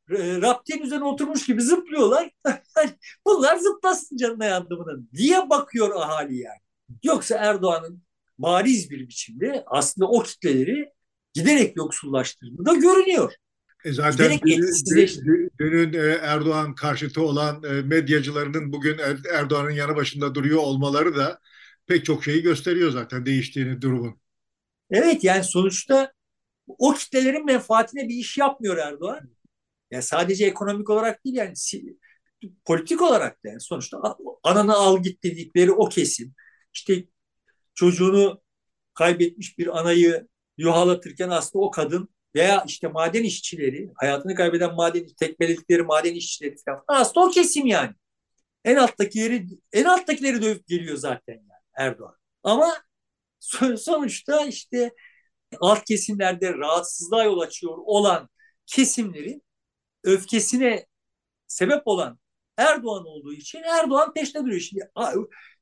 e, 0.10 0.42
raptiyenin 0.42 0.86
üzerine 0.86 1.04
oturmuş 1.04 1.46
gibi 1.46 1.62
zıplıyorlar. 1.62 2.32
Bunlar 3.26 3.58
zıplasın 3.58 4.18
canına 4.18 4.46
yandımının 4.46 5.10
diye 5.14 5.50
bakıyor 5.50 5.96
ahali 5.96 6.38
yani. 6.38 6.60
Yoksa 7.04 7.36
Erdoğan'ın 7.36 8.04
bariz 8.38 8.90
bir 8.92 9.00
biçimde 9.00 9.64
aslında 9.68 10.08
o 10.08 10.24
kitleleri 10.24 10.94
giderek 11.34 11.78
yoksullaştırdığı 11.78 12.66
da 12.66 12.74
görünüyor. 12.74 13.34
E 13.86 13.94
zaten 13.94 14.40
dünün 15.60 15.94
e, 15.94 16.18
Erdoğan 16.22 16.76
karşıtı 16.76 17.22
olan 17.22 17.64
e, 17.64 17.82
medyacılarının 17.82 18.74
bugün 18.74 18.98
er, 18.98 19.18
Erdoğan'ın 19.34 19.72
yanı 19.72 19.96
başında 19.96 20.36
duruyor 20.36 20.58
olmaları 20.58 21.16
da 21.16 21.40
pek 21.88 22.06
çok 22.06 22.24
şeyi 22.24 22.42
gösteriyor 22.42 22.92
zaten 22.92 23.26
değiştiğini 23.26 23.82
durumun. 23.82 24.20
Evet 24.92 25.24
yani 25.24 25.44
sonuçta 25.44 26.12
o 26.78 26.94
kitlelerin 26.94 27.46
menfaatine 27.46 28.10
bir 28.10 28.16
iş 28.16 28.38
yapmıyor 28.38 28.78
Erdoğan. 28.78 29.30
Yani 29.92 30.04
sadece 30.04 30.46
ekonomik 30.46 30.90
olarak 30.90 31.26
değil 31.26 31.36
yani 31.36 31.54
politik 32.66 33.02
olarak 33.02 33.44
da 33.44 33.50
yani 33.50 33.62
sonuçta 33.62 34.18
ananı 34.44 34.74
al 34.74 35.04
git 35.04 35.24
dedikleri 35.24 35.72
o 35.72 35.90
kesim. 35.90 36.34
İşte 36.74 37.06
çocuğunu 37.76 38.42
kaybetmiş 38.94 39.58
bir 39.58 39.80
anayı 39.80 40.28
yuhalatırken 40.58 41.30
aslında 41.30 41.66
o 41.66 41.72
kadın 41.72 42.10
veya 42.36 42.64
işte 42.68 42.88
maden 42.88 43.24
işçileri, 43.24 43.92
hayatını 43.96 44.36
kaybeden 44.36 44.76
maden 44.76 45.08
tekmeledikleri 45.20 45.84
maden 45.84 46.14
işçileri 46.14 46.56
falan 46.66 46.84
aslında 46.88 47.26
o 47.28 47.30
kesim 47.30 47.66
yani. 47.66 47.94
En 48.66 48.76
alttakileri 48.76 49.48
en 49.74 49.84
alttakileri 49.84 50.42
dövüp 50.42 50.68
geliyor 50.68 50.98
zaten 50.98 51.34
yani 51.34 51.62
Erdoğan. 51.78 52.16
Ama 52.44 52.78
sonuçta 53.78 54.46
işte 54.46 54.92
alt 55.60 55.86
kesimlerde 55.86 56.54
rahatsızlığa 56.54 57.24
yol 57.24 57.40
açıyor 57.40 57.78
olan 57.86 58.30
kesimlerin 58.66 59.44
öfkesine 60.04 60.86
sebep 61.48 61.82
olan 61.86 62.20
Erdoğan 62.58 63.06
olduğu 63.06 63.34
için 63.34 63.64
Erdoğan 63.64 64.14
peşte 64.14 64.40
duruyor. 64.40 64.60
Şimdi 64.60 64.90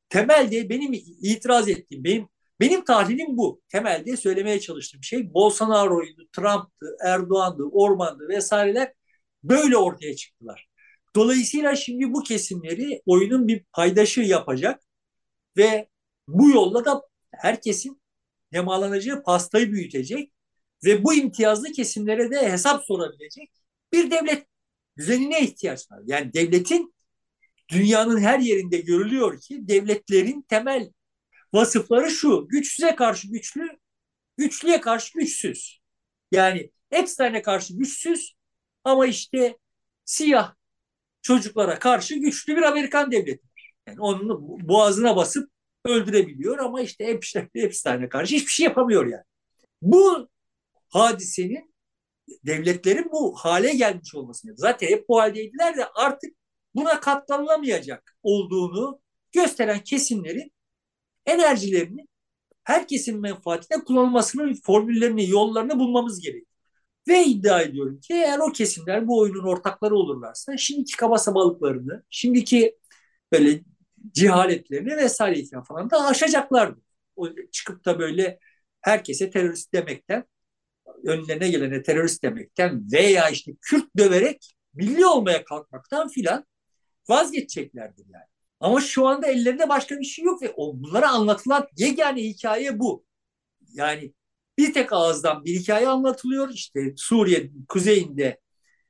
temelde 0.10 0.70
benim 0.70 0.94
itiraz 1.22 1.70
ettiğim, 1.70 2.04
benim 2.04 2.28
benim 2.60 2.84
tahlilim 2.86 3.38
bu. 3.38 3.62
Temelde 3.70 4.18
söylemeye 4.18 4.60
çalıştığım 4.60 5.04
şey 5.04 5.34
Bolsonaro'ydu, 5.34 6.28
Trump'tı, 6.32 6.98
Erdoğan'dı, 7.06 7.64
Orman'dı 7.64 8.28
vesaireler 8.28 8.94
böyle 9.44 9.78
ortaya 9.78 10.16
çıktılar. 10.16 10.70
Dolayısıyla 11.16 11.76
şimdi 11.76 12.14
bu 12.14 12.24
kesimleri 12.24 13.02
oyunun 13.06 13.48
bir 13.48 13.64
paydaşı 13.74 14.22
yapacak 14.22 14.82
ve 15.58 15.90
bu 16.28 16.50
yolla 16.50 16.86
da 16.86 17.02
herkesin 17.32 18.02
nemalanacağı 18.58 19.24
pastayı 19.24 19.72
büyütecek 19.72 20.34
ve 20.86 21.04
bu 21.04 21.14
imtiyazlı 21.14 21.72
kesimlere 21.72 22.32
de 22.32 22.52
hesap 22.52 22.86
sorabilecek 22.86 23.52
bir 23.94 24.12
devlet 24.12 24.48
düzenine 24.98 25.42
ihtiyaç 25.42 25.92
var. 25.92 26.02
Yani 26.06 26.34
devletin 26.34 26.96
dünyanın 27.70 28.20
her 28.22 28.40
yerinde 28.40 28.78
görülüyor 28.78 29.42
ki 29.42 29.68
devletlerin 29.68 30.42
temel 30.42 30.92
vasıfları 31.54 32.12
şu. 32.12 32.48
Güçsüze 32.50 32.96
karşı 32.96 33.28
güçlü, 33.28 33.70
güçlüye 34.38 34.82
karşı 34.82 35.20
güçsüz. 35.20 35.80
Yani 36.32 36.72
Epstein'e 36.92 37.42
karşı 37.42 37.74
güçsüz 37.78 38.34
ama 38.84 39.08
işte 39.08 39.58
siyah 40.06 40.56
çocuklara 41.22 41.80
karşı 41.80 42.16
güçlü 42.16 42.58
bir 42.58 42.62
Amerikan 42.62 43.12
devleti. 43.12 43.48
Yani 43.88 44.00
onun 44.00 44.30
boğazına 44.68 45.16
basıp 45.16 45.52
öldürebiliyor 45.86 46.58
ama 46.58 46.82
işte 46.82 47.04
Epstein, 47.04 47.50
Epstein'e 47.56 48.10
karşı 48.10 48.36
hiçbir 48.36 48.52
şey 48.52 48.64
yapamıyor 48.64 49.06
yani. 49.06 49.24
Bu 49.82 50.30
hadisenin 50.90 51.74
devletlerin 52.46 53.12
bu 53.12 53.36
hale 53.36 53.76
gelmiş 53.76 54.16
olmasını 54.16 54.58
zaten 54.58 54.88
hep 54.88 55.10
bu 55.10 55.20
haldeydiler 55.20 55.78
de 55.78 55.86
artık 55.96 56.34
buna 56.76 57.00
katlanılamayacak 57.00 58.16
olduğunu 58.24 59.02
gösteren 59.32 59.80
kesimlerin 59.80 60.52
enerjilerini 61.26 62.08
herkesin 62.64 63.22
menfaatine 63.22 63.84
kullanılmasının 63.84 64.54
formüllerini, 64.54 65.30
yollarını 65.30 65.80
bulmamız 65.80 66.20
gerekiyor. 66.20 66.46
Ve 67.08 67.26
iddia 67.26 67.62
ediyorum 67.62 68.00
ki 68.00 68.14
eğer 68.14 68.40
o 68.40 68.52
kesimler 68.52 69.08
bu 69.08 69.20
oyunun 69.20 69.44
ortakları 69.44 69.96
olurlarsa 69.96 70.58
şimdiki 70.58 70.98
kaba 70.98 71.18
sabalıklarını, 71.18 72.04
şimdiki 72.10 72.78
böyle 73.32 73.64
cihaletlerini 74.14 74.98
vesaire 74.98 75.64
falan 75.68 75.90
da 75.90 76.06
aşacaklardı. 76.06 76.82
O 77.16 77.30
çıkıp 77.52 77.86
da 77.86 78.00
böyle 78.00 78.40
herkese 78.82 79.30
terörist 79.30 79.74
demekten, 79.74 80.26
önlerine 81.04 81.50
gelene 81.50 81.84
terörist 81.84 82.24
demekten 82.24 82.92
veya 82.92 83.30
işte 83.30 83.52
Kürt 83.62 83.98
döverek 83.98 84.54
milli 84.74 85.06
olmaya 85.06 85.44
kalkmaktan 85.44 86.08
filan 86.08 86.46
vazgeçeceklerdir 87.10 88.06
yani. 88.14 88.26
Ama 88.60 88.82
şu 88.82 89.08
anda 89.08 89.28
ellerinde 89.28 89.70
başka 89.70 90.00
bir 90.00 90.06
şey 90.06 90.26
yok 90.26 90.42
ve 90.42 90.54
bunlara 90.58 91.10
anlatılan 91.10 91.68
yegane 91.78 92.24
hikaye 92.24 92.80
bu. 92.80 93.06
Yani 93.74 94.14
bir 94.58 94.74
tek 94.74 94.94
ağızdan 94.94 95.46
bir 95.46 95.60
hikaye 95.60 95.88
anlatılıyor. 95.88 96.50
İşte 96.50 96.94
Suriye 96.98 97.52
kuzeyinde 97.68 98.40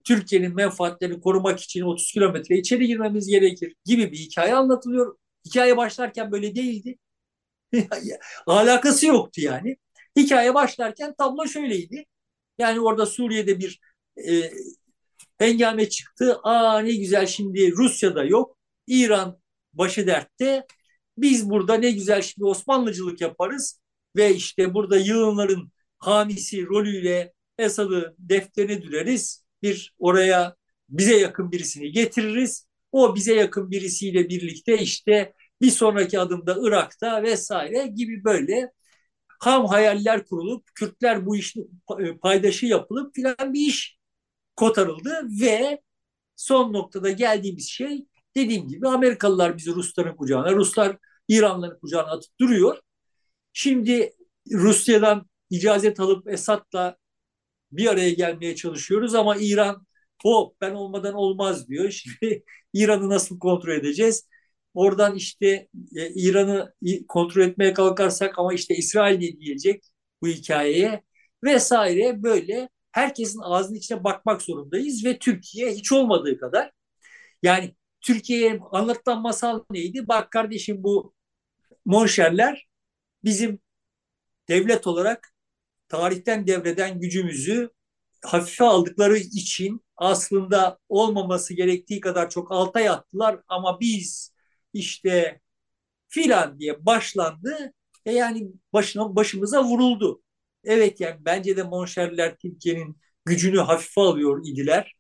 Türkiye'nin 0.08 0.56
menfaatlerini 0.56 1.22
korumak 1.22 1.60
için 1.60 1.82
30 1.82 2.12
kilometre 2.12 2.58
içeri 2.58 2.88
girmemiz 2.88 3.28
gerekir 3.28 3.76
gibi 3.86 4.12
bir 4.12 4.18
hikaye 4.18 4.56
anlatılıyor. 4.56 5.18
Hikaye 5.46 5.78
başlarken 5.78 6.32
böyle 6.32 6.56
değildi. 6.56 6.98
Alakası 8.48 9.06
yoktu 9.06 9.42
yani. 9.42 9.78
Hikaye 10.18 10.54
başlarken 10.54 11.14
tablo 11.18 11.48
şöyleydi. 11.48 12.06
Yani 12.58 12.80
orada 12.82 13.06
Suriye'de 13.06 13.60
bir 13.60 13.80
e, 14.30 14.52
hengame 15.38 15.90
çıktı. 15.90 16.40
Aa 16.44 16.80
ne 16.80 16.96
güzel 16.96 17.26
şimdi 17.28 17.72
Rusya'da 17.72 18.24
yok. 18.24 18.58
İran 18.88 19.40
başı 19.74 20.08
dertte. 20.08 20.66
Biz 21.18 21.50
burada 21.50 21.76
ne 21.76 21.92
güzel 21.92 22.22
şimdi 22.22 22.46
Osmanlıcılık 22.46 23.22
yaparız 23.22 23.82
ve 24.16 24.36
işte 24.36 24.74
burada 24.74 24.98
yığınların 24.98 25.72
hamisi 26.00 26.66
rolüyle 26.66 27.34
Esad'ı 27.58 28.16
defterine 28.20 28.82
düreriz. 28.82 29.47
Bir 29.62 29.96
oraya 30.00 30.56
bize 30.90 31.18
yakın 31.18 31.52
birisini 31.52 31.92
getiririz. 31.92 32.68
O 32.92 33.16
bize 33.16 33.36
yakın 33.36 33.72
birisiyle 33.72 34.30
birlikte 34.30 34.78
işte 34.78 35.34
bir 35.62 35.72
sonraki 35.72 36.20
adımda 36.20 36.58
Irak'ta 36.62 37.24
vesaire 37.24 37.88
gibi 37.88 38.24
böyle 38.24 38.72
ham 39.40 39.66
hayaller 39.66 40.26
kurulup 40.26 40.66
Kürtler 40.76 41.26
bu 41.26 41.36
işin 41.36 41.82
paydaşı 42.22 42.66
yapılıp 42.66 43.16
filan 43.16 43.54
bir 43.54 43.68
iş 43.68 43.98
kotarıldı 44.56 45.28
ve 45.42 45.82
son 46.36 46.74
noktada 46.74 47.12
geldiğimiz 47.12 47.70
şey 47.70 48.06
dediğim 48.36 48.68
gibi 48.68 48.88
Amerikalılar 48.88 49.58
bizi 49.58 49.72
Rusların 49.76 50.16
kucağına, 50.16 50.54
Ruslar 50.54 50.98
İranların 51.28 51.80
kucağına 51.80 52.12
atıp 52.12 52.40
duruyor. 52.40 52.78
Şimdi 53.54 54.14
Rusya'dan 54.52 55.28
icazet 55.50 56.00
alıp 56.00 56.28
Esad'la 56.30 56.98
bir 57.72 57.88
araya 57.88 58.10
gelmeye 58.12 58.56
çalışıyoruz 58.56 59.16
ama 59.16 59.36
İran 59.38 59.88
hop 60.24 60.62
ben 60.62 60.72
olmadan 60.74 61.14
olmaz 61.14 61.68
diyor. 61.70 61.92
Şimdi 61.92 62.44
İran'ı 62.74 63.10
nasıl 63.10 63.40
kontrol 63.40 63.74
edeceğiz? 63.74 64.28
Oradan 64.74 65.16
işte 65.16 65.68
e, 65.96 66.10
İran'ı 66.16 66.74
kontrol 67.08 67.42
etmeye 67.42 67.74
kalkarsak 67.74 68.40
ama 68.40 68.54
işte 68.54 68.76
İsrail 68.76 69.20
ne 69.20 69.40
diyecek 69.40 69.84
bu 70.22 70.28
hikayeye 70.28 71.04
vesaire 71.44 72.24
böyle 72.24 72.70
herkesin 72.92 73.40
ağzının 73.40 73.78
içine 73.78 74.04
bakmak 74.04 74.42
zorundayız 74.42 75.06
ve 75.06 75.20
Türkiye 75.20 75.72
hiç 75.72 75.92
olmadığı 75.92 76.38
kadar 76.40 76.72
yani 77.44 77.76
Türkiye'ye 78.02 78.60
anlatılan 78.72 79.22
masal 79.22 79.64
neydi? 79.72 80.08
Bak 80.08 80.32
kardeşim 80.32 80.84
bu 80.84 81.14
monşerler 81.86 82.68
bizim 83.24 83.60
devlet 84.50 84.88
olarak 84.88 85.34
tarihten 85.90 86.48
devreden 86.48 87.00
gücümüzü 87.00 87.70
hafife 88.26 88.64
aldıkları 88.66 89.18
için 89.18 89.82
aslında 89.98 90.80
olmaması 90.90 91.54
gerektiği 91.54 92.00
kadar 92.00 92.30
çok 92.30 92.52
alta 92.52 92.80
yattılar 92.80 93.40
ama 93.48 93.80
biz 93.80 94.34
işte 94.74 95.42
filan 96.08 96.60
diye 96.60 96.86
başlandı 96.86 97.74
e 98.06 98.14
yani 98.14 98.48
başına 98.74 99.16
başımıza 99.16 99.64
vuruldu. 99.64 100.22
Evet 100.64 101.00
yani 101.02 101.18
bence 101.26 101.58
de 101.58 101.64
monşerler 101.64 102.38
Türkiye'nin 102.38 102.98
gücünü 103.26 103.60
hafife 103.60 104.02
alıyor 104.02 104.42
idiler. 104.46 104.94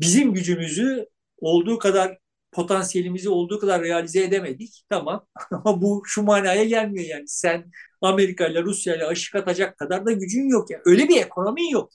Bizim 0.00 0.34
gücümüzü 0.34 1.06
olduğu 1.38 1.78
kadar 1.78 2.18
potansiyelimizi 2.56 3.28
olduğu 3.28 3.58
kadar 3.58 3.82
realize 3.82 4.22
edemedik. 4.22 4.84
Tamam 4.88 5.26
ama 5.50 5.82
bu 5.82 6.02
şu 6.06 6.22
manaya 6.22 6.64
gelmiyor 6.64 7.06
yani. 7.06 7.28
Sen 7.28 7.70
Amerika 8.00 8.46
ile 8.46 8.62
Rusya 8.62 8.96
ile 8.96 9.06
aşık 9.06 9.34
atacak 9.34 9.78
kadar 9.78 10.06
da 10.06 10.12
gücün 10.12 10.48
yok. 10.48 10.70
Yani. 10.70 10.82
Öyle 10.84 11.08
bir 11.08 11.16
ekonomin 11.16 11.70
yok. 11.70 11.92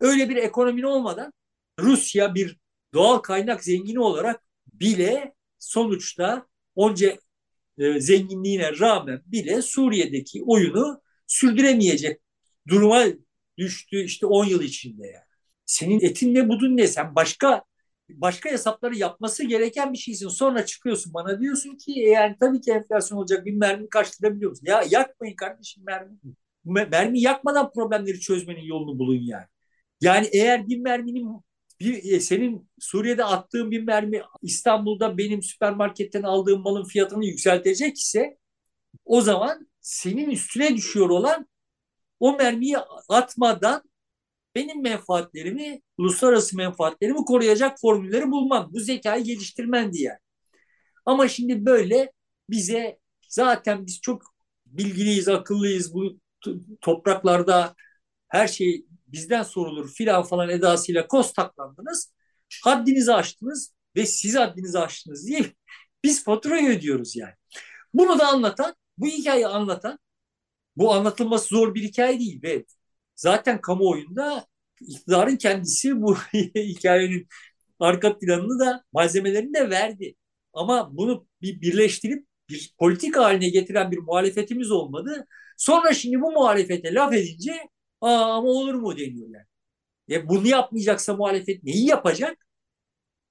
Öyle 0.00 0.28
bir 0.28 0.36
ekonomin 0.36 0.82
olmadan 0.82 1.32
Rusya 1.80 2.34
bir 2.34 2.56
doğal 2.94 3.18
kaynak 3.18 3.64
zengini 3.64 4.00
olarak 4.00 4.42
bile 4.72 5.34
sonuçta 5.58 6.46
onca 6.74 7.18
e, 7.78 8.00
zenginliğine 8.00 8.78
rağmen 8.78 9.22
bile 9.26 9.62
Suriye'deki 9.62 10.42
oyunu 10.46 11.02
sürdüremeyecek 11.26 12.20
duruma 12.68 13.04
düştü 13.58 14.04
işte 14.04 14.26
10 14.26 14.44
yıl 14.44 14.62
içinde 14.62 15.06
yani. 15.06 15.24
Senin 15.66 16.00
etin 16.00 16.34
ne 16.34 16.48
budun 16.48 16.76
ne 16.76 16.86
sen 16.86 17.14
başka 17.14 17.64
başka 18.16 18.50
hesapları 18.50 18.96
yapması 18.96 19.44
gereken 19.44 19.92
bir 19.92 19.98
şeysin. 19.98 20.28
Sonra 20.28 20.66
çıkıyorsun 20.66 21.14
bana 21.14 21.40
diyorsun 21.40 21.76
ki 21.76 21.92
e, 21.96 22.08
yani 22.08 22.36
tabii 22.40 22.60
ki 22.60 22.70
enflasyon 22.70 23.18
olacak 23.18 23.46
bir 23.46 23.52
mermi 23.52 23.88
karşılayabiliyor 23.88 24.50
musun? 24.50 24.66
Ya 24.66 24.84
yakmayın 24.90 25.36
kardeşim 25.36 25.84
mermi. 25.86 26.18
Mermi 26.64 27.20
yakmadan 27.20 27.72
problemleri 27.72 28.20
çözmenin 28.20 28.62
yolunu 28.62 28.98
bulun 28.98 29.20
yani. 29.22 29.46
Yani 30.00 30.28
eğer 30.32 30.68
bir 30.68 30.80
merminin 30.80 31.40
bir, 31.80 32.12
e, 32.12 32.20
senin 32.20 32.70
Suriye'de 32.78 33.24
attığın 33.24 33.70
bir 33.70 33.82
mermi 33.82 34.22
İstanbul'da 34.42 35.18
benim 35.18 35.42
süpermarketten 35.42 36.22
aldığım 36.22 36.62
malın 36.62 36.84
fiyatını 36.84 37.26
yükseltecek 37.26 37.98
ise 37.98 38.38
o 39.04 39.20
zaman 39.20 39.68
senin 39.80 40.30
üstüne 40.30 40.76
düşüyor 40.76 41.10
olan 41.10 41.48
o 42.20 42.36
mermiyi 42.36 42.78
atmadan 43.08 43.89
benim 44.54 44.82
menfaatlerimi, 44.82 45.80
uluslararası 45.98 46.56
menfaatlerimi 46.56 47.24
koruyacak 47.24 47.80
formülleri 47.80 48.30
bulmam. 48.30 48.70
Bu 48.72 48.80
zekayı 48.80 49.24
geliştirmen 49.24 49.92
diye. 49.92 50.18
Ama 51.06 51.28
şimdi 51.28 51.66
böyle 51.66 52.12
bize 52.50 52.98
zaten 53.28 53.86
biz 53.86 54.00
çok 54.00 54.22
bilgiliyiz, 54.66 55.28
akıllıyız. 55.28 55.94
Bu 55.94 56.18
topraklarda 56.80 57.74
her 58.28 58.48
şey 58.48 58.86
bizden 59.06 59.42
sorulur 59.42 59.92
filan 59.92 60.22
falan 60.22 60.48
edasıyla 60.48 61.06
koz 61.06 61.32
taklandınız. 61.32 62.12
Haddinizi 62.64 63.12
aştınız 63.12 63.74
ve 63.96 64.06
siz 64.06 64.36
haddinizi 64.36 64.78
aştınız 64.78 65.26
diye 65.26 65.44
biz 66.04 66.24
faturayı 66.24 66.68
ödüyoruz 66.68 67.16
yani. 67.16 67.34
Bunu 67.94 68.18
da 68.18 68.28
anlatan, 68.28 68.74
bu 68.98 69.06
hikayeyi 69.06 69.46
anlatan, 69.46 69.98
bu 70.76 70.94
anlatılması 70.94 71.48
zor 71.48 71.74
bir 71.74 71.82
hikaye 71.82 72.18
değil 72.20 72.42
ve 72.42 72.64
zaten 73.20 73.60
kamuoyunda 73.60 74.46
iktidarın 74.80 75.36
kendisi 75.36 76.02
bu 76.02 76.16
hikayenin 76.56 77.28
arka 77.80 78.18
planını 78.18 78.58
da 78.60 78.84
malzemelerini 78.92 79.54
de 79.54 79.70
verdi. 79.70 80.14
Ama 80.52 80.96
bunu 80.96 81.26
bir 81.42 81.60
birleştirip 81.60 82.26
bir 82.48 82.74
politik 82.78 83.16
haline 83.16 83.48
getiren 83.48 83.90
bir 83.90 83.98
muhalefetimiz 83.98 84.70
olmadı. 84.70 85.26
Sonra 85.58 85.94
şimdi 85.94 86.20
bu 86.20 86.32
muhalefete 86.32 86.94
laf 86.94 87.12
edince 87.14 87.52
Aa, 88.00 88.34
ama 88.36 88.48
olur 88.48 88.74
mu 88.74 88.98
deniyor 88.98 89.28
yani. 89.34 89.46
E 90.10 90.28
bunu 90.28 90.46
yapmayacaksa 90.48 91.16
muhalefet 91.16 91.64
neyi 91.64 91.86
yapacak? 91.86 92.46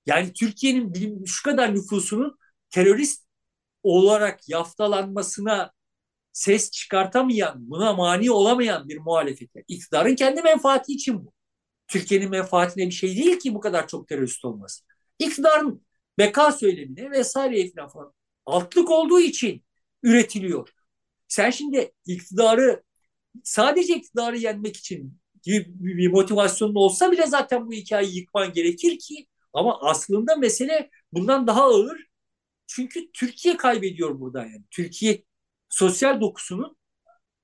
Yani 0.06 0.34
Türkiye'nin 0.34 1.26
şu 1.26 1.44
kadar 1.44 1.76
nüfusunun 1.76 2.38
terörist 2.70 3.26
olarak 3.84 4.50
yaftalanmasına 4.50 5.72
ses 6.34 6.72
çıkartamayan, 6.72 7.70
buna 7.70 7.94
mani 7.94 8.32
olamayan 8.32 8.90
bir 8.90 8.98
muhalefet. 8.98 9.50
İktidarın 9.68 10.16
kendi 10.16 10.42
menfaati 10.42 10.94
için 10.94 11.26
bu. 11.26 11.34
Türkiye'nin 11.88 12.30
menfaatine 12.30 12.86
bir 12.86 12.92
şey 12.92 13.18
değil 13.18 13.40
ki 13.40 13.56
bu 13.56 13.60
kadar 13.60 13.88
çok 13.88 14.08
terörist 14.08 14.46
olması. 14.46 14.84
İktidarın 15.20 15.86
beka 16.18 16.52
söylemine 16.52 17.12
vesaire 17.12 17.72
falan 17.94 18.14
altlık 18.46 18.90
olduğu 18.92 19.20
için 19.20 19.64
üretiliyor. 20.04 20.70
Sen 21.28 21.50
şimdi 21.50 21.92
iktidarı 22.06 22.84
sadece 23.44 23.96
iktidarı 23.96 24.38
yenmek 24.38 24.78
için 24.78 25.20
gibi 25.44 25.66
bir 25.80 26.12
motivasyonun 26.12 26.76
olsa 26.76 27.12
bile 27.12 27.28
zaten 27.28 27.68
bu 27.68 27.74
hikayeyi 27.74 28.18
yıkman 28.18 28.54
gerekir 28.54 29.00
ki 29.00 29.28
ama 29.54 29.80
aslında 29.82 30.36
mesele 30.36 30.90
bundan 31.14 31.48
daha 31.48 31.64
ağır. 31.64 32.10
Çünkü 32.68 33.12
Türkiye 33.12 33.58
kaybediyor 33.58 34.20
buradan 34.20 34.46
yani. 34.46 34.64
Türkiye 34.72 35.24
sosyal 35.70 36.22
dokusunun 36.22 36.78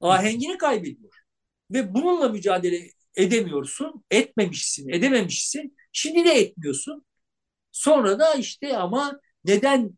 ahengini 0.01 0.57
kaybediyor. 0.57 1.13
Ve 1.71 1.93
bununla 1.93 2.29
mücadele 2.29 2.89
edemiyorsun, 3.15 4.05
etmemişsin, 4.11 4.89
edememişsin. 4.89 5.77
Şimdi 5.91 6.25
de 6.25 6.31
etmiyorsun. 6.33 7.05
Sonra 7.71 8.19
da 8.19 8.33
işte 8.35 8.77
ama 8.77 9.19
neden 9.45 9.91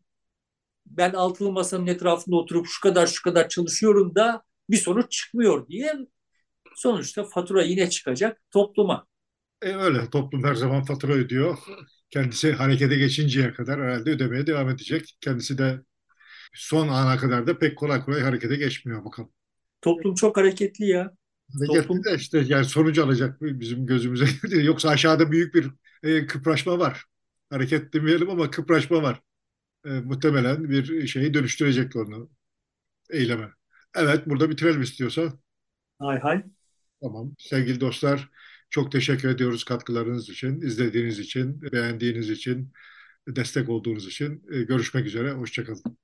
ben 0.86 1.12
altılı 1.12 1.52
masanın 1.52 1.86
etrafında 1.86 2.36
oturup 2.36 2.66
şu 2.66 2.80
kadar 2.80 3.06
şu 3.06 3.22
kadar 3.22 3.48
çalışıyorum 3.48 4.14
da 4.14 4.42
bir 4.70 4.76
sonuç 4.76 5.12
çıkmıyor 5.12 5.68
diye 5.68 5.94
Sonuçta 6.76 7.24
fatura 7.24 7.62
yine 7.62 7.90
çıkacak 7.90 8.42
topluma. 8.50 9.06
E 9.62 9.74
öyle 9.74 10.10
toplum 10.10 10.44
her 10.44 10.54
zaman 10.54 10.84
fatura 10.84 11.12
ödüyor. 11.12 11.58
Kendisi 12.10 12.52
harekete 12.52 12.96
geçinceye 12.96 13.52
kadar 13.52 13.80
herhalde 13.80 14.10
ödemeye 14.10 14.46
devam 14.46 14.68
edecek. 14.68 15.16
Kendisi 15.20 15.58
de 15.58 15.80
son 16.54 16.88
ana 16.88 17.16
kadar 17.16 17.46
da 17.46 17.58
pek 17.58 17.78
kolay 17.78 18.04
kolay 18.04 18.20
harekete 18.20 18.56
geçmiyor 18.56 19.04
bakalım. 19.04 19.30
Toplum 19.80 20.14
çok 20.14 20.36
hareketli 20.36 20.86
ya. 20.86 21.12
Hareketli 21.52 21.80
Toplum 21.80 22.04
de 22.04 22.14
işte 22.16 22.44
yani 22.46 22.64
sonucu 22.64 23.04
alacak 23.04 23.40
bizim 23.40 23.86
gözümüze. 23.86 24.26
Yoksa 24.62 24.88
aşağıda 24.88 25.32
büyük 25.32 25.54
bir 25.54 25.70
e, 26.02 26.26
kıpraşma 26.26 26.78
var. 26.78 27.04
Hareket 27.50 27.92
demeyelim 27.92 28.30
ama 28.30 28.50
kıpraşma 28.50 29.02
var. 29.02 29.20
E, 29.86 29.90
muhtemelen 29.90 30.70
bir 30.70 31.06
şeyi 31.06 31.34
dönüştürecek 31.34 31.96
onu 31.96 32.30
eyleme. 33.10 33.48
Evet 33.96 34.26
burada 34.26 34.50
bitirelim 34.50 34.82
istiyorsa. 34.82 35.32
hay 35.98 36.18
hay. 36.18 36.44
Tamam. 37.02 37.34
Sevgili 37.38 37.80
dostlar 37.80 38.30
çok 38.70 38.92
teşekkür 38.92 39.28
ediyoruz 39.28 39.64
katkılarınız 39.64 40.28
için, 40.28 40.60
izlediğiniz 40.60 41.18
için, 41.18 41.62
beğendiğiniz 41.62 42.30
için, 42.30 42.72
destek 43.28 43.68
olduğunuz 43.68 44.06
için. 44.06 44.44
E, 44.52 44.62
görüşmek 44.62 45.06
üzere. 45.06 45.32
Hoşçakalın. 45.32 45.98